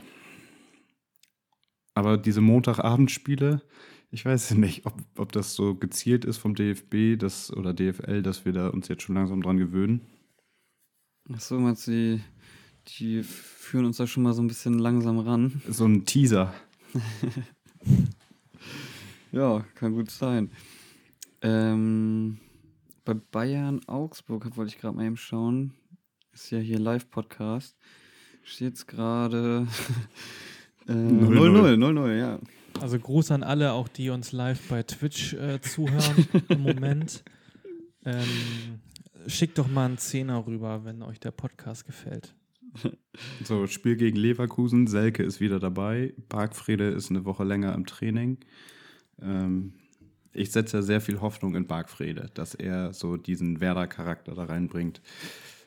Aber 1.96 2.18
diese 2.18 2.42
Montagabendspiele, 2.42 3.62
Ich 4.12 4.26
weiß 4.26 4.52
nicht, 4.56 4.86
ob, 4.86 4.96
ob 5.18 5.32
das 5.32 5.54
so 5.54 5.76
gezielt 5.76 6.26
ist 6.26 6.38
vom 6.38 6.56
DFB 6.56 7.18
das, 7.18 7.52
oder 7.56 7.74
DFL, 7.74 8.22
dass 8.22 8.46
wir 8.46 8.54
da 8.54 8.68
uns 8.68 8.88
jetzt 8.88 9.04
schon 9.04 9.16
langsam 9.16 9.42
dran 9.42 9.58
gewöhnen. 9.58 10.02
Ach 11.34 11.40
so, 11.40 11.60
meinst 11.60 11.88
du, 11.88 11.92
die, 11.92 12.22
die 12.88 13.24
führen 13.24 13.86
uns 13.86 13.98
da 13.98 14.08
schon 14.08 14.24
mal 14.24 14.34
so 14.34 14.42
ein 14.42 14.48
bisschen 14.48 14.80
langsam 14.80 15.20
ran? 15.20 15.62
So 15.68 15.86
ein 15.86 16.06
Teaser. 16.06 16.54
Ja, 19.32 19.64
kann 19.76 19.94
gut 19.94 20.10
sein. 20.10 20.50
Ähm, 21.42 22.40
bei 23.06 23.14
Bayern 23.14 23.80
Augsburg 23.88 24.58
wollte 24.58 24.74
ich 24.74 24.80
gerade 24.80 24.96
mal 24.96 25.06
eben 25.06 25.18
schauen. 25.18 25.74
Ist 26.34 26.50
ja 26.50 26.58
hier 26.58 26.80
Live-Podcast. 26.80 27.78
Steht 28.42 28.76
es 28.76 28.88
gerade 28.88 29.68
äh, 30.88 30.92
0-0, 30.92 31.76
0-0, 31.76 32.18
ja. 32.18 32.40
Also 32.82 32.98
Gruß 32.98 33.32
an 33.32 33.44
alle, 33.44 33.74
auch 33.74 33.88
die 33.88 34.10
uns 34.10 34.32
live 34.32 34.68
bei 34.70 34.84
Twitch 34.84 35.34
äh, 35.34 35.62
zuhören 35.62 36.28
im 36.48 36.62
Moment. 36.64 37.24
Ähm, 38.06 38.26
schickt 39.28 39.58
doch 39.58 39.68
mal 39.68 39.86
einen 39.86 39.98
Zehner 39.98 40.46
rüber, 40.46 40.84
wenn 40.86 41.02
euch 41.04 41.20
der 41.20 41.32
Podcast 41.32 41.86
gefällt. 41.86 42.34
So, 43.44 43.68
Spiel 43.68 43.98
gegen 43.98 44.16
Leverkusen. 44.16 44.88
Selke 44.88 45.24
ist 45.24 45.42
wieder 45.42 45.60
dabei. 45.60 46.14
Bargfrede 46.30 46.90
ist 46.90 47.10
eine 47.10 47.26
Woche 47.26 47.44
länger 47.44 47.74
im 47.74 47.86
Training. 47.86 48.38
Ähm, 49.22 49.74
ich 50.32 50.52
setze 50.52 50.78
ja 50.78 50.84
sehr 50.84 51.02
viel 51.02 51.20
Hoffnung 51.20 51.56
in 51.56 51.68
Bargfrede, 51.68 52.30
dass 52.36 52.56
er 52.56 52.94
so 52.94 53.18
diesen 53.18 53.60
Werder-Charakter 53.60 54.36
da 54.36 54.46
reinbringt, 54.46 55.02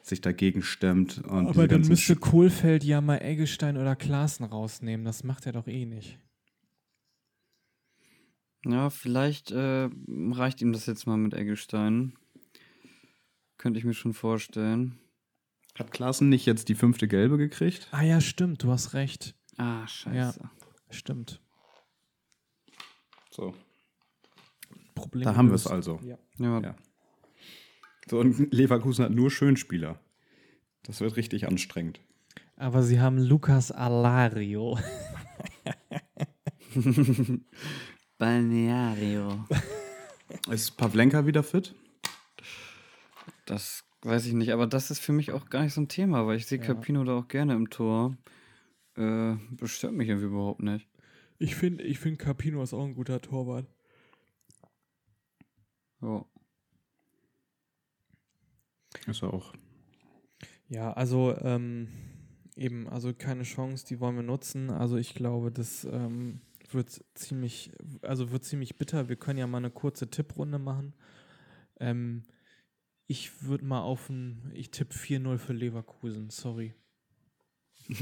sich 0.02 0.20
dagegen 0.22 0.62
stemmt. 0.62 1.18
Und 1.28 1.48
Aber 1.48 1.68
dann 1.68 1.82
müsste 1.82 2.14
Sch- 2.14 2.20
Kohlfeld 2.20 2.84
ja 2.84 3.00
mal 3.02 3.18
Eggestein 3.18 3.76
oder 3.76 3.96
Klaassen 3.96 4.44
rausnehmen. 4.46 5.04
Das 5.04 5.24
macht 5.24 5.44
er 5.44 5.52
doch 5.52 5.66
eh 5.66 5.84
nicht. 5.84 6.18
Ja, 8.64 8.90
vielleicht 8.90 9.50
äh, 9.50 9.88
reicht 10.30 10.62
ihm 10.62 10.72
das 10.72 10.86
jetzt 10.86 11.06
mal 11.06 11.16
mit 11.16 11.34
Eggestein. 11.34 12.12
Könnte 13.62 13.78
ich 13.78 13.84
mir 13.84 13.94
schon 13.94 14.12
vorstellen. 14.12 14.98
Hat 15.78 15.92
Klaassen 15.92 16.28
nicht 16.28 16.46
jetzt 16.46 16.68
die 16.68 16.74
fünfte 16.74 17.06
Gelbe 17.06 17.38
gekriegt? 17.38 17.86
Ah 17.92 18.02
ja, 18.02 18.20
stimmt, 18.20 18.64
du 18.64 18.72
hast 18.72 18.92
recht. 18.92 19.36
Ah, 19.56 19.86
scheiße. 19.86 20.50
Stimmt. 20.90 21.40
So, 23.30 23.54
Problem 24.96 25.22
da 25.22 25.36
haben 25.36 25.46
wir 25.48 25.54
es 25.54 25.68
also. 25.68 26.00
Ja. 26.02 26.18
Ja, 26.38 26.60
Ja. 26.60 26.76
So, 28.10 28.18
und 28.18 28.52
Leverkusen 28.52 29.04
hat 29.04 29.12
nur 29.12 29.30
Schönspieler. 29.30 30.00
Das 30.82 31.00
wird 31.00 31.14
richtig 31.14 31.46
anstrengend. 31.46 32.00
Aber 32.56 32.82
sie 32.82 33.00
haben 33.00 33.18
Lukas 33.18 33.70
Alario. 33.70 34.76
Balneario. 38.18 39.46
Ist 40.50 40.76
Pavlenka 40.76 41.26
wieder 41.26 41.44
fit? 41.44 41.76
Das 43.44 43.84
weiß 44.02 44.26
ich 44.26 44.32
nicht, 44.32 44.52
aber 44.52 44.66
das 44.66 44.90
ist 44.90 45.00
für 45.00 45.12
mich 45.12 45.32
auch 45.32 45.46
gar 45.48 45.62
nicht 45.62 45.74
so 45.74 45.80
ein 45.80 45.88
Thema, 45.88 46.26
weil 46.26 46.36
ich 46.36 46.46
sehe 46.46 46.58
Ja. 46.58 46.64
Capino 46.66 47.04
da 47.04 47.18
auch 47.18 47.28
gerne 47.28 47.54
im 47.54 47.70
Tor. 47.70 48.16
Äh, 48.96 49.36
das 49.52 49.70
stört 49.70 49.94
mich 49.94 50.08
irgendwie 50.08 50.28
überhaupt 50.28 50.62
nicht. 50.62 50.88
Ich 51.38 51.56
finde, 51.56 51.84
ich 51.84 51.98
find 51.98 52.18
Capino 52.18 52.62
ist 52.62 52.74
auch 52.74 52.84
ein 52.84 52.94
guter 52.94 53.20
Torwart. 53.20 53.66
Ja. 56.00 56.24
Ist 59.06 59.22
er 59.22 59.32
auch. 59.34 59.52
Ja, 60.68 60.92
also 60.92 61.36
ähm, 61.40 61.88
eben, 62.56 62.88
also 62.88 63.12
keine 63.12 63.42
Chance, 63.42 63.86
die 63.86 64.00
wollen 64.00 64.16
wir 64.16 64.22
nutzen. 64.22 64.70
Also 64.70 64.96
ich 64.96 65.14
glaube, 65.14 65.50
das 65.50 65.84
ähm, 65.84 66.40
wird 66.70 67.04
ziemlich, 67.14 67.72
also 68.02 68.30
wird 68.30 68.44
ziemlich 68.44 68.78
bitter. 68.78 69.08
Wir 69.08 69.16
können 69.16 69.38
ja 69.38 69.46
mal 69.46 69.58
eine 69.58 69.70
kurze 69.70 70.08
Tipprunde 70.10 70.58
machen. 70.58 70.94
Ähm, 71.80 72.22
ich 73.06 73.42
würde 73.42 73.64
mal 73.64 73.80
auf 73.80 74.08
ein, 74.08 74.50
ich 74.54 74.70
tippe 74.70 74.94
4-0 74.94 75.38
für 75.38 75.52
Leverkusen, 75.52 76.30
sorry. 76.30 76.74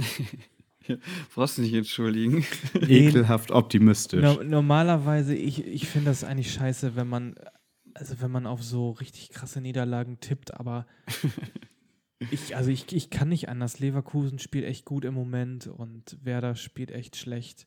Brauchst 1.34 1.58
du 1.58 1.62
nicht 1.62 1.74
entschuldigen. 1.74 2.44
Ekelhaft 2.74 3.50
optimistisch. 3.50 4.22
No, 4.22 4.42
normalerweise, 4.42 5.34
ich, 5.34 5.64
ich 5.66 5.86
finde 5.88 6.10
das 6.10 6.24
eigentlich 6.24 6.52
scheiße, 6.52 6.96
wenn 6.96 7.08
man, 7.08 7.34
also 7.94 8.20
wenn 8.20 8.30
man 8.30 8.46
auf 8.46 8.62
so 8.62 8.90
richtig 8.90 9.30
krasse 9.30 9.60
Niederlagen 9.60 10.20
tippt, 10.20 10.54
aber 10.54 10.86
ich, 12.30 12.56
also 12.56 12.70
ich, 12.70 12.92
ich 12.92 13.10
kann 13.10 13.28
nicht 13.28 13.48
anders. 13.48 13.78
Leverkusen 13.78 14.38
spielt 14.38 14.64
echt 14.64 14.84
gut 14.84 15.04
im 15.04 15.14
Moment 15.14 15.66
und 15.66 16.18
Werder 16.22 16.54
spielt 16.54 16.90
echt 16.90 17.16
schlecht. 17.16 17.66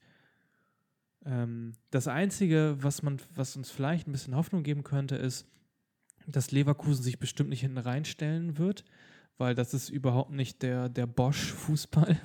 Ähm, 1.26 1.74
das 1.92 2.08
Einzige, 2.08 2.78
was 2.80 3.04
man, 3.04 3.20
was 3.36 3.56
uns 3.56 3.70
vielleicht 3.70 4.08
ein 4.08 4.12
bisschen 4.12 4.36
Hoffnung 4.36 4.64
geben 4.64 4.84
könnte, 4.84 5.16
ist, 5.16 5.48
dass 6.28 6.52
Leverkusen 6.52 7.04
sich 7.04 7.20
bestimmt 7.20 7.50
nicht 7.50 7.62
hinten 7.62 7.78
reinstellen 7.78 8.58
wird, 8.58 8.84
weil 9.38 9.56
das 9.56 9.74
ist 9.74 9.90
überhaupt 9.90 10.32
nicht 10.32 10.62
der, 10.62 10.90
der 10.90 11.08
Bosch-Fußball. 11.08 12.20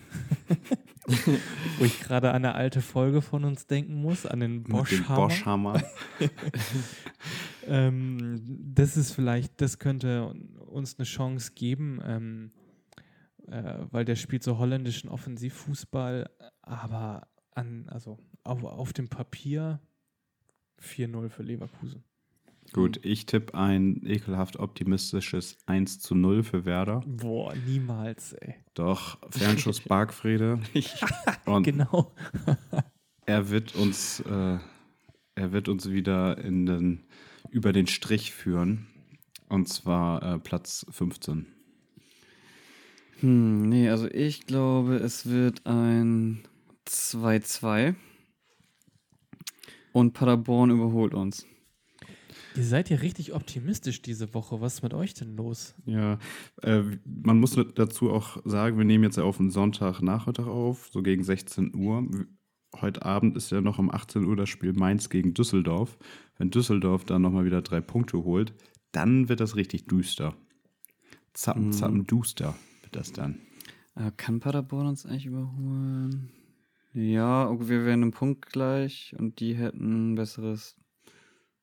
Wo 1.79 1.85
ich 1.85 2.01
gerade 2.01 2.31
an 2.31 2.45
eine 2.45 2.55
alte 2.55 2.83
Folge 2.83 3.23
von 3.23 3.45
uns 3.45 3.67
denken 3.67 3.95
muss, 3.95 4.27
an 4.27 4.41
den 4.41 4.63
Bosch-Hammer. 4.65 5.17
Bosch-Hammer. 5.17 5.83
ähm, 7.67 8.43
das 8.75 8.99
ist 8.99 9.13
vielleicht, 9.13 9.61
das 9.61 9.79
könnte 9.79 10.35
uns 10.67 10.99
eine 10.99 11.07
Chance 11.07 11.53
geben, 11.55 12.01
ähm, 12.05 12.51
äh, 13.47 13.87
weil 13.91 14.05
der 14.05 14.17
spielt 14.17 14.43
so 14.43 14.59
holländischen 14.59 15.09
Offensivfußball, 15.09 16.29
aber 16.61 17.27
an, 17.55 17.89
also 17.89 18.19
auf, 18.45 18.63
auf 18.65 18.93
dem 18.93 19.09
Papier 19.09 19.81
4-0 20.83 21.29
für 21.31 21.43
Leverkusen. 21.43 22.05
Gut, 22.73 23.01
ich 23.03 23.25
tippe 23.27 23.55
ein 23.55 24.03
ekelhaft 24.07 24.59
optimistisches 24.59 25.57
1 25.67 26.01
zu 26.01 26.15
0 26.15 26.43
für 26.43 26.65
Werder. 26.65 27.03
Boah, 27.07 27.55
niemals, 27.67 28.35
ey. 28.35 28.57
Doch, 28.75 29.19
Fernschuss 29.31 29.81
Bargfrede. 29.89 30.61
Und 31.47 31.63
Genau. 31.65 32.13
er 33.27 33.49
wird 33.51 33.75
uns, 33.75 34.21
äh, 34.21 34.59
er 35.35 35.53
wird 35.53 35.69
uns 35.69 35.91
wieder 35.91 36.39
in 36.39 36.67
den, 36.67 37.05
über 37.51 37.73
den 37.73 37.87
Strich 37.87 38.33
führen. 38.33 38.87
Und 39.49 39.69
zwar 39.69 40.23
äh, 40.35 40.39
Platz 40.39 40.85
15. 40.91 41.47
Hm, 43.21 43.69
nee, 43.69 43.89
also 43.89 44.07
ich 44.11 44.47
glaube, 44.47 44.97
es 44.97 45.27
wird 45.29 45.67
ein 45.67 46.43
2-2. 46.87 47.95
Und 49.93 50.13
Paderborn 50.13 50.71
überholt 50.71 51.15
uns. 51.15 51.47
Ihr 52.59 52.65
seid 52.65 52.91
ja 52.91 52.97
richtig 52.97 53.35
optimistisch 53.35 54.03
diese 54.03 54.35
Woche. 54.35 54.61
Was 54.61 54.75
ist 54.75 54.83
mit 54.83 54.93
euch 54.93 55.15
denn 55.15 55.37
los? 55.37 55.77
Ja, 55.87 56.19
äh, 56.63 56.83
man 57.05 57.39
muss 57.39 57.57
dazu 57.77 58.11
auch 58.11 58.39
sagen, 58.45 58.77
wir 58.79 58.85
nehmen 58.85 59.05
jetzt 59.05 59.17
ja 59.17 59.23
auf 59.23 59.37
den 59.37 59.51
Sonntagnachmittag 59.51 60.49
auf, 60.49 60.89
so 60.93 61.05
gegen 61.05 61.23
16 61.23 61.73
Uhr. 61.77 62.05
Heute 62.81 63.05
Abend 63.05 63.37
ist 63.37 63.53
ja 63.53 63.61
noch 63.61 63.79
um 63.79 63.93
18 63.93 64.25
Uhr 64.25 64.35
das 64.35 64.49
Spiel 64.49 64.73
Mainz 64.73 65.09
gegen 65.09 65.35
Düsseldorf. 65.35 65.99
Wenn 66.37 66.51
Düsseldorf 66.51 67.05
dann 67.05 67.23
nochmal 67.23 67.45
wieder 67.45 67.63
drei 67.63 67.81
Punkte 67.81 68.25
holt, 68.25 68.53
dann 68.91 69.29
wird 69.29 69.39
das 69.39 69.55
richtig 69.55 69.87
düster. 69.87 70.35
Zappen, 71.35 71.67
Mhm. 71.67 71.73
zappen, 71.73 72.07
duster 72.09 72.57
wird 72.83 72.97
das 72.97 73.13
dann. 73.13 73.39
Äh, 73.95 74.11
kann 74.17 74.41
Paderborn 74.41 74.89
uns 74.89 75.07
eigentlich 75.07 75.27
überholen? 75.27 76.31
Ja, 76.93 77.49
wir 77.61 77.85
wären 77.85 78.03
im 78.03 78.11
Punkt 78.11 78.47
gleich 78.47 79.15
und 79.17 79.39
die 79.39 79.55
hätten 79.55 80.13
ein 80.13 80.15
besseres 80.17 80.75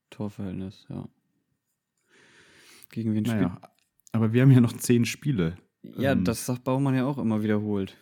Torverhältnis, 0.09 0.85
ja. 0.89 1.07
Gegen 2.89 3.13
wen 3.13 3.25
spielt? 3.25 3.41
Naja, 3.41 3.61
aber 4.11 4.33
wir 4.33 4.41
haben 4.41 4.51
ja 4.51 4.61
noch 4.61 4.73
zehn 4.73 5.05
Spiele. 5.05 5.57
Ja, 5.81 6.13
ähm, 6.13 6.23
das 6.23 6.45
sagt 6.45 6.63
Baumann 6.63 6.95
ja 6.95 7.05
auch 7.05 7.17
immer 7.17 7.43
wiederholt. 7.43 7.97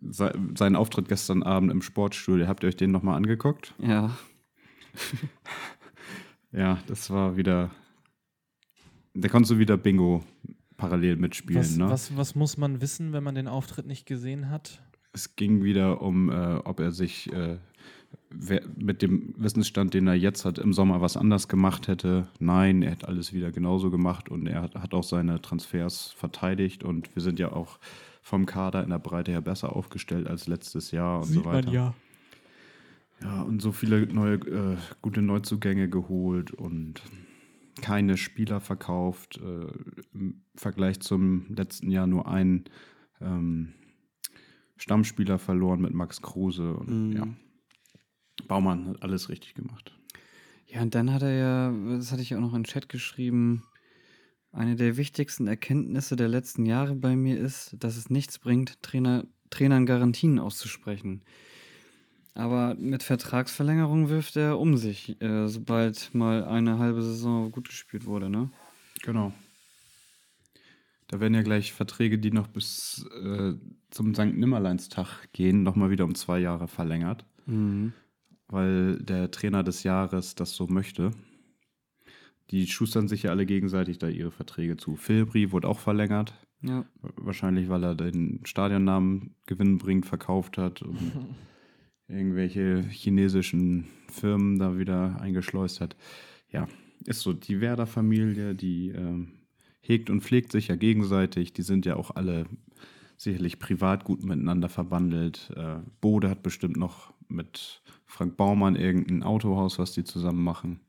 Se 0.00 0.32
sein 0.56 0.76
Auftritt 0.76 1.08
gestern 1.08 1.42
Abend 1.42 1.72
im 1.72 1.82
Sportstudio, 1.82 2.46
habt 2.46 2.62
ihr 2.62 2.68
euch 2.68 2.76
den 2.76 2.90
nochmal 2.90 3.16
angeguckt? 3.16 3.74
Ja. 3.78 4.16
Ja, 6.56 6.78
das 6.86 7.10
war 7.10 7.36
wieder. 7.36 7.70
Da 9.14 9.28
konntest 9.28 9.52
du 9.52 9.58
wieder 9.58 9.76
Bingo 9.76 10.24
parallel 10.76 11.16
mitspielen, 11.16 11.60
Was, 11.62 11.76
ne? 11.76 11.90
was, 11.90 12.16
was 12.16 12.34
muss 12.34 12.56
man 12.56 12.80
wissen, 12.80 13.12
wenn 13.12 13.22
man 13.24 13.34
den 13.34 13.48
Auftritt 13.48 13.86
nicht 13.86 14.06
gesehen 14.06 14.50
hat? 14.50 14.82
Es 15.12 15.36
ging 15.36 15.62
wieder 15.62 16.02
um, 16.02 16.30
äh, 16.30 16.56
ob 16.64 16.80
er 16.80 16.92
sich 16.92 17.32
äh, 17.32 17.58
mit 18.76 19.02
dem 19.02 19.34
Wissensstand, 19.38 19.94
den 19.94 20.06
er 20.06 20.14
jetzt 20.14 20.44
hat, 20.44 20.58
im 20.58 20.72
Sommer 20.72 21.00
was 21.00 21.16
anders 21.16 21.48
gemacht 21.48 21.88
hätte. 21.88 22.28
Nein, 22.38 22.82
er 22.82 22.90
hat 22.92 23.04
alles 23.06 23.32
wieder 23.32 23.50
genauso 23.50 23.90
gemacht 23.90 24.28
und 24.28 24.46
er 24.46 24.62
hat, 24.62 24.92
auch 24.94 25.04
seine 25.04 25.40
Transfers 25.40 26.12
verteidigt 26.12 26.84
und 26.84 27.14
wir 27.14 27.22
sind 27.22 27.38
ja 27.38 27.52
auch 27.52 27.78
vom 28.22 28.44
Kader 28.44 28.82
in 28.82 28.90
der 28.90 28.98
Breite 28.98 29.30
her 29.32 29.40
besser 29.40 29.74
aufgestellt 29.74 30.26
als 30.26 30.48
letztes 30.48 30.90
Jahr 30.90 31.18
und 31.18 31.24
so 31.26 31.44
weiter. 31.44 31.70
ja. 31.70 31.94
Ja, 33.22 33.40
und 33.40 33.62
so 33.62 33.72
viele 33.72 34.06
neue, 34.12 34.34
äh, 34.34 34.76
gute 35.00 35.22
Neuzugänge 35.22 35.88
geholt 35.88 36.50
und 36.50 37.00
keine 37.80 38.18
Spieler 38.18 38.60
verkauft. 38.60 39.40
Äh, 39.42 39.66
Im 40.12 40.42
Vergleich 40.54 41.00
zum 41.00 41.46
letzten 41.48 41.90
Jahr 41.90 42.06
nur 42.06 42.28
einen 42.28 42.64
ähm, 43.22 43.72
Stammspieler 44.76 45.38
verloren 45.38 45.80
mit 45.80 45.94
Max 45.94 46.20
Kruse. 46.20 46.74
Und, 46.74 46.90
Mhm. 47.08 47.16
ja. 47.16 47.26
Baumann 48.48 48.86
hat 48.88 49.02
alles 49.02 49.28
richtig 49.28 49.54
gemacht. 49.54 49.92
Ja, 50.66 50.82
und 50.82 50.94
dann 50.94 51.12
hat 51.12 51.22
er 51.22 51.32
ja, 51.32 51.96
das 51.96 52.12
hatte 52.12 52.22
ich 52.22 52.34
auch 52.34 52.40
noch 52.40 52.54
in 52.54 52.62
den 52.62 52.64
Chat 52.64 52.88
geschrieben, 52.88 53.62
eine 54.52 54.76
der 54.76 54.96
wichtigsten 54.96 55.46
Erkenntnisse 55.46 56.16
der 56.16 56.28
letzten 56.28 56.64
Jahre 56.66 56.94
bei 56.94 57.14
mir 57.14 57.38
ist, 57.38 57.76
dass 57.78 57.96
es 57.96 58.10
nichts 58.10 58.38
bringt, 58.38 58.82
Trainer, 58.82 59.24
Trainern 59.50 59.86
Garantien 59.86 60.38
auszusprechen. 60.38 61.22
Aber 62.34 62.74
mit 62.74 63.02
Vertragsverlängerung 63.02 64.08
wirft 64.08 64.36
er 64.36 64.58
um 64.58 64.76
sich, 64.76 65.20
äh, 65.22 65.48
sobald 65.48 66.14
mal 66.14 66.44
eine 66.44 66.78
halbe 66.78 67.02
Saison 67.02 67.50
gut 67.50 67.68
gespielt 67.68 68.04
wurde, 68.06 68.28
ne? 68.28 68.50
Genau. 69.02 69.32
Da 71.08 71.20
werden 71.20 71.34
ja 71.34 71.42
gleich 71.42 71.72
Verträge, 71.72 72.18
die 72.18 72.32
noch 72.32 72.48
bis 72.48 73.06
äh, 73.22 73.54
zum 73.90 74.14
St. 74.14 74.34
Nimmerleinstag 74.34 75.32
gehen, 75.32 75.62
nochmal 75.62 75.90
wieder 75.90 76.04
um 76.04 76.14
zwei 76.14 76.38
Jahre 76.38 76.68
verlängert, 76.68 77.24
Mhm. 77.46 77.92
Weil 78.48 78.98
der 78.98 79.30
Trainer 79.30 79.62
des 79.62 79.82
Jahres 79.82 80.34
das 80.34 80.54
so 80.54 80.66
möchte. 80.66 81.12
Die 82.50 82.66
schustern 82.66 83.08
sich 83.08 83.24
ja 83.24 83.30
alle 83.30 83.46
gegenseitig 83.46 83.98
da 83.98 84.08
ihre 84.08 84.30
Verträge 84.30 84.76
zu. 84.76 84.96
Filbri 84.96 85.50
wurde 85.50 85.68
auch 85.68 85.80
verlängert. 85.80 86.34
Ja. 86.62 86.84
Wahrscheinlich, 87.16 87.68
weil 87.68 87.84
er 87.84 87.94
den 87.94 88.40
Stadionnamen 88.44 89.34
gewinnbringend 89.46 90.06
verkauft 90.06 90.58
hat 90.58 90.82
und 90.82 90.98
irgendwelche 92.08 92.82
chinesischen 92.88 93.88
Firmen 94.08 94.58
da 94.58 94.78
wieder 94.78 95.20
eingeschleust 95.20 95.80
hat. 95.80 95.96
Ja, 96.50 96.68
ist 97.04 97.20
so. 97.20 97.32
Die 97.32 97.60
Werder-Familie, 97.60 98.54
die 98.54 98.90
ähm, 98.90 99.32
hegt 99.80 100.08
und 100.08 100.22
pflegt 100.22 100.52
sich 100.52 100.68
ja 100.68 100.76
gegenseitig. 100.76 101.52
Die 101.52 101.62
sind 101.62 101.84
ja 101.84 101.96
auch 101.96 102.12
alle 102.14 102.46
sicherlich 103.16 103.58
privat 103.58 104.04
gut 104.04 104.22
miteinander 104.22 104.68
verbandelt. 104.68 105.50
Äh, 105.56 105.78
Bode 106.00 106.30
hat 106.30 106.42
bestimmt 106.42 106.76
noch 106.76 107.12
mit 107.28 107.82
Frank 108.06 108.36
Baumann 108.36 108.76
irgendein 108.76 109.22
Autohaus, 109.22 109.78
was 109.78 109.92
die 109.92 110.04
zusammen 110.04 110.42
machen. 110.42 110.80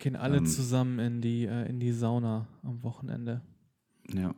Gehen 0.00 0.16
alle 0.16 0.38
Ähm. 0.38 0.46
zusammen 0.46 0.98
in 0.98 1.20
die, 1.20 1.46
äh, 1.46 1.68
in 1.68 1.80
die 1.80 1.92
Sauna 1.92 2.46
am 2.62 2.82
Wochenende. 2.82 3.40
Ja. 4.12 4.34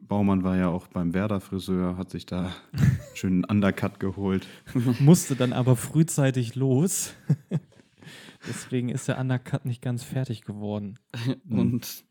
Baumann 0.00 0.44
war 0.44 0.56
ja 0.56 0.68
auch 0.68 0.86
beim 0.88 1.14
Werder-Friseur, 1.14 1.96
hat 1.96 2.10
sich 2.10 2.26
da 2.26 2.54
schön 3.14 3.44
einen 3.44 3.44
Undercut 3.44 4.00
geholt. 4.00 4.46
Musste 5.00 5.34
dann 5.36 5.52
aber 5.52 5.76
frühzeitig 5.76 6.54
los. 6.54 7.14
Deswegen 8.46 8.90
ist 8.90 9.08
der 9.08 9.18
Undercut 9.18 9.64
nicht 9.64 9.80
ganz 9.80 10.02
fertig 10.02 10.42
geworden. 10.42 10.98
Und 11.48 12.04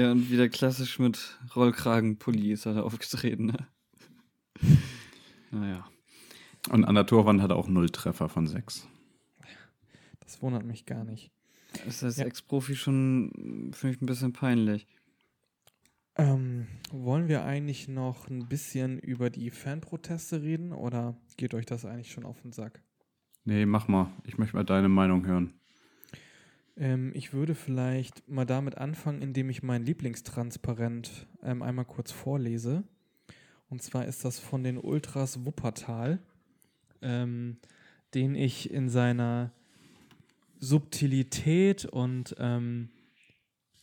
ja, 0.00 0.12
und 0.12 0.30
wieder 0.30 0.48
klassisch 0.48 0.98
mit 0.98 1.38
Rollkragenpulli 1.54 2.52
ist 2.52 2.66
er 2.66 2.74
da 2.74 2.82
aufgetreten, 2.82 3.46
ne? 3.46 3.66
Naja. 5.50 5.88
Und 6.70 6.84
an 6.84 6.94
der 6.94 7.06
Torwand 7.06 7.40
hat 7.42 7.50
er 7.50 7.56
auch 7.56 7.68
null 7.68 7.90
Treffer 7.90 8.28
von 8.28 8.46
sechs. 8.46 8.86
Das 10.20 10.42
wundert 10.42 10.64
mich 10.64 10.86
gar 10.86 11.04
nicht. 11.04 11.32
Ist 11.86 12.04
als 12.04 12.18
Ja. 12.18 12.26
Ex-Profi 12.26 12.76
schon, 12.76 13.72
finde 13.74 13.96
ich, 13.96 14.02
ein 14.02 14.06
bisschen 14.06 14.32
peinlich. 14.32 14.86
Ähm, 16.16 16.66
wollen 16.90 17.28
wir 17.28 17.44
eigentlich 17.44 17.88
noch 17.88 18.28
ein 18.28 18.48
bisschen 18.48 18.98
über 18.98 19.30
die 19.30 19.50
Fanproteste 19.50 20.42
reden 20.42 20.72
oder 20.72 21.16
geht 21.36 21.54
euch 21.54 21.66
das 21.66 21.84
eigentlich 21.84 22.12
schon 22.12 22.24
auf 22.24 22.40
den 22.42 22.52
Sack? 22.52 22.82
Nee, 23.44 23.64
mach 23.64 23.88
mal. 23.88 24.12
Ich 24.24 24.36
möchte 24.36 24.56
mal 24.56 24.64
deine 24.64 24.88
Meinung 24.88 25.24
hören. 25.26 25.59
Ähm, 26.76 27.12
ich 27.14 27.32
würde 27.32 27.54
vielleicht 27.54 28.28
mal 28.28 28.46
damit 28.46 28.78
anfangen, 28.78 29.22
indem 29.22 29.50
ich 29.50 29.62
mein 29.62 29.84
Lieblingstransparent 29.84 31.26
ähm, 31.42 31.62
einmal 31.62 31.84
kurz 31.84 32.10
vorlese. 32.12 32.84
Und 33.68 33.82
zwar 33.82 34.06
ist 34.06 34.24
das 34.24 34.38
von 34.38 34.64
den 34.64 34.78
Ultras 34.78 35.44
Wuppertal, 35.44 36.18
ähm, 37.02 37.58
den 38.14 38.34
ich 38.34 38.70
in 38.70 38.88
seiner 38.88 39.52
Subtilität 40.58 41.86
und 41.86 42.34
ähm, 42.38 42.90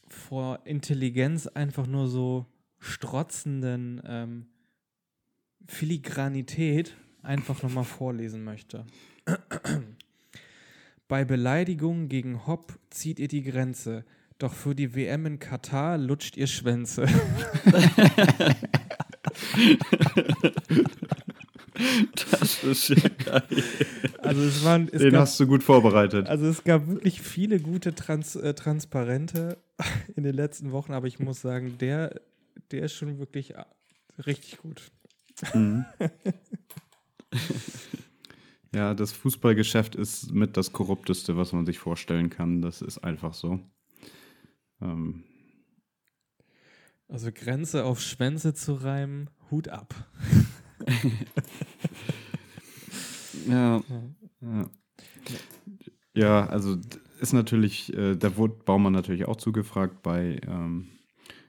vor 0.08 0.62
Intelligenz 0.66 1.48
einfach 1.48 1.88
nur 1.88 2.08
so 2.08 2.46
strotzenden 2.80 4.02
ähm, 4.06 4.46
Filigranität 5.68 6.96
einfach 7.24 7.64
nochmal 7.64 7.84
vorlesen 7.84 8.44
möchte. 8.44 8.86
Bei 11.08 11.24
Beleidigungen 11.24 12.10
gegen 12.10 12.46
Hopp 12.48 12.78
zieht 12.90 13.20
ihr 13.20 13.30
die 13.30 13.44
Grenze, 13.44 14.04
doch 14.40 14.54
für 14.54 14.76
die 14.76 14.94
WM 14.94 15.26
in 15.26 15.40
Katar 15.40 15.98
lutscht 15.98 16.36
ihr 16.36 16.48
Schwänze. 16.48 17.08
Das 22.32 22.64
ist 22.64 22.90
ja 22.90 23.10
geil. 23.24 23.44
Also 24.20 24.42
es 24.42 24.64
waren, 24.64 24.90
es 24.92 25.02
Den 25.02 25.12
gab, 25.12 25.22
hast 25.22 25.40
du 25.40 25.48
gut 25.48 25.64
vorbereitet. 25.64 26.28
also 26.28 26.48
es 26.48 26.64
gab 26.64 26.88
wirklich 26.88 27.22
viele 27.22 27.60
gute 27.60 27.94
Trans, 27.94 28.36
äh, 28.36 28.54
Transparente 28.54 29.58
in 30.16 30.24
den 30.24 30.36
letzten 30.36 30.72
Wochen, 30.72 30.94
aber 30.94 31.08
ich 31.08 31.20
muss 31.20 31.42
sagen, 31.42 31.78
der, 31.78 32.20
der 32.72 32.84
ist 32.84 32.94
schon 32.94 33.20
wirklich 33.20 33.56
äh, 33.56 33.64
richtig 34.26 34.58
gut. 34.58 34.92
Mhm. 35.54 35.86
ja, 38.74 38.94
das 38.94 39.12
Fußballgeschäft 39.12 39.96
ist 39.96 40.32
mit 40.32 40.58
das 40.58 40.72
korrupteste, 40.74 41.38
was 41.38 41.54
man 41.54 41.66
sich 41.66 41.80
vorstellen 41.80 42.30
kann. 42.30 42.62
Das 42.62 42.82
ist 42.82 43.00
einfach 43.00 43.34
so. 43.34 43.60
Ähm, 44.82 45.24
Also 47.08 47.32
Grenze 47.34 47.86
auf 47.86 48.02
Schwänze 48.02 48.54
zu 48.54 48.74
reimen, 48.74 49.30
Hut 49.50 49.70
ab. 49.70 49.94
Ja, 53.48 53.82
Ja. 54.42 54.70
ja, 56.16 56.46
also 56.48 56.78
ist 57.20 57.34
natürlich, 57.34 57.94
äh, 57.94 58.16
da 58.16 58.36
wurde 58.36 58.56
Baumann 58.66 58.94
natürlich 58.94 59.26
auch 59.26 59.38
zugefragt 59.38 60.02
bei 60.04 60.40
ähm, 60.46 60.90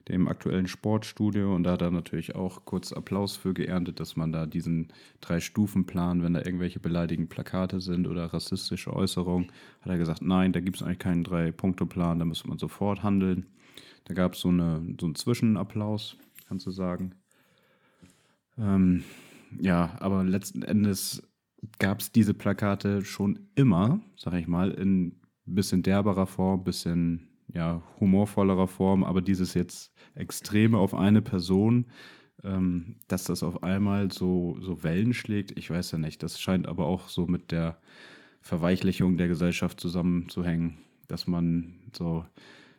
dem 0.09 0.28
aktuellen 0.28 0.66
Sportstudio 0.66 1.54
und 1.54 1.64
da 1.64 1.72
hat 1.72 1.82
er 1.82 1.90
natürlich 1.90 2.34
auch 2.34 2.64
kurz 2.64 2.92
Applaus 2.92 3.36
für 3.36 3.54
geerntet, 3.54 4.00
dass 4.00 4.16
man 4.16 4.32
da 4.32 4.46
diesen 4.46 4.88
Drei-Stufen-Plan, 5.20 6.22
wenn 6.22 6.34
da 6.34 6.40
irgendwelche 6.40 6.80
beleidigenden 6.80 7.28
Plakate 7.28 7.80
sind 7.80 8.06
oder 8.06 8.26
rassistische 8.26 8.94
Äußerungen, 8.94 9.52
hat 9.82 9.90
er 9.90 9.98
gesagt, 9.98 10.22
nein, 10.22 10.52
da 10.52 10.61
gibt 10.61 10.76
es 10.76 10.82
eigentlich 10.82 10.98
keinen 10.98 11.24
Drei-Punkte-Plan, 11.24 12.18
da 12.18 12.24
muss 12.24 12.46
man 12.46 12.59
sofort 12.59 13.02
handeln. 13.02 13.46
Da 14.04 14.14
gab 14.14 14.34
es 14.34 14.40
so, 14.40 14.48
eine, 14.48 14.96
so 14.98 15.06
einen 15.06 15.14
Zwischenapplaus, 15.14 16.16
kannst 16.48 16.66
du 16.66 16.70
sagen. 16.70 17.14
Ähm, 18.56 19.04
ja, 19.61 19.96
aber 20.00 20.24
letzten 20.24 20.62
Endes 20.62 21.22
gab 21.78 22.00
es 22.00 22.12
diese 22.12 22.34
Plakate 22.34 23.04
schon 23.04 23.48
immer, 23.54 24.00
sag 24.16 24.34
ich 24.34 24.46
mal, 24.46 24.70
in 24.70 25.20
bisschen 25.54 25.82
derberer 25.82 26.26
Form, 26.26 26.64
bisschen 26.64 27.28
ja, 27.53 27.82
humorvollerer 28.01 28.68
Form, 28.68 29.05
aber 29.05 29.22
dieses 29.22 29.55
jetzt 29.55 29.92
Extreme 30.14 30.78
auf 30.78 30.94
eine 30.94 31.22
Person, 31.22 31.86
ähm, 32.44 32.96
dass 33.09 33.24
das 33.24 33.42
auf 33.42 33.62
einmal 33.62 34.11
so, 34.12 34.57
so 34.61 34.82
Wellen 34.82 35.14
schlägt, 35.14 35.57
ich 35.59 35.70
weiß 35.70 35.92
ja 35.92 35.99
nicht. 35.99 36.22
Das 36.22 36.40
scheint 36.40 36.68
aber 36.68 36.86
auch 36.86 37.09
so 37.09 37.26
mit 37.26 37.51
der 37.51 37.78
Verweichlichung 38.40 39.16
der 39.16 39.28
Gesellschaft 39.28 39.80
zusammenzuhängen, 39.80 40.78
dass 41.09 41.26
man 41.26 41.74
so 41.92 42.24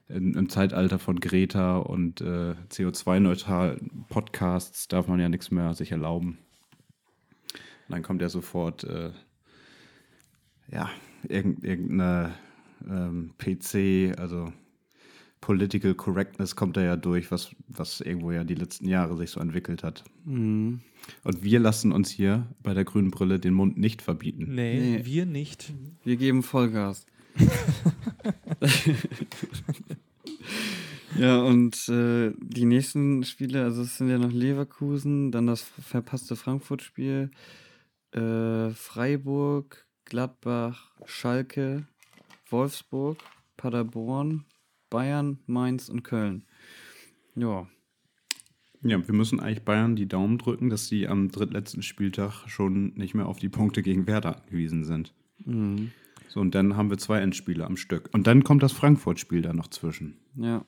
in, 0.08 0.34
im 0.34 0.50
Zeitalter 0.50 1.00
von 1.00 1.20
Greta 1.20 1.78
und 1.78 2.22
äh, 2.22 2.56
CO2-neutralen 2.70 4.06
Podcasts 4.10 4.88
darf 4.88 5.08
man 5.08 5.20
ja 5.20 5.30
nichts 5.30 5.52
mehr 5.52 5.74
sich 5.74 5.92
erlauben. 5.92 6.40
Und 7.88 7.96
dann 7.96 8.04
kommt 8.04 8.22
ja 8.22 8.30
sofort, 8.30 8.84
äh, 8.84 9.12
ja, 10.72 10.90
irgend, 11.28 11.64
irgendeine 11.64 12.34
ähm, 12.88 13.34
PC, 13.38 14.18
also 14.20 14.52
Political 15.42 15.96
Correctness 15.96 16.56
kommt 16.56 16.78
da 16.78 16.82
ja 16.82 16.96
durch, 16.98 17.32
was, 17.32 17.52
was 17.68 18.02
irgendwo 18.02 18.32
ja 18.32 18.44
die 18.44 18.56
letzten 18.56 18.88
Jahre 18.88 19.16
sich 19.18 19.32
so 19.32 19.40
entwickelt 19.40 19.84
hat. 19.84 20.04
mhm. 20.26 20.82
Und 21.24 21.44
wir 21.44 21.60
lassen 21.60 21.92
uns 21.92 22.12
hier 22.12 22.46
bei 22.62 22.74
der 22.74 22.84
grünen 22.84 23.10
Brille 23.10 23.40
den 23.40 23.54
Mund 23.54 23.78
nicht 23.78 24.02
verbieten. 24.02 24.54
Nee, 24.54 24.80
Nee. 24.80 25.06
wir 25.06 25.26
nicht. 25.26 25.74
wir 26.04 26.18
geben 26.18 26.44
Vollgas. 26.44 27.06
ja, 31.18 31.42
und 31.42 31.88
äh, 31.90 32.32
die 32.38 32.66
nächsten 32.66 33.24
Spiele, 33.24 33.64
also 33.64 33.82
es 33.82 33.98
sind 33.98 34.10
ja 34.10 34.18
noch 34.18 34.32
Leverkusen, 34.32 35.32
dann 35.32 35.48
das 35.48 35.62
verpasste 35.62 36.36
Frankfurt-Spiel, 36.36 37.32
äh, 38.12 38.70
Freiburg, 38.72 39.86
Gladbach, 40.06 40.92
Schalke, 41.06 41.88
Wolfsburg, 42.52 43.18
Paderborn, 43.58 44.46
Bayern, 44.90 45.40
Mainz 45.46 45.90
und 45.90 46.04
Köln. 46.04 46.46
Ja, 47.36 47.68
Ja, 48.82 49.06
wir 49.06 49.14
müssen 49.14 49.40
eigentlich 49.40 49.64
Bayern 49.64 49.96
die 49.96 50.08
Daumen 50.08 50.38
drücken, 50.38 50.70
dass 50.70 50.88
sie 50.88 51.08
am 51.08 51.30
drittletzten 51.30 51.84
Spieltag 51.84 52.48
schon 52.48 52.94
nicht 52.96 53.14
mehr 53.14 53.28
auf 53.28 53.40
die 53.40 53.50
Punkte 53.50 53.82
gegen 53.82 54.08
Werder 54.08 54.38
angewiesen 54.38 54.84
sind. 54.84 55.14
mhm. 55.46 55.92
So, 56.28 56.42
und 56.42 56.54
dann 56.54 56.78
haben 56.78 56.92
wir 56.92 57.00
zwei 57.00 57.22
Endspiele 57.22 57.66
am 57.66 57.76
Stück. 57.76 58.10
Und 58.14 58.28
dann 58.28 58.44
kommt 58.44 58.62
das 58.62 58.72
Frankfurt-Spiel 58.72 59.42
da 59.42 59.52
noch 59.52 59.68
zwischen. 59.68 60.18
ja. 60.36 60.64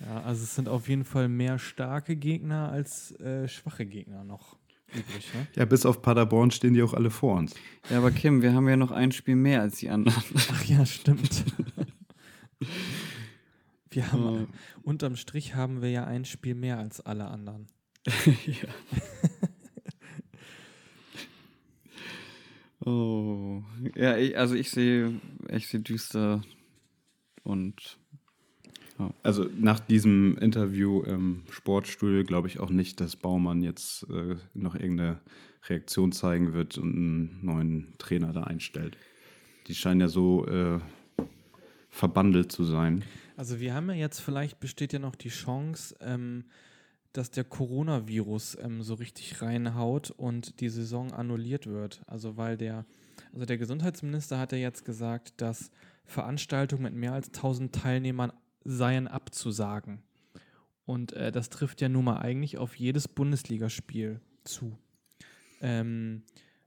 Ja, 0.00 0.22
also 0.22 0.42
es 0.42 0.54
sind 0.54 0.68
auf 0.68 0.88
jeden 0.88 1.04
Fall 1.04 1.28
mehr 1.28 1.58
starke 1.58 2.16
Gegner 2.16 2.70
als 2.70 3.12
äh, 3.18 3.48
schwache 3.48 3.86
Gegner 3.86 4.24
noch. 4.24 4.58
Übrig. 4.94 5.34
Ne? 5.34 5.46
Ja, 5.56 5.64
bis 5.64 5.84
auf 5.86 6.02
Paderborn 6.02 6.50
stehen 6.50 6.74
die 6.74 6.82
auch 6.82 6.94
alle 6.94 7.10
vor 7.10 7.36
uns. 7.36 7.54
Ja, 7.90 7.98
aber 7.98 8.10
Kim, 8.10 8.42
wir 8.42 8.52
haben 8.54 8.68
ja 8.68 8.76
noch 8.76 8.90
ein 8.90 9.12
Spiel 9.12 9.36
mehr 9.36 9.60
als 9.62 9.78
die 9.78 9.88
anderen. 9.90 10.22
Ach 10.52 10.64
ja, 10.64 10.84
stimmt. 10.86 11.44
Wir 13.90 14.12
haben, 14.12 14.22
Oh. 14.22 14.46
unterm 14.82 15.16
Strich 15.16 15.54
haben 15.54 15.80
wir 15.80 15.90
ja 15.90 16.04
ein 16.04 16.26
Spiel 16.26 16.54
mehr 16.54 16.78
als 16.78 17.00
alle 17.00 17.26
anderen. 17.28 17.66
ja. 18.46 18.68
Oh. 22.84 23.62
Ja, 23.96 24.16
ich, 24.16 24.38
also 24.38 24.54
ich 24.54 24.70
sehe, 24.70 25.20
ich 25.50 25.66
sehe 25.68 25.80
düster 25.80 26.42
und 27.42 27.98
Also 29.22 29.46
nach 29.58 29.80
diesem 29.80 30.38
Interview 30.38 31.02
im 31.02 31.42
Sportstudio 31.50 32.24
glaube 32.24 32.48
ich 32.48 32.60
auch 32.60 32.70
nicht, 32.70 33.00
dass 33.00 33.16
Baumann 33.16 33.62
jetzt 33.62 34.06
äh, 34.10 34.36
noch 34.54 34.74
irgendeine 34.74 35.20
Reaktion 35.68 36.12
zeigen 36.12 36.52
wird 36.52 36.78
und 36.78 36.94
einen 36.94 37.38
neuen 37.42 37.94
Trainer 37.98 38.32
da 38.32 38.44
einstellt. 38.44 38.96
Die 39.66 39.74
scheinen 39.74 40.00
ja 40.00 40.08
so 40.08 40.46
äh, 40.46 40.78
verbandelt 41.90 42.52
zu 42.52 42.64
sein. 42.64 43.02
Also 43.36 43.60
wir 43.60 43.74
haben 43.74 43.88
ja 43.88 43.96
jetzt, 43.96 44.20
vielleicht 44.20 44.60
besteht 44.60 44.92
ja 44.92 44.98
noch 44.98 45.14
die 45.14 45.28
Chance, 45.28 45.94
ähm, 46.00 46.44
dass 47.12 47.30
der 47.30 47.44
Coronavirus 47.44 48.58
ähm, 48.62 48.82
so 48.82 48.94
richtig 48.94 49.42
reinhaut 49.42 50.10
und 50.10 50.60
die 50.60 50.68
Saison 50.68 51.12
annulliert 51.12 51.66
wird. 51.66 52.02
Also 52.06 52.36
weil 52.36 52.56
der, 52.56 52.86
also 53.32 53.44
der 53.44 53.58
Gesundheitsminister 53.58 54.38
hat 54.38 54.52
ja 54.52 54.58
jetzt 54.58 54.84
gesagt, 54.84 55.34
dass 55.40 55.70
Veranstaltungen 56.04 56.84
mit 56.84 56.94
mehr 56.94 57.12
als 57.12 57.28
1000 57.28 57.74
Teilnehmern 57.74 58.32
seien 58.66 59.08
abzusagen. 59.08 60.02
Und 60.84 61.12
äh, 61.14 61.32
das 61.32 61.50
trifft 61.50 61.80
ja 61.80 61.88
nun 61.88 62.04
mal 62.04 62.18
eigentlich 62.18 62.58
auf 62.58 62.76
jedes 62.76 63.08
Bundesligaspiel 63.08 64.20
zu. 64.44 64.78
Ähm, 65.60 66.22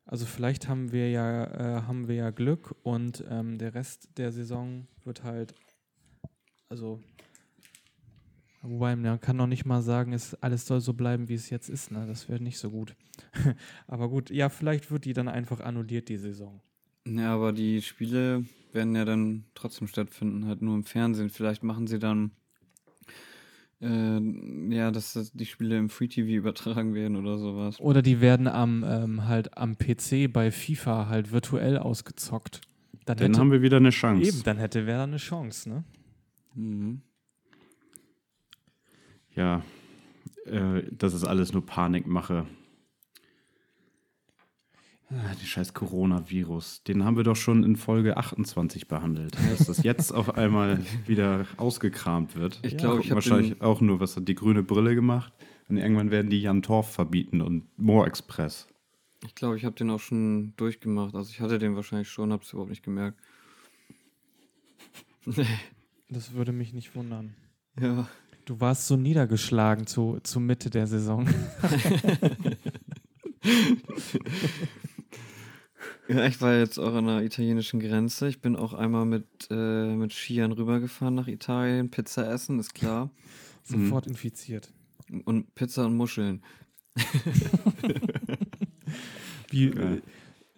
also 0.06 0.26
vielleicht 0.26 0.68
haben 0.68 0.92
wir 0.92 1.10
ja, 1.10 1.44
äh, 1.44 1.82
haben 1.84 2.08
wir 2.08 2.16
ja 2.16 2.30
Glück 2.32 2.76
und 2.84 3.24
ähm, 3.30 3.58
der 3.58 3.76
Rest 3.76 4.10
der 4.18 4.32
Saison 4.32 4.88
wird 5.04 5.24
halt, 5.24 5.54
also 6.68 7.00
wobei 8.62 8.96
man 8.96 9.22
kann 9.22 9.38
noch 9.38 9.48
nicht 9.48 9.66
mal 9.66 9.82
sagen, 9.82 10.14
es 10.14 10.34
alles 10.36 10.66
soll 10.66 10.82
so 10.82 10.94
bleiben, 10.94 11.30
wie 11.30 11.36
es 11.36 11.50
jetzt 11.50 11.70
ist. 11.70 11.92
Ne? 11.92 12.06
Das 12.08 12.28
wäre 12.28 12.42
nicht 12.42 12.58
so 12.58 12.72
gut. 12.72 12.96
Aber 13.88 14.10
gut, 14.10 14.32
ja, 14.32 14.50
vielleicht 14.50 14.92
wird 14.92 15.06
die 15.06 15.14
dann 15.14 15.28
einfach 15.28 15.60
annulliert 15.60 16.10
die 16.10 16.18
Saison. 16.18 16.60
Ja, 17.08 17.34
aber 17.34 17.54
die 17.54 17.82
Spiele 17.82 18.46
werden 18.72 18.96
ja 18.96 19.06
dann 19.06 19.46
trotzdem 19.56 19.88
stattfinden, 19.88 20.46
halt 20.46 20.62
nur 20.62 20.76
im 20.76 20.84
Fernsehen. 20.84 21.30
Vielleicht 21.30 21.64
machen 21.64 21.88
sie 21.88 22.00
dann, 22.00 22.32
äh, 23.82 24.20
ja, 24.76 24.92
dass 24.92 25.14
das- 25.14 25.32
die 25.32 25.46
Spiele 25.46 25.78
im 25.78 25.90
Free 25.90 26.08
TV 26.08 26.28
übertragen 26.38 26.94
werden 26.94 27.16
oder 27.18 27.38
sowas. 27.38 27.80
Oder 27.80 28.02
die 28.02 28.22
werden 28.22 28.48
am 28.48 28.84
ähm, 28.88 29.26
halt 29.28 29.58
am 29.58 29.78
PC 29.78 30.28
bei 30.32 30.52
FIFA 30.52 31.08
halt 31.08 31.32
virtuell 31.32 31.78
ausgezockt. 31.78 32.62
Dann, 33.06 33.18
Dann 33.18 33.28
hätte, 33.30 33.40
haben 33.40 33.52
wir 33.52 33.62
wieder 33.62 33.78
eine 33.78 33.90
Chance. 33.90 34.28
eben, 34.28 34.44
dann 34.44 34.58
hätte 34.58 34.86
wer 34.86 35.02
eine 35.04 35.18
Chance, 35.18 35.68
ne? 35.70 35.84
Mhm. 36.54 37.02
Ja, 39.36 39.64
äh, 40.46 40.84
das 40.92 41.14
ist 41.14 41.24
alles 41.24 41.54
nur 41.54 41.66
Panikmache. 41.66 42.46
Ah, 45.12 45.34
die 45.42 45.46
scheiß 45.48 45.74
Coronavirus. 45.74 46.84
Den 46.84 47.04
haben 47.04 47.18
wir 47.18 47.24
doch 47.24 47.36
schon 47.36 47.64
in 47.64 47.76
Folge 47.76 48.18
28 48.18 48.88
behandelt. 48.88 49.36
Dass 49.52 49.66
das 49.66 49.82
jetzt 49.84 50.12
auf 50.14 50.38
einmal 50.38 50.84
wieder 51.08 51.48
ausgekramt 51.58 52.36
wird. 52.36 52.60
Ich 52.62 52.78
glaube, 52.78 53.02
ich 53.02 53.08
habe 53.08 53.16
Wahrscheinlich 53.16 53.54
den, 53.54 53.62
auch 53.62 53.82
nur, 53.82 54.00
was 54.00 54.16
hat 54.16 54.28
die 54.28 54.36
grüne 54.36 54.62
Brille 54.62 54.94
gemacht. 54.94 55.34
Und 55.68 55.78
irgendwann 55.78 56.12
werden 56.12 56.30
die 56.30 56.42
Jan 56.42 56.62
Torf 56.62 56.92
verbieten 56.92 57.42
und 57.42 57.66
Moore 57.78 58.08
Express. 58.08 58.68
ich 59.26 59.34
glaube, 59.34 59.58
ich 59.58 59.66
habe 59.66 59.76
den 59.76 59.90
auch 59.90 60.00
schon 60.00 60.54
durchgemacht. 60.58 61.16
Also 61.16 61.32
ich 61.32 61.42
hatte 61.42 61.58
den 61.58 61.76
wahrscheinlich 61.76 62.10
schon, 62.10 62.32
habe 62.32 62.44
es 62.44 62.52
überhaupt 62.54 62.70
nicht 62.70 62.84
gemerkt. 62.84 63.20
Das 66.12 66.34
würde 66.34 66.52
mich 66.52 66.74
nicht 66.74 66.96
wundern. 66.96 67.36
ja. 67.80 68.08
Du 68.46 68.60
warst 68.60 68.88
so 68.88 68.98
niedergeschlagen 68.98 69.86
zu, 69.86 70.20
zur 70.24 70.42
Mitte 70.42 70.72
der 70.72 70.88
Saison. 70.88 71.30
Ja, 76.10 76.26
ich 76.26 76.42
war 76.42 76.56
jetzt 76.56 76.80
auch 76.80 76.96
an 76.96 77.06
der 77.06 77.22
italienischen 77.22 77.80
Grenze. 77.80 78.28
Ich 78.28 78.42
bin 78.42 78.56
auch 78.56 78.74
einmal 78.74 79.06
mit, 79.06 79.28
äh, 79.52 79.96
mit 79.96 80.12
Skiern 80.12 80.52
rübergefahren 80.52 81.14
nach 81.14 81.28
Italien. 81.28 81.92
Pizza 81.92 82.28
essen, 82.32 82.58
ist 82.60 82.74
klar. 82.74 83.12
Sofort 83.64 84.08
infiziert. 84.08 84.74
Und 85.26 85.54
Pizza 85.54 85.86
und 85.86 85.96
Muscheln. 85.96 86.42
Wie 89.52 89.68
Ja. 89.68 89.98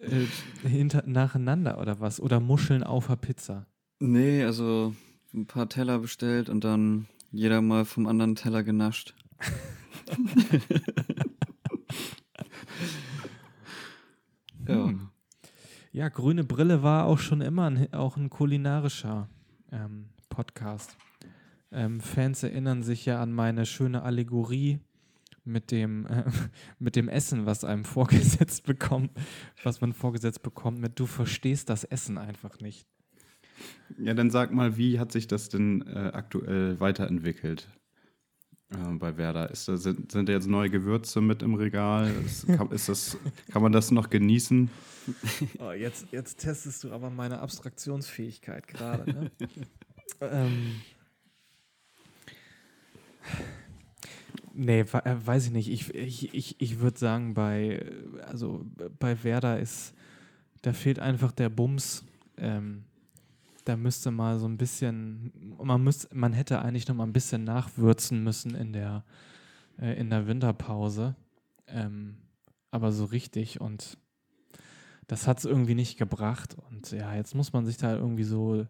äh, 0.00 0.26
hinter, 0.68 1.02
nacheinander 1.06 1.78
oder 1.78 2.00
was? 2.00 2.18
Oder 2.18 2.40
Muscheln 2.40 2.82
auf 2.82 3.08
der 3.08 3.16
Pizza. 3.16 3.66
Nee, 4.00 4.42
also 4.44 4.94
ein 5.34 5.44
paar 5.46 5.68
Teller 5.68 5.98
bestellt 5.98 6.48
und 6.48 6.64
dann 6.64 7.08
jeder 7.30 7.60
mal 7.60 7.84
vom 7.84 8.06
anderen 8.06 8.36
Teller 8.36 8.62
genascht. 8.62 9.14
ja. 14.66 14.86
Hm. 14.86 15.11
Ja, 15.94 16.08
Grüne 16.08 16.42
Brille 16.42 16.82
war 16.82 17.04
auch 17.04 17.18
schon 17.18 17.42
immer 17.42 17.68
ein, 17.68 17.92
auch 17.92 18.16
ein 18.16 18.30
kulinarischer 18.30 19.28
ähm, 19.70 20.06
Podcast. 20.30 20.96
Ähm, 21.70 22.00
Fans 22.00 22.42
erinnern 22.42 22.82
sich 22.82 23.04
ja 23.04 23.20
an 23.20 23.30
meine 23.30 23.66
schöne 23.66 24.02
Allegorie 24.02 24.80
mit 25.44 25.70
dem, 25.70 26.06
äh, 26.06 26.24
mit 26.78 26.96
dem 26.96 27.10
Essen, 27.10 27.44
was 27.44 27.62
einem 27.64 27.84
vorgesetzt 27.84 28.64
bekommt, 28.64 29.10
was 29.62 29.82
man 29.82 29.92
vorgesetzt 29.92 30.42
bekommt, 30.42 30.78
mit 30.78 30.98
du 30.98 31.04
verstehst 31.04 31.68
das 31.68 31.84
Essen 31.84 32.16
einfach 32.16 32.58
nicht. 32.60 32.86
Ja, 33.98 34.14
dann 34.14 34.30
sag 34.30 34.50
mal, 34.50 34.78
wie 34.78 34.98
hat 34.98 35.12
sich 35.12 35.26
das 35.26 35.50
denn 35.50 35.82
äh, 35.82 36.10
aktuell 36.14 36.80
weiterentwickelt 36.80 37.68
äh, 38.72 38.94
bei 38.98 39.16
Werder? 39.16 39.50
Ist 39.50 39.68
da, 39.68 39.76
sind, 39.76 40.12
sind 40.12 40.28
da 40.28 40.32
jetzt 40.32 40.48
neue 40.48 40.70
Gewürze 40.70 41.20
mit 41.20 41.42
im 41.42 41.54
Regal? 41.54 42.12
Ist, 42.24 42.46
kann, 42.46 42.70
ist 42.70 42.88
das, 42.88 43.16
kann 43.50 43.62
man 43.62 43.72
das 43.72 43.90
noch 43.90 44.10
genießen? 44.10 44.70
Oh, 45.58 45.72
jetzt, 45.72 46.06
jetzt 46.12 46.38
testest 46.38 46.84
du 46.84 46.92
aber 46.92 47.10
meine 47.10 47.40
Abstraktionsfähigkeit 47.40 48.68
gerade. 48.68 49.12
Ne? 49.12 49.30
ähm, 50.20 50.80
nee, 54.54 54.80
äh, 54.80 54.86
weiß 55.24 55.46
ich 55.46 55.52
nicht. 55.52 55.70
Ich, 55.70 55.94
ich, 55.94 56.34
ich, 56.34 56.60
ich 56.60 56.80
würde 56.80 56.98
sagen, 56.98 57.34
bei, 57.34 57.82
äh, 57.82 58.20
also 58.22 58.64
äh, 58.78 58.88
bei 58.98 59.22
Werder 59.24 59.58
ist, 59.58 59.94
da 60.62 60.72
fehlt 60.72 60.98
einfach 60.98 61.32
der 61.32 61.48
Bums. 61.48 62.04
Ähm, 62.36 62.84
da 63.64 63.76
müsste 63.76 64.10
mal 64.10 64.38
so 64.38 64.46
ein 64.46 64.56
bisschen, 64.56 65.54
man 65.62 65.82
müsste, 65.82 66.14
man 66.14 66.32
hätte 66.32 66.62
eigentlich 66.62 66.88
noch 66.88 66.96
mal 66.96 67.04
ein 67.04 67.12
bisschen 67.12 67.44
nachwürzen 67.44 68.22
müssen 68.22 68.54
in 68.54 68.72
der, 68.72 69.04
äh, 69.80 69.98
in 69.98 70.10
der 70.10 70.26
Winterpause. 70.26 71.14
Ähm, 71.66 72.16
aber 72.70 72.92
so 72.92 73.04
richtig 73.04 73.60
und 73.60 73.98
das 75.06 75.26
hat 75.26 75.38
es 75.38 75.44
irgendwie 75.44 75.74
nicht 75.74 75.98
gebracht. 75.98 76.56
Und 76.70 76.90
ja, 76.90 77.14
jetzt 77.14 77.34
muss 77.34 77.52
man 77.52 77.66
sich 77.66 77.76
da 77.76 77.94
irgendwie 77.94 78.24
so 78.24 78.66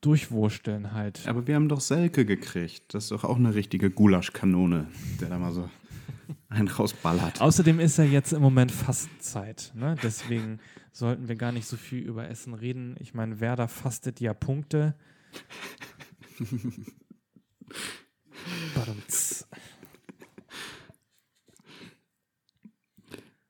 durchwursteln 0.00 0.92
halt. 0.92 1.26
Aber 1.26 1.46
wir 1.46 1.56
haben 1.56 1.68
doch 1.68 1.80
Selke 1.80 2.24
gekriegt. 2.24 2.94
Das 2.94 3.04
ist 3.04 3.10
doch 3.10 3.24
auch 3.24 3.36
eine 3.36 3.54
richtige 3.54 3.90
Gulaschkanone, 3.90 4.86
der 5.20 5.28
da 5.28 5.38
mal 5.38 5.52
so 5.52 5.68
einen 6.48 6.68
rausballert. 6.68 7.40
Außerdem 7.40 7.80
ist 7.80 7.98
ja 7.98 8.04
jetzt 8.04 8.32
im 8.32 8.42
Moment 8.42 8.70
Fastenzeit. 8.70 9.72
Ne? 9.74 9.96
Deswegen 10.02 10.60
sollten 10.92 11.28
wir 11.28 11.36
gar 11.36 11.52
nicht 11.52 11.66
so 11.66 11.76
viel 11.76 12.02
über 12.02 12.28
Essen 12.28 12.54
reden. 12.54 12.96
Ich 12.98 13.14
meine, 13.14 13.40
Werder 13.40 13.68
fastet 13.68 14.20
ja 14.20 14.34
Punkte. 14.34 14.94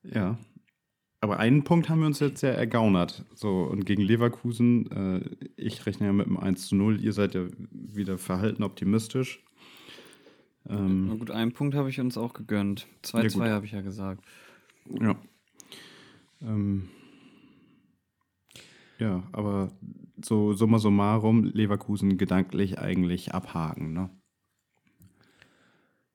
Ja. 0.02 0.38
Aber 1.20 1.38
einen 1.40 1.64
Punkt 1.64 1.88
haben 1.88 2.00
wir 2.00 2.06
uns 2.06 2.20
jetzt 2.20 2.42
ja 2.42 2.50
ergaunert. 2.50 3.24
So, 3.34 3.64
und 3.64 3.84
gegen 3.84 4.02
Leverkusen, 4.02 4.90
äh, 4.90 5.48
ich 5.56 5.84
rechne 5.84 6.06
ja 6.06 6.12
mit 6.12 6.26
einem 6.26 6.36
1 6.36 6.68
zu 6.68 6.76
0, 6.76 7.00
ihr 7.00 7.12
seid 7.12 7.34
ja 7.34 7.46
wieder 7.70 8.18
verhalten 8.18 8.62
optimistisch. 8.62 9.42
Na 10.64 10.76
Ähm, 10.76 11.18
gut, 11.18 11.30
einen 11.30 11.52
Punkt 11.52 11.74
habe 11.74 11.90
ich 11.90 11.98
uns 11.98 12.16
auch 12.16 12.34
gegönnt. 12.34 12.86
2-2 13.02 13.32
gut. 13.32 13.42
habe 13.42 13.66
ich 13.66 13.72
ja 13.72 13.80
gesagt. 13.80 14.24
ja. 15.00 15.16
Ähm, 16.40 16.88
ja, 18.98 19.22
aber 19.32 19.70
so 20.22 20.52
summa 20.52 20.78
summarum, 20.78 21.44
Leverkusen 21.44 22.18
gedanklich 22.18 22.78
eigentlich 22.78 23.34
abhaken, 23.34 23.92
ne? 23.92 24.10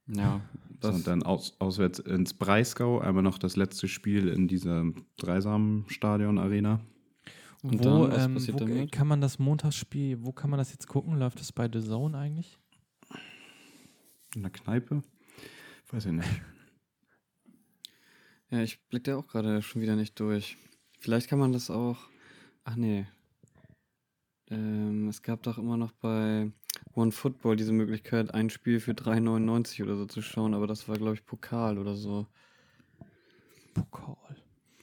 Ja, 0.07 0.41
So, 0.81 0.89
das, 0.89 0.95
und 0.97 1.07
dann 1.07 1.23
aus, 1.23 1.55
auswärts 1.59 1.99
ins 1.99 2.33
Breisgau, 2.33 2.99
einmal 2.99 3.23
noch 3.23 3.37
das 3.37 3.55
letzte 3.55 3.87
Spiel 3.87 4.27
in 4.27 4.47
dieser 4.49 4.83
Dreisamen-Stadion-Arena. 5.17 6.81
Und 7.61 7.79
Wo, 7.79 7.83
dann, 7.83 8.11
was 8.11 8.25
ähm, 8.25 8.33
passiert 8.33 8.55
wo 8.55 8.65
damit? 8.65 8.91
kann 8.91 9.07
man 9.07 9.21
das 9.21 9.39
Montagsspiel, 9.39 10.21
wo 10.25 10.33
kann 10.33 10.49
man 10.49 10.57
das 10.57 10.71
jetzt 10.73 10.87
gucken? 10.87 11.17
Läuft 11.17 11.39
das 11.39 11.53
bei 11.53 11.69
The 11.71 11.79
Zone 11.79 12.17
eigentlich? 12.17 12.57
In 14.35 14.41
der 14.41 14.51
Kneipe? 14.51 15.01
Weiß 15.89 16.05
ich 16.07 16.11
nicht. 16.11 16.41
Ja, 18.49 18.61
ich 18.61 18.81
blick 18.89 19.05
da 19.05 19.15
auch 19.15 19.27
gerade 19.27 19.61
schon 19.61 19.81
wieder 19.81 19.95
nicht 19.95 20.19
durch. 20.19 20.57
Vielleicht 20.99 21.29
kann 21.29 21.39
man 21.39 21.53
das 21.53 21.69
auch. 21.69 21.97
Ach 22.63 22.75
nee. 22.75 23.05
Ähm, 24.49 25.07
es 25.07 25.21
gab 25.21 25.43
doch 25.43 25.57
immer 25.57 25.77
noch 25.77 25.91
bei 25.93 26.51
One 26.93 27.11
Football 27.11 27.55
diese 27.55 27.73
Möglichkeit, 27.73 28.33
ein 28.33 28.49
Spiel 28.49 28.79
für 28.79 28.91
3,99 28.91 29.83
oder 29.83 29.95
so 29.95 30.05
zu 30.05 30.21
schauen, 30.21 30.53
aber 30.53 30.67
das 30.67 30.87
war, 30.87 30.97
glaube 30.97 31.15
ich, 31.15 31.25
Pokal 31.25 31.77
oder 31.77 31.95
so. 31.95 32.27
Pokal. 33.73 34.15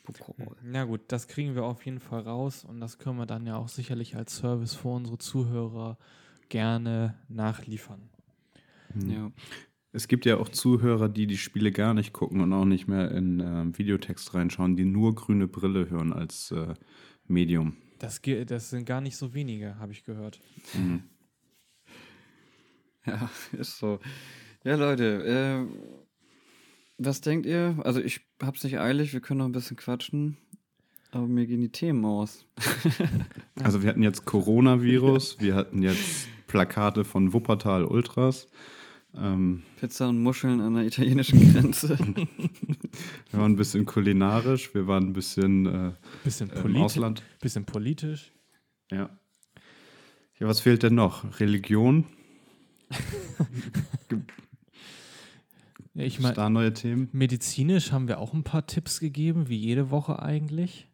Pokal. 0.05 0.57
Na 0.63 0.85
gut, 0.85 1.03
das 1.09 1.29
kriegen 1.29 1.55
wir 1.55 1.65
auf 1.65 1.85
jeden 1.85 2.01
Fall 2.01 2.23
raus 2.23 2.65
und 2.65 2.81
das 2.81 2.99
können 2.99 3.19
wir 3.19 3.27
dann 3.27 3.47
ja 3.47 3.57
auch 3.57 3.69
sicherlich 3.69 4.17
als 4.17 4.37
Service 4.37 4.75
für 4.75 4.89
unsere 4.89 5.19
Zuhörer 5.19 5.99
gerne 6.49 7.15
nachliefern. 7.29 8.11
Hm. 8.93 9.11
Ja. 9.11 9.33
Es 9.93 10.07
gibt 10.07 10.25
ja 10.25 10.37
auch 10.37 10.49
Zuhörer, 10.49 11.09
die 11.09 11.27
die 11.27 11.37
Spiele 11.37 11.73
gar 11.73 11.95
nicht 11.95 12.13
gucken 12.13 12.41
und 12.41 12.53
auch 12.53 12.65
nicht 12.65 12.87
mehr 12.87 13.11
in 13.11 13.41
äh, 13.41 13.77
Videotext 13.77 14.35
reinschauen, 14.35 14.77
die 14.77 14.85
nur 14.85 15.15
grüne 15.15 15.49
Brille 15.49 15.91
hören 15.91 16.13
als 16.13 16.53
äh, 16.53 16.75
Medium. 17.31 17.77
Das, 17.99 18.21
das 18.47 18.71
sind 18.71 18.87
gar 18.87 19.01
nicht 19.01 19.17
so 19.17 19.35
wenige, 19.35 19.79
habe 19.79 19.93
ich 19.93 20.05
gehört. 20.05 20.41
Mhm. 20.75 21.05
Ja, 23.07 23.31
ist 23.53 23.79
so. 23.79 23.99
Ja, 24.65 24.77
Leute, 24.77 25.67
äh, 25.67 25.67
was 26.99 27.21
denkt 27.23 27.47
ihr? 27.47 27.79
Also 27.83 28.01
ich 28.01 28.21
hab's 28.43 28.63
nicht 28.63 28.79
eilig, 28.79 29.13
wir 29.13 29.21
können 29.21 29.39
noch 29.39 29.47
ein 29.47 29.53
bisschen 29.53 29.77
quatschen, 29.77 30.37
aber 31.11 31.27
mir 31.27 31.47
gehen 31.47 31.61
die 31.61 31.73
Themen 31.73 32.05
aus. 32.05 32.47
Also 33.63 33.83
wir 33.83 33.91
hatten 33.91 34.03
jetzt 34.03 34.25
Coronavirus, 34.25 35.39
wir 35.41 35.55
hatten 35.55 35.83
jetzt 35.83 36.29
Plakate 36.47 37.05
von 37.05 37.35
Wuppertal 37.35 37.85
Ultras. 37.85 38.49
Ähm, 39.17 39.63
Pizza 39.79 40.09
und 40.09 40.23
Muscheln 40.23 40.61
an 40.61 40.75
der 40.75 40.87
italienischen 40.87 41.53
Grenze. 41.53 41.99
wir 43.31 43.41
waren 43.41 43.53
ein 43.53 43.57
bisschen 43.57 43.85
kulinarisch, 43.85 44.73
wir 44.75 44.87
waren 44.87 45.09
ein 45.09 45.13
bisschen 45.13 45.67
äh, 45.67 45.93
Bisschen, 46.23 46.51
im 46.51 46.77
Ausland. 46.77 47.23
bisschen 47.41 47.65
politisch. 47.65 48.33
Ja. 48.91 49.11
Ja, 50.39 50.47
was 50.47 50.61
fehlt 50.61 50.83
denn 50.83 50.95
noch? 50.95 51.41
Religion? 51.41 52.07
Ja, 55.95 56.05
ich 56.05 56.21
meine, 56.21 56.35
da 56.35 56.49
neue 56.49 56.73
Themen? 56.73 57.09
medizinisch 57.13 57.91
haben 57.91 58.07
wir 58.07 58.21
auch 58.21 58.33
ein 58.33 58.45
paar 58.45 58.67
Tipps 58.67 59.01
gegeben, 59.01 59.49
wie 59.49 59.57
jede 59.57 59.91
Woche 59.91 60.23
eigentlich. 60.23 60.89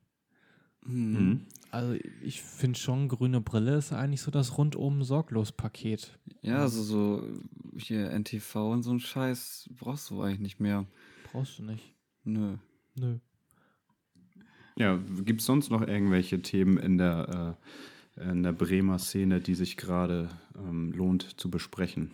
Hm. 0.86 1.12
Mhm. 1.12 1.40
Also 1.76 1.94
ich 2.22 2.40
finde 2.40 2.78
schon, 2.78 3.06
grüne 3.06 3.42
Brille 3.42 3.76
ist 3.76 3.92
eigentlich 3.92 4.22
so 4.22 4.30
das 4.30 4.56
rundum 4.56 5.02
sorglos 5.04 5.52
Paket. 5.52 6.18
Ja, 6.40 6.60
also 6.60 6.82
so 6.82 7.22
hier 7.76 8.10
NTV 8.18 8.72
und 8.72 8.82
so 8.82 8.92
ein 8.92 8.98
Scheiß 9.00 9.68
brauchst 9.76 10.08
du 10.08 10.22
eigentlich 10.22 10.40
nicht 10.40 10.58
mehr. 10.58 10.86
Brauchst 11.30 11.58
du 11.58 11.64
nicht. 11.64 11.92
Nö. 12.24 12.56
Nö. 12.98 13.18
Ja, 14.78 14.96
gibt 15.22 15.42
es 15.42 15.46
sonst 15.46 15.68
noch 15.70 15.82
irgendwelche 15.82 16.40
Themen 16.40 16.78
in 16.78 16.96
der, 16.96 17.58
äh, 18.16 18.30
in 18.30 18.42
der 18.42 18.52
Bremer 18.52 18.98
Szene, 18.98 19.42
die 19.42 19.54
sich 19.54 19.76
gerade 19.76 20.30
ähm, 20.56 20.92
lohnt 20.92 21.38
zu 21.38 21.50
besprechen? 21.50 22.10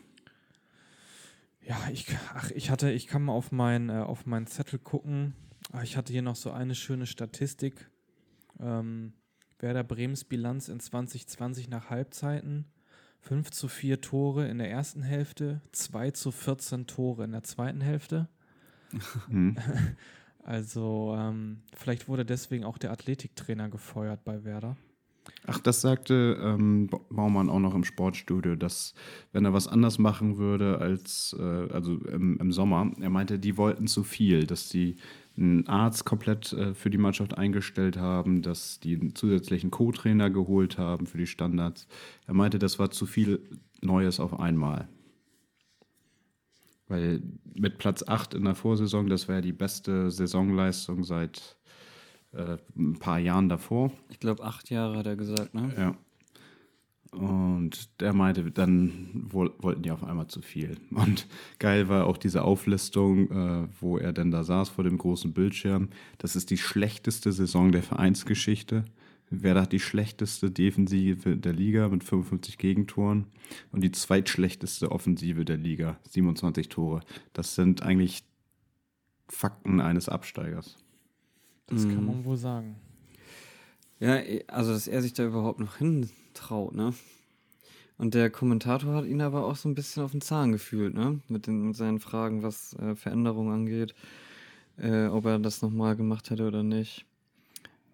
Ja, 1.65 1.79
ich, 1.93 2.07
ach, 2.35 2.51
ich 2.51 2.69
hatte, 2.69 2.91
ich 2.91 3.07
kann 3.07 3.23
mal 3.23 3.33
auf, 3.33 3.53
mein, 3.53 3.91
äh, 3.91 3.93
auf 3.93 4.27
meinen 4.27 4.49
Zettel 4.49 4.81
gucken. 4.81 5.35
Ah, 5.71 5.85
Ich 5.85 5.97
hatte 5.97 6.13
hier 6.13 6.23
noch 6.23 6.35
so 6.35 6.51
eine 6.51 6.75
schöne 6.75 7.07
Statistik. 7.07 7.89
Ähm, 8.59 9.13
Werder 9.63 9.85
Bremens 9.85 10.25
Bilanz 10.25 10.69
in 10.69 10.81
2020 10.81 11.71
nach 11.71 11.89
Halbzeiten. 11.89 12.67
5 13.21 13.51
zu 13.53 13.69
4 13.69 14.01
Tore 14.01 14.49
in 14.49 14.59
der 14.59 14.69
ersten 14.69 15.03
Hälfte, 15.03 15.61
2 15.71 16.11
zu 16.11 16.33
14 16.33 16.89
Tore 16.89 17.23
in 17.23 17.31
der 17.31 17.45
zweiten 17.45 17.81
Hälfte. 17.81 18.29
Mhm. 19.29 19.57
Also 20.45 21.15
ähm, 21.17 21.63
vielleicht 21.73 22.09
wurde 22.09 22.25
deswegen 22.25 22.65
auch 22.65 22.77
der 22.77 22.91
Athletiktrainer 22.91 23.69
gefeuert 23.69 24.25
bei 24.25 24.43
Werder. 24.43 24.77
Ach, 25.47 25.59
das 25.59 25.81
sagte 25.81 26.39
ähm, 26.43 26.89
Ba- 26.89 27.01
Baumann 27.11 27.51
auch 27.51 27.59
noch 27.59 27.75
im 27.75 27.85
Sportstudio, 27.85 28.55
dass 28.57 28.95
wenn 29.33 29.45
er 29.45 29.53
was 29.53 29.69
anders 29.69 29.99
machen 29.99 30.37
würde 30.39 30.79
als 30.79 31.37
äh, 31.39 31.43
also 31.73 31.97
im, 31.97 32.39
im 32.39 32.53
Sommer, 32.53 32.93
er 33.01 33.11
meinte, 33.11 33.39
die 33.39 33.57
wollten 33.57 33.87
zu 33.87 34.05
viel, 34.05 34.47
dass 34.47 34.69
die 34.69 34.97
einen 35.37 35.67
Arzt 35.67 36.05
komplett 36.05 36.53
äh, 36.53 36.75
für 36.75 36.91
die 36.91 36.99
Mannschaft 36.99 37.37
eingestellt 37.39 37.97
haben, 37.97 38.43
dass 38.43 38.81
die 38.81 38.97
einen 39.01 39.15
zusätzlichen 39.15 39.71
Co-Trainer 39.71 40.31
geholt 40.31 40.79
haben 40.79 41.07
für 41.07 41.19
die 41.19 41.27
Standards. 41.27 41.87
Er 42.27 42.35
meinte, 42.35 42.59
das 42.59 42.79
war 42.79 42.91
zu 42.91 43.07
viel 43.07 43.41
Neues 43.81 44.21
auf 44.21 44.39
einmal. 44.39 44.89
Weil 46.89 47.23
mit 47.55 47.79
Platz 47.79 48.05
8 48.07 48.35
in 48.35 48.45
der 48.45 48.55
Vorsaison, 48.55 49.09
das 49.09 49.27
wäre 49.27 49.41
die 49.41 49.53
beste 49.53 50.11
Saisonleistung 50.11 51.05
seit 51.05 51.57
äh, 52.33 52.57
ein 52.77 52.99
paar 52.99 53.19
Jahren 53.19 53.49
davor. 53.49 53.93
Ich 54.11 54.21
glaube, 54.21 54.43
acht 54.45 54.71
Jahre 54.71 54.97
hat 54.99 55.07
er 55.07 55.17
gesagt, 55.17 55.55
ne? 55.55 55.73
Ja. 55.77 55.95
Und 57.19 58.01
der 58.01 58.15
meinte, 58.15 58.51
dann 58.51 59.11
woll- 59.31 59.53
wollten 59.59 59.83
die 59.83 59.91
auf 59.91 60.03
einmal 60.03 60.29
zu 60.29 60.41
viel. 60.41 60.79
Und 60.91 61.27
geil 61.59 61.89
war 61.91 62.07
auch 62.07 62.17
diese 62.17 62.43
Auflistung, 62.43 63.31
äh, 63.31 63.69
wo 63.81 63.99
er 63.99 64.15
denn 64.15 64.31
da 64.31 64.45
saß 64.45 64.71
vor 64.71 64.85
dem 64.85 64.97
großen 64.97 65.35
Bildschirm. 65.35 65.91
Das 66.17 66.37
ist 66.37 66.49
die 66.51 66.57
schlechteste 66.57 67.31
Saison 67.33 67.71
der 67.71 67.83
Vereinsgeschichte. 67.83 68.87
Werder 69.29 69.63
hat 69.63 69.73
die 69.73 69.81
schlechteste 69.81 70.51
Defensive 70.51 71.37
der 71.37 71.53
Liga 71.53 71.89
mit 71.89 72.03
55 72.05 72.57
Gegentoren 72.59 73.27
und 73.73 73.83
die 73.83 73.93
zweitschlechteste 73.93 74.91
Offensive 74.91 75.45
der 75.45 75.57
Liga, 75.59 75.99
27 76.09 76.69
Tore. 76.71 77.01
Das 77.35 77.55
sind 77.55 77.83
eigentlich 77.83 78.25
Fakten 79.29 79.81
eines 79.81 80.09
Absteigers. 80.11 80.79
Das 81.67 81.89
kann 81.89 82.01
Mhm. 82.01 82.07
man 82.07 82.25
wohl 82.25 82.37
sagen. 82.37 82.77
Ja, 84.01 84.17
eh, 84.17 84.45
also 84.49 84.73
dass 84.73 84.89
er 84.89 85.03
sich 85.03 85.13
da 85.13 85.25
überhaupt 85.25 85.61
noch 85.61 85.77
hintraut, 85.77 86.75
ne? 86.75 86.93
Und 87.99 88.15
der 88.15 88.31
Kommentator 88.31 88.95
hat 88.95 89.05
ihn 89.05 89.21
aber 89.21 89.47
auch 89.47 89.55
so 89.55 89.69
ein 89.69 89.75
bisschen 89.77 90.03
auf 90.03 90.11
den 90.11 90.21
Zahn 90.21 90.51
gefühlt, 90.53 90.95
ne? 90.95 91.21
Mit, 91.29 91.47
den, 91.47 91.69
mit 91.69 91.77
seinen 91.77 92.01
Fragen, 92.01 92.43
was 92.43 92.75
äh, 92.75 92.97
Veränderungen 92.97 93.53
angeht, 93.55 93.95
äh, 94.77 95.07
ob 95.07 95.27
er 95.27 95.39
das 95.39 95.63
nochmal 95.63 95.95
gemacht 95.97 96.31
hätte 96.31 96.47
oder 96.47 96.63
nicht. 96.63 97.05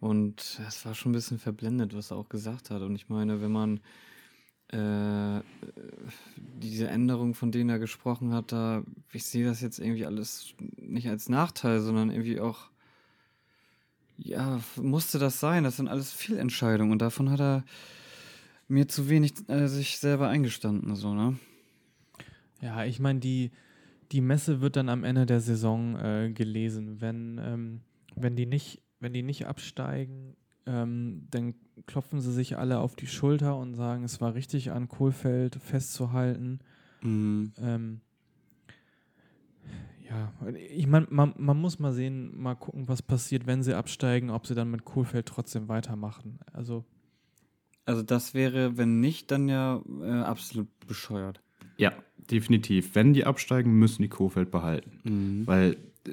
Und 0.01 0.61
es 0.66 0.87
war 0.87 0.95
schon 0.95 1.11
ein 1.11 1.14
bisschen 1.14 1.39
verblendet, 1.39 1.95
was 1.95 2.11
er 2.11 2.16
auch 2.16 2.29
gesagt 2.29 2.71
hat. 2.71 2.83
Und 2.83 2.95
ich 2.95 3.09
meine, 3.09 3.43
wenn 3.43 3.51
man 3.53 3.81
äh, 4.69 5.43
diese 6.37 6.89
Änderungen, 6.89 7.35
von 7.35 7.51
denen 7.51 7.69
er 7.71 7.79
gesprochen 7.79 8.33
hat, 8.33 8.53
da, 8.53 8.83
ich 9.12 9.25
sehe 9.25 9.45
das 9.45 9.61
jetzt 9.61 9.79
irgendwie 9.79 10.07
alles 10.07 10.55
nicht 10.77 11.09
als 11.09 11.29
Nachteil, 11.29 11.81
sondern 11.81 12.11
irgendwie 12.11 12.41
auch 12.41 12.71
ja, 14.19 14.61
musste 14.77 15.19
das 15.19 15.41
sein? 15.41 15.64
Das 15.64 15.77
sind 15.77 15.89
alles 15.89 16.12
Fehlentscheidungen 16.12 16.93
und 16.93 17.01
davon 17.01 17.31
hat 17.31 17.41
er 17.41 17.64
mir 18.66 18.89
zu 18.89 19.09
wenig 19.09 19.49
äh, 19.49 19.66
sich 19.69 19.99
selber 19.99 20.29
eingestanden, 20.29 20.95
so, 20.95 21.14
ne? 21.14 21.39
Ja, 22.61 22.85
ich 22.85 22.99
meine, 22.99 23.21
die, 23.21 23.53
die 24.12 24.21
Messe 24.21 24.61
wird 24.61 24.77
dann 24.77 24.89
am 24.89 25.05
Ende 25.05 25.27
der 25.27 25.41
Saison 25.41 25.97
äh, 25.97 26.33
gelesen. 26.33 27.01
Wenn, 27.01 27.41
ähm, 27.43 27.81
wenn, 28.16 28.37
die 28.37 28.47
nicht, 28.47 28.83
wenn 29.01 29.12
die 29.12 29.23
nicht 29.23 29.47
absteigen, 29.47 30.37
ähm, 30.66 31.29
dann 31.31 31.55
klopfen 31.87 32.21
sie 32.21 32.33
sich 32.33 32.59
alle 32.59 32.81
auf 32.81 32.97
die 32.97 33.07
Schulter 33.07 33.57
und 33.57 33.75
sagen, 33.75 34.03
es 34.03 34.21
war 34.21 34.35
richtig 34.35 34.73
an 34.73 34.89
Kohlfeld 34.89 35.57
festzuhalten. 35.57 36.59
Mhm. 37.01 37.53
Ähm, 37.59 38.01
ja, 40.11 40.33
ich 40.71 40.87
meine, 40.87 41.07
man, 41.11 41.35
man 41.37 41.57
muss 41.61 41.79
mal 41.79 41.93
sehen, 41.93 42.41
mal 42.41 42.55
gucken, 42.55 42.89
was 42.89 43.03
passiert, 43.03 43.47
wenn 43.47 43.63
sie 43.63 43.75
absteigen, 43.75 44.31
ob 44.31 44.47
sie 44.47 44.55
dann 44.55 44.71
mit 44.71 44.85
Kohlfeld 44.85 45.27
trotzdem 45.27 45.69
weitermachen. 45.69 46.39
Also, 46.53 46.85
Also 47.85 48.03
das 48.03 48.35
wäre, 48.35 48.77
wenn 48.77 49.01
nicht, 49.01 49.31
dann 49.31 49.49
ja 49.49 49.83
äh, 50.03 50.11
absolut 50.11 50.69
bescheuert. 50.87 51.41
Ja, 51.77 51.93
definitiv. 52.31 52.95
Wenn 52.95 53.13
die 53.13 53.25
absteigen, 53.25 53.79
müssen 53.79 54.03
die 54.03 54.09
Kofeld 54.09 54.51
behalten. 54.51 55.01
Mhm. 55.05 55.47
Weil 55.47 55.77
äh, 56.07 56.13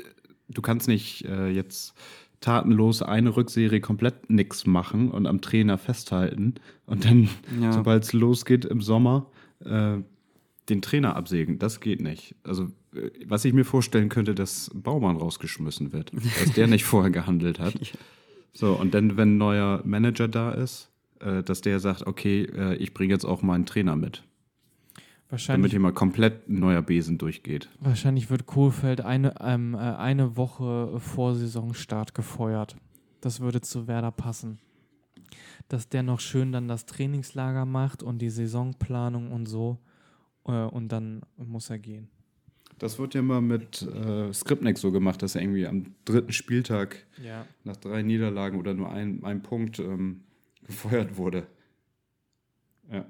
du 0.49 0.61
kannst 0.61 0.87
nicht 0.87 1.25
äh, 1.25 1.49
jetzt 1.49 1.93
tatenlos 2.41 3.01
eine 3.01 3.35
Rückserie 3.35 3.79
komplett 3.81 4.29
nix 4.29 4.65
machen 4.67 5.09
und 5.09 5.25
am 5.25 5.41
Trainer 5.41 5.77
festhalten 5.77 6.55
und 6.85 7.05
dann, 7.05 7.29
Ja. 7.59 7.71
sobald 7.71 8.03
es 8.03 8.13
losgeht 8.13 8.65
im 8.65 8.81
Sommer, 8.81 9.31
äh, 9.63 9.97
den 10.69 10.81
Trainer 10.81 11.15
absägen. 11.15 11.59
Das 11.59 11.79
geht 11.79 12.01
nicht. 12.01 12.35
Also, 12.43 12.65
äh, 12.93 13.11
was 13.25 13.45
ich 13.45 13.53
mir 13.53 13.65
vorstellen 13.65 14.09
könnte, 14.09 14.35
dass 14.35 14.71
Baumann 14.73 15.17
rausgeschmissen 15.17 15.93
wird, 15.93 16.11
dass 16.13 16.53
der 16.53 16.67
nicht 16.67 16.85
vorher 16.85 17.11
gehandelt 17.11 17.59
hat. 17.59 17.75
So, 18.57 18.71
und 18.71 18.93
dann, 18.93 19.17
wenn 19.17 19.35
ein 19.35 19.37
neuer 19.37 19.81
Manager 19.83 20.29
da 20.29 20.53
ist, 20.53 20.89
äh, 21.19 21.43
dass 21.43 21.59
der 21.59 21.81
sagt, 21.81 22.07
okay, 22.07 22.43
äh, 22.43 22.75
ich 22.75 22.93
bringe 22.93 23.13
jetzt 23.13 23.25
auch 23.25 23.41
meinen 23.41 23.65
Trainer 23.65 23.97
mit, 23.97 24.23
damit 24.23 25.29
wahrscheinlich, 25.29 25.71
hier 25.71 25.79
mal 25.81 25.91
komplett 25.91 26.47
ein 26.47 26.59
neuer 26.59 26.81
Besen 26.81 27.17
durchgeht. 27.17 27.67
wahrscheinlich 27.81 28.29
wird 28.29 28.45
Kohlfeld 28.45 29.01
eine, 29.01 29.35
ähm, 29.41 29.73
äh, 29.73 29.77
eine 29.77 30.37
Woche 30.37 30.99
vor 31.01 31.35
Saisonstart 31.35 32.15
gefeuert. 32.15 32.77
Das 33.19 33.41
würde 33.41 33.59
zu 33.59 33.87
Werder 33.87 34.11
passen. 34.11 34.59
Dass 35.67 35.89
der 35.89 36.03
noch 36.03 36.21
schön 36.21 36.53
dann 36.53 36.69
das 36.69 36.85
Trainingslager 36.85 37.65
macht 37.65 38.03
und 38.03 38.19
die 38.19 38.29
Saisonplanung 38.29 39.33
und 39.33 39.47
so. 39.47 39.79
Äh, 40.47 40.51
und 40.51 40.89
dann 40.89 41.21
muss 41.37 41.69
er 41.69 41.79
gehen. 41.79 42.09
Das 42.79 42.99
wird 42.99 43.13
ja 43.13 43.21
immer 43.21 43.39
mit 43.39 43.81
äh, 43.83 44.33
Skripnik 44.33 44.77
so 44.77 44.91
gemacht, 44.91 45.21
dass 45.21 45.35
er 45.35 45.41
irgendwie 45.41 45.65
am 45.65 45.95
dritten 46.03 46.33
Spieltag 46.33 47.05
Ja. 47.23 47.45
nach 47.63 47.77
drei 47.77 48.01
Niederlagen 48.03 48.59
oder 48.59 48.73
nur 48.73 48.91
ein, 48.91 49.23
ein 49.23 49.41
Punkt 49.41 49.79
ähm, 49.79 50.23
gefeuert 50.67 51.15
wurde. 51.17 51.47
Ja. 52.91 53.05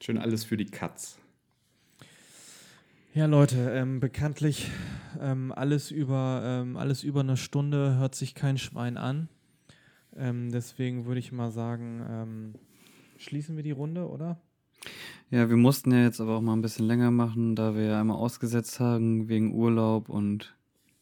Schön 0.00 0.18
alles 0.18 0.44
für 0.44 0.56
die 0.56 0.66
Katz. 0.66 1.18
Ja, 3.14 3.26
Leute, 3.26 3.70
ähm, 3.72 3.98
bekanntlich 3.98 4.70
ähm, 5.20 5.50
alles, 5.50 5.90
über, 5.90 6.42
ähm, 6.44 6.76
alles 6.76 7.02
über 7.02 7.20
eine 7.20 7.36
Stunde 7.36 7.96
hört 7.96 8.14
sich 8.14 8.34
kein 8.36 8.58
Schwein 8.58 8.96
an. 8.96 9.28
Ähm, 10.16 10.52
deswegen 10.52 11.06
würde 11.06 11.18
ich 11.18 11.32
mal 11.32 11.50
sagen, 11.50 12.00
ähm, 12.08 12.54
schließen 13.16 13.56
wir 13.56 13.64
die 13.64 13.72
Runde, 13.72 14.08
oder? 14.08 14.40
Ja, 15.30 15.48
wir 15.50 15.56
mussten 15.56 15.92
ja 15.92 16.02
jetzt 16.02 16.20
aber 16.20 16.36
auch 16.36 16.40
mal 16.40 16.54
ein 16.54 16.62
bisschen 16.62 16.86
länger 16.86 17.10
machen, 17.10 17.54
da 17.54 17.74
wir 17.74 17.82
ja 17.84 18.00
einmal 18.00 18.16
ausgesetzt 18.16 18.80
haben 18.80 19.28
wegen 19.28 19.52
Urlaub 19.54 20.08
und 20.08 20.54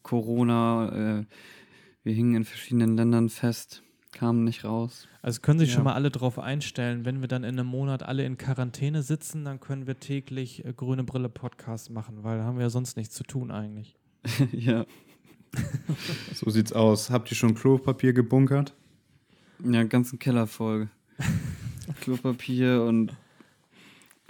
Corona. 0.03 1.19
Äh, 1.19 1.25
wir 2.03 2.13
hingen 2.13 2.35
in 2.35 2.43
verschiedenen 2.45 2.95
Ländern 2.97 3.29
fest, 3.29 3.83
kamen 4.11 4.43
nicht 4.43 4.63
raus. 4.65 5.07
Also 5.21 5.41
können 5.41 5.59
sich 5.59 5.69
Ja. 5.69 5.75
schon 5.75 5.83
mal 5.85 5.93
alle 5.93 6.09
drauf 6.11 6.39
einstellen, 6.39 7.05
wenn 7.05 7.21
wir 7.21 7.27
dann 7.27 7.43
in 7.43 7.57
einem 7.59 7.67
Monat 7.67 8.03
alle 8.03 8.25
in 8.25 8.37
Quarantäne 8.37 9.01
sitzen, 9.03 9.45
dann 9.45 9.59
können 9.59 9.87
wir 9.87 9.99
täglich 9.99 10.65
äh, 10.65 10.73
Grüne 10.73 11.03
Brille 11.03 11.29
Podcast 11.29 11.89
machen, 11.89 12.23
weil 12.23 12.37
da 12.39 12.43
haben 12.43 12.57
wir 12.57 12.63
ja 12.63 12.69
sonst 12.69 12.97
nichts 12.97 13.13
zu 13.15 13.23
tun 13.23 13.51
eigentlich. 13.51 13.95
ja. 14.51 14.85
So 16.33 16.49
sieht's 16.49 16.73
aus. 16.73 17.09
Habt 17.09 17.31
ihr 17.31 17.35
schon 17.37 17.55
Klopapier 17.55 18.11
gebunkert? 18.13 18.73
Ja, 19.63 19.83
ganzen 19.83 20.19
Keller 20.19 20.47
voll. 20.47 20.89
Klopapier 22.01 22.83
und 22.83 23.15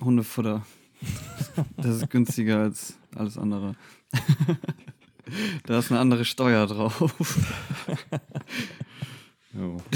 Hundefutter. 0.01 0.65
Das 1.77 1.87
ist 1.87 2.09
günstiger 2.09 2.59
als 2.59 2.97
alles 3.15 3.37
andere. 3.37 3.75
da 5.65 5.79
ist 5.79 5.91
eine 5.91 5.99
andere 5.99 6.25
Steuer 6.25 6.67
drauf. 6.67 7.45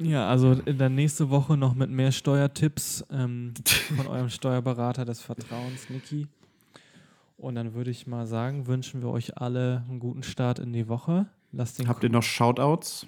Ja, 0.00 0.28
also 0.28 0.52
in 0.52 0.78
der 0.78 0.90
nächste 0.90 1.28
Woche 1.30 1.56
noch 1.56 1.74
mit 1.74 1.90
mehr 1.90 2.12
Steuertipps 2.12 3.04
ähm, 3.10 3.54
von 3.96 4.06
eurem 4.06 4.28
Steuerberater 4.28 5.04
des 5.04 5.22
Vertrauens, 5.22 5.90
Niki. 5.90 6.28
Und 7.36 7.56
dann 7.56 7.74
würde 7.74 7.90
ich 7.90 8.06
mal 8.06 8.26
sagen, 8.26 8.66
wünschen 8.66 9.00
wir 9.02 9.08
euch 9.08 9.38
alle 9.38 9.84
einen 9.88 9.98
guten 9.98 10.22
Start 10.22 10.58
in 10.60 10.72
die 10.72 10.88
Woche. 10.88 11.26
Lasst 11.50 11.78
den 11.78 11.88
Habt 11.88 12.04
ihr 12.04 12.10
noch 12.10 12.22
Shoutouts? 12.22 13.06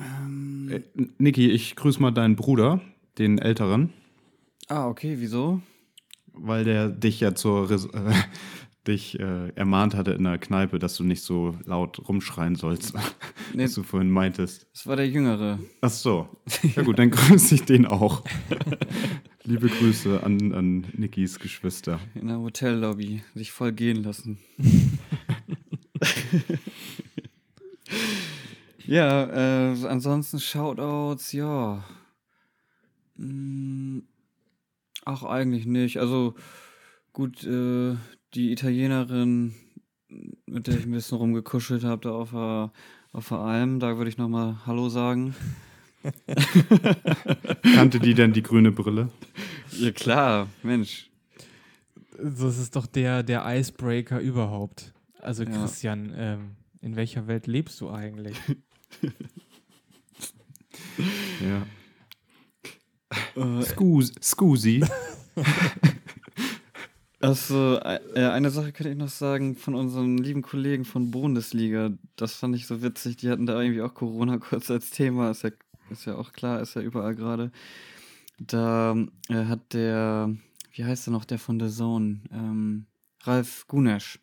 Ähm, 0.00 0.68
Äh, 0.70 0.80
Niki, 1.18 1.50
ich 1.50 1.76
grüße 1.76 2.00
mal 2.00 2.10
deinen 2.10 2.36
Bruder, 2.36 2.80
den 3.18 3.38
Älteren, 3.38 3.92
ah, 4.68 4.86
okay, 4.88 5.16
wieso? 5.18 5.60
weil 6.32 6.64
der 6.64 6.88
dich 6.88 7.20
ja 7.20 7.34
zur 7.34 7.68
Res 7.70 7.86
äh, 7.86 8.12
dich 8.86 9.18
äh, 9.20 9.48
ermahnt 9.56 9.94
hatte 9.94 10.12
in 10.12 10.24
der 10.24 10.38
Kneipe, 10.38 10.78
dass 10.78 10.96
du 10.96 11.04
nicht 11.04 11.22
so 11.22 11.54
laut 11.66 12.08
rumschreien 12.08 12.54
sollst, 12.56 12.94
Nee, 13.54 13.64
was 13.64 13.74
du 13.74 13.82
vorhin 13.82 14.10
meintest. 14.10 14.66
das 14.72 14.86
war 14.86 14.96
der 14.96 15.08
Jüngere. 15.08 15.58
Ach 15.82 15.90
so. 15.90 16.28
Ja 16.76 16.82
gut, 16.82 16.98
dann 16.98 17.10
grüße 17.10 17.56
ich 17.56 17.64
den 17.64 17.84
auch. 17.86 18.22
Liebe 19.44 19.68
Grüße 19.68 20.22
an, 20.22 20.52
an 20.54 20.86
Nikis 20.96 21.38
Geschwister. 21.40 21.98
In 22.14 22.28
der 22.28 22.38
Hotellobby. 22.38 23.22
Sich 23.34 23.50
voll 23.50 23.72
gehen 23.72 24.02
lassen. 24.02 24.38
Ja, 28.90 29.72
äh, 29.72 29.86
ansonsten 29.86 30.40
Shoutouts, 30.40 31.32
ja. 31.32 31.84
Hm, 33.16 34.02
ach, 35.04 35.22
eigentlich 35.22 35.66
nicht. 35.66 35.98
Also, 35.98 36.34
gut, 37.12 37.44
äh, 37.44 37.94
die 38.34 38.50
Italienerin, 38.52 39.54
mit 40.46 40.66
der 40.66 40.76
ich 40.78 40.86
ein 40.86 40.90
bisschen 40.90 41.18
rumgekuschelt 41.18 41.84
habe, 41.84 42.02
da 42.02 42.10
auf 42.10 42.30
der, 42.32 42.72
auf 43.12 43.28
der 43.28 43.38
Alm, 43.38 43.78
da 43.78 43.96
würde 43.96 44.10
ich 44.10 44.18
nochmal 44.18 44.56
Hallo 44.66 44.88
sagen. 44.88 45.34
Kannte 47.74 48.00
die 48.00 48.14
denn 48.14 48.32
die 48.32 48.42
grüne 48.42 48.72
Brille? 48.72 49.10
Ja, 49.78 49.92
klar, 49.92 50.48
Mensch. 50.62 51.10
So, 52.18 52.48
es 52.48 52.58
ist 52.58 52.74
doch 52.74 52.86
der, 52.86 53.22
der 53.22 53.44
Icebreaker 53.46 54.18
überhaupt. 54.18 54.92
Also 55.20 55.44
Ja. 55.44 55.50
Christian, 55.50 56.12
ähm, 56.16 56.56
in 56.80 56.96
welcher 56.96 57.26
Welt 57.26 57.46
lebst 57.46 57.80
du 57.80 57.90
eigentlich? 57.90 58.36
Ja. 61.40 61.66
Äh, 63.34 63.62
Scus 63.62 64.12
Scusi. 64.20 64.84
Also, 67.22 67.78
äh, 67.82 68.00
eine 68.14 68.48
Sache 68.48 68.72
könnte 68.72 68.92
ich 68.92 68.96
noch 68.96 69.10
sagen 69.10 69.54
von 69.54 69.74
unseren 69.74 70.16
lieben 70.16 70.40
Kollegen 70.40 70.86
von 70.86 71.10
Bundesliga. 71.10 71.90
Das 72.16 72.32
fand 72.34 72.56
ich 72.56 72.66
so 72.66 72.80
witzig. 72.80 73.18
Die 73.18 73.28
hatten 73.28 73.44
da 73.44 73.60
irgendwie 73.60 73.82
auch 73.82 73.92
Corona 73.92 74.38
kurz 74.38 74.70
als 74.70 74.88
Thema. 74.88 75.30
Ist 75.30 75.42
ja, 75.42 75.50
ist 75.90 76.06
ja 76.06 76.16
auch 76.16 76.32
klar, 76.32 76.62
ist 76.62 76.76
ja 76.76 76.80
überall 76.80 77.14
gerade. 77.14 77.52
Da 78.38 78.96
äh, 79.28 79.44
hat 79.44 79.74
der, 79.74 80.34
wie 80.72 80.84
heißt 80.84 81.08
der 81.08 81.12
noch, 81.12 81.26
der 81.26 81.38
von 81.38 81.60
The 81.60 81.68
Zone? 81.68 82.20
Ähm, 82.32 82.86
Ralf 83.24 83.66
Gunesch. 83.68 84.18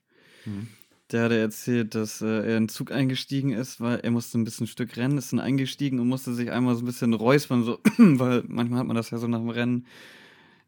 Mhm. 0.45 0.67
Der 1.11 1.23
hatte 1.23 1.37
erzählt, 1.37 1.95
dass 1.95 2.21
äh, 2.21 2.25
er 2.25 2.57
in 2.57 2.63
den 2.63 2.69
Zug 2.69 2.91
eingestiegen 2.91 3.51
ist, 3.51 3.79
weil 3.79 3.99
er 3.99 4.11
musste 4.11 4.37
ein 4.37 4.43
bisschen 4.43 4.65
ein 4.65 4.67
Stück 4.67 4.97
rennen, 4.97 5.17
ist 5.17 5.31
dann 5.31 5.39
eingestiegen 5.39 5.99
und 5.99 6.07
musste 6.09 6.33
sich 6.33 6.51
einmal 6.51 6.75
so 6.75 6.81
ein 6.81 6.85
bisschen 6.85 7.13
räuspern, 7.13 7.63
so, 7.63 7.79
weil 7.97 8.43
manchmal 8.47 8.79
hat 8.79 8.87
man 8.87 8.95
das 8.95 9.09
ja 9.11 9.17
so 9.17 9.27
nach 9.27 9.39
dem 9.39 9.49
Rennen 9.49 9.85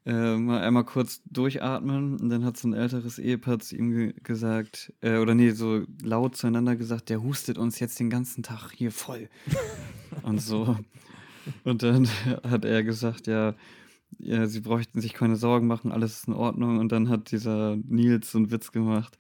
äh, 0.06 0.38
mal 0.38 0.62
einmal 0.62 0.86
kurz 0.86 1.22
durchatmen 1.26 2.18
und 2.18 2.30
dann 2.30 2.46
hat 2.46 2.56
so 2.56 2.70
ein 2.70 2.74
älteres 2.74 3.20
Ehepaar 3.20 3.60
zu 3.60 3.76
ihm 3.76 3.92
ge 3.92 4.14
gesagt, 4.24 4.94
äh, 5.02 5.18
oder 5.18 5.36
nee, 5.36 5.52
so 5.52 5.84
laut 6.02 6.38
zueinander 6.38 6.78
gesagt, 6.78 7.10
der 7.10 7.22
hustet 7.22 7.58
uns 7.58 7.80
jetzt 7.80 8.00
den 8.00 8.10
ganzen 8.10 8.42
Tag 8.42 8.72
hier 8.72 8.92
voll. 8.92 9.30
und 10.24 10.42
so. 10.42 10.78
Und 11.64 11.84
dann 11.84 12.08
hat 12.44 12.64
er 12.64 12.84
gesagt, 12.84 13.28
ja, 13.28 13.56
ja, 14.18 14.48
sie 14.48 14.62
bräuchten 14.62 15.02
sich 15.02 15.14
keine 15.14 15.36
Sorgen 15.36 15.68
machen, 15.68 15.92
alles 15.92 16.20
ist 16.20 16.28
in 16.28 16.34
Ordnung. 16.34 16.80
Und 16.80 16.92
dann 16.92 17.10
hat 17.10 17.32
dieser 17.32 17.76
Nils 17.76 18.32
so 18.32 18.38
einen 18.38 18.52
Witz 18.52 18.72
gemacht. 18.72 19.18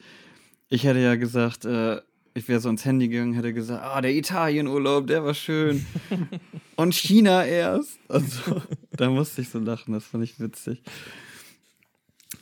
Ich 0.69 0.83
hätte 0.83 0.99
ja 0.99 1.15
gesagt, 1.15 1.65
äh, 1.65 1.99
ich 2.35 2.47
wäre 2.47 2.59
so 2.59 2.69
ins 2.69 2.85
Handy 2.85 3.07
gegangen, 3.07 3.33
hätte 3.33 3.53
gesagt, 3.53 3.83
ah, 3.83 4.01
der 4.01 4.15
Italienurlaub, 4.15 5.07
der 5.07 5.23
war 5.23 5.33
schön. 5.33 5.85
Und 6.75 6.93
China 6.93 7.43
erst. 7.43 7.99
Also, 8.07 8.61
da 8.91 9.09
musste 9.09 9.41
ich 9.41 9.49
so 9.49 9.59
lachen, 9.59 9.93
das 9.93 10.05
fand 10.05 10.23
ich 10.23 10.39
witzig. 10.39 10.83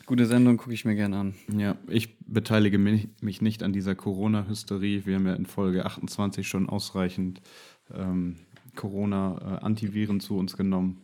Gute 0.06 0.26
Sendung, 0.26 0.58
gucke 0.58 0.74
ich 0.74 0.86
mir 0.86 0.96
gerne 0.96 1.18
an. 1.18 1.36
Ja, 1.58 1.78
ich 1.88 2.18
beteilige 2.20 2.78
mich, 2.78 3.08
mich 3.22 3.42
nicht 3.42 3.64
an 3.64 3.74
dieser 3.74 3.96
Corona-Hysterie. 3.96 5.06
Wir 5.06 5.16
haben 5.16 5.26
ja 5.26 5.34
in 5.34 5.46
Folge 5.46 5.86
28 5.86 6.48
schon 6.48 6.70
ausreichend 6.70 7.42
ähm, 7.94 8.38
Corona-Antiviren 8.76 10.20
zu 10.20 10.38
uns 10.38 10.58
genommen. 10.58 11.02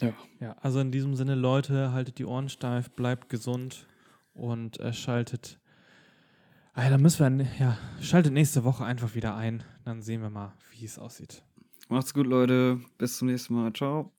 Ja. 0.00 0.12
Ja, 0.40 0.56
also 0.60 0.80
in 0.80 0.90
diesem 0.90 1.14
Sinne, 1.14 1.34
Leute, 1.34 1.92
haltet 1.92 2.18
die 2.18 2.24
Ohren 2.24 2.48
steif, 2.48 2.90
bleibt 2.90 3.28
gesund 3.28 3.86
und 4.34 4.80
äh, 4.80 4.92
schaltet. 4.92 5.58
Ah, 6.74 6.84
ja, 6.84 6.90
dann 6.90 7.02
müssen 7.02 7.38
wir, 7.38 7.46
ja, 7.58 7.78
schaltet 8.00 8.32
nächste 8.32 8.64
Woche 8.64 8.84
einfach 8.84 9.14
wieder 9.14 9.36
ein. 9.36 9.62
Dann 9.84 10.00
sehen 10.02 10.22
wir 10.22 10.30
mal, 10.30 10.54
wie 10.70 10.84
es 10.84 10.98
aussieht. 10.98 11.42
Macht's 11.88 12.14
gut, 12.14 12.26
Leute. 12.26 12.80
Bis 12.96 13.18
zum 13.18 13.28
nächsten 13.28 13.54
Mal. 13.54 13.72
Ciao. 13.72 14.12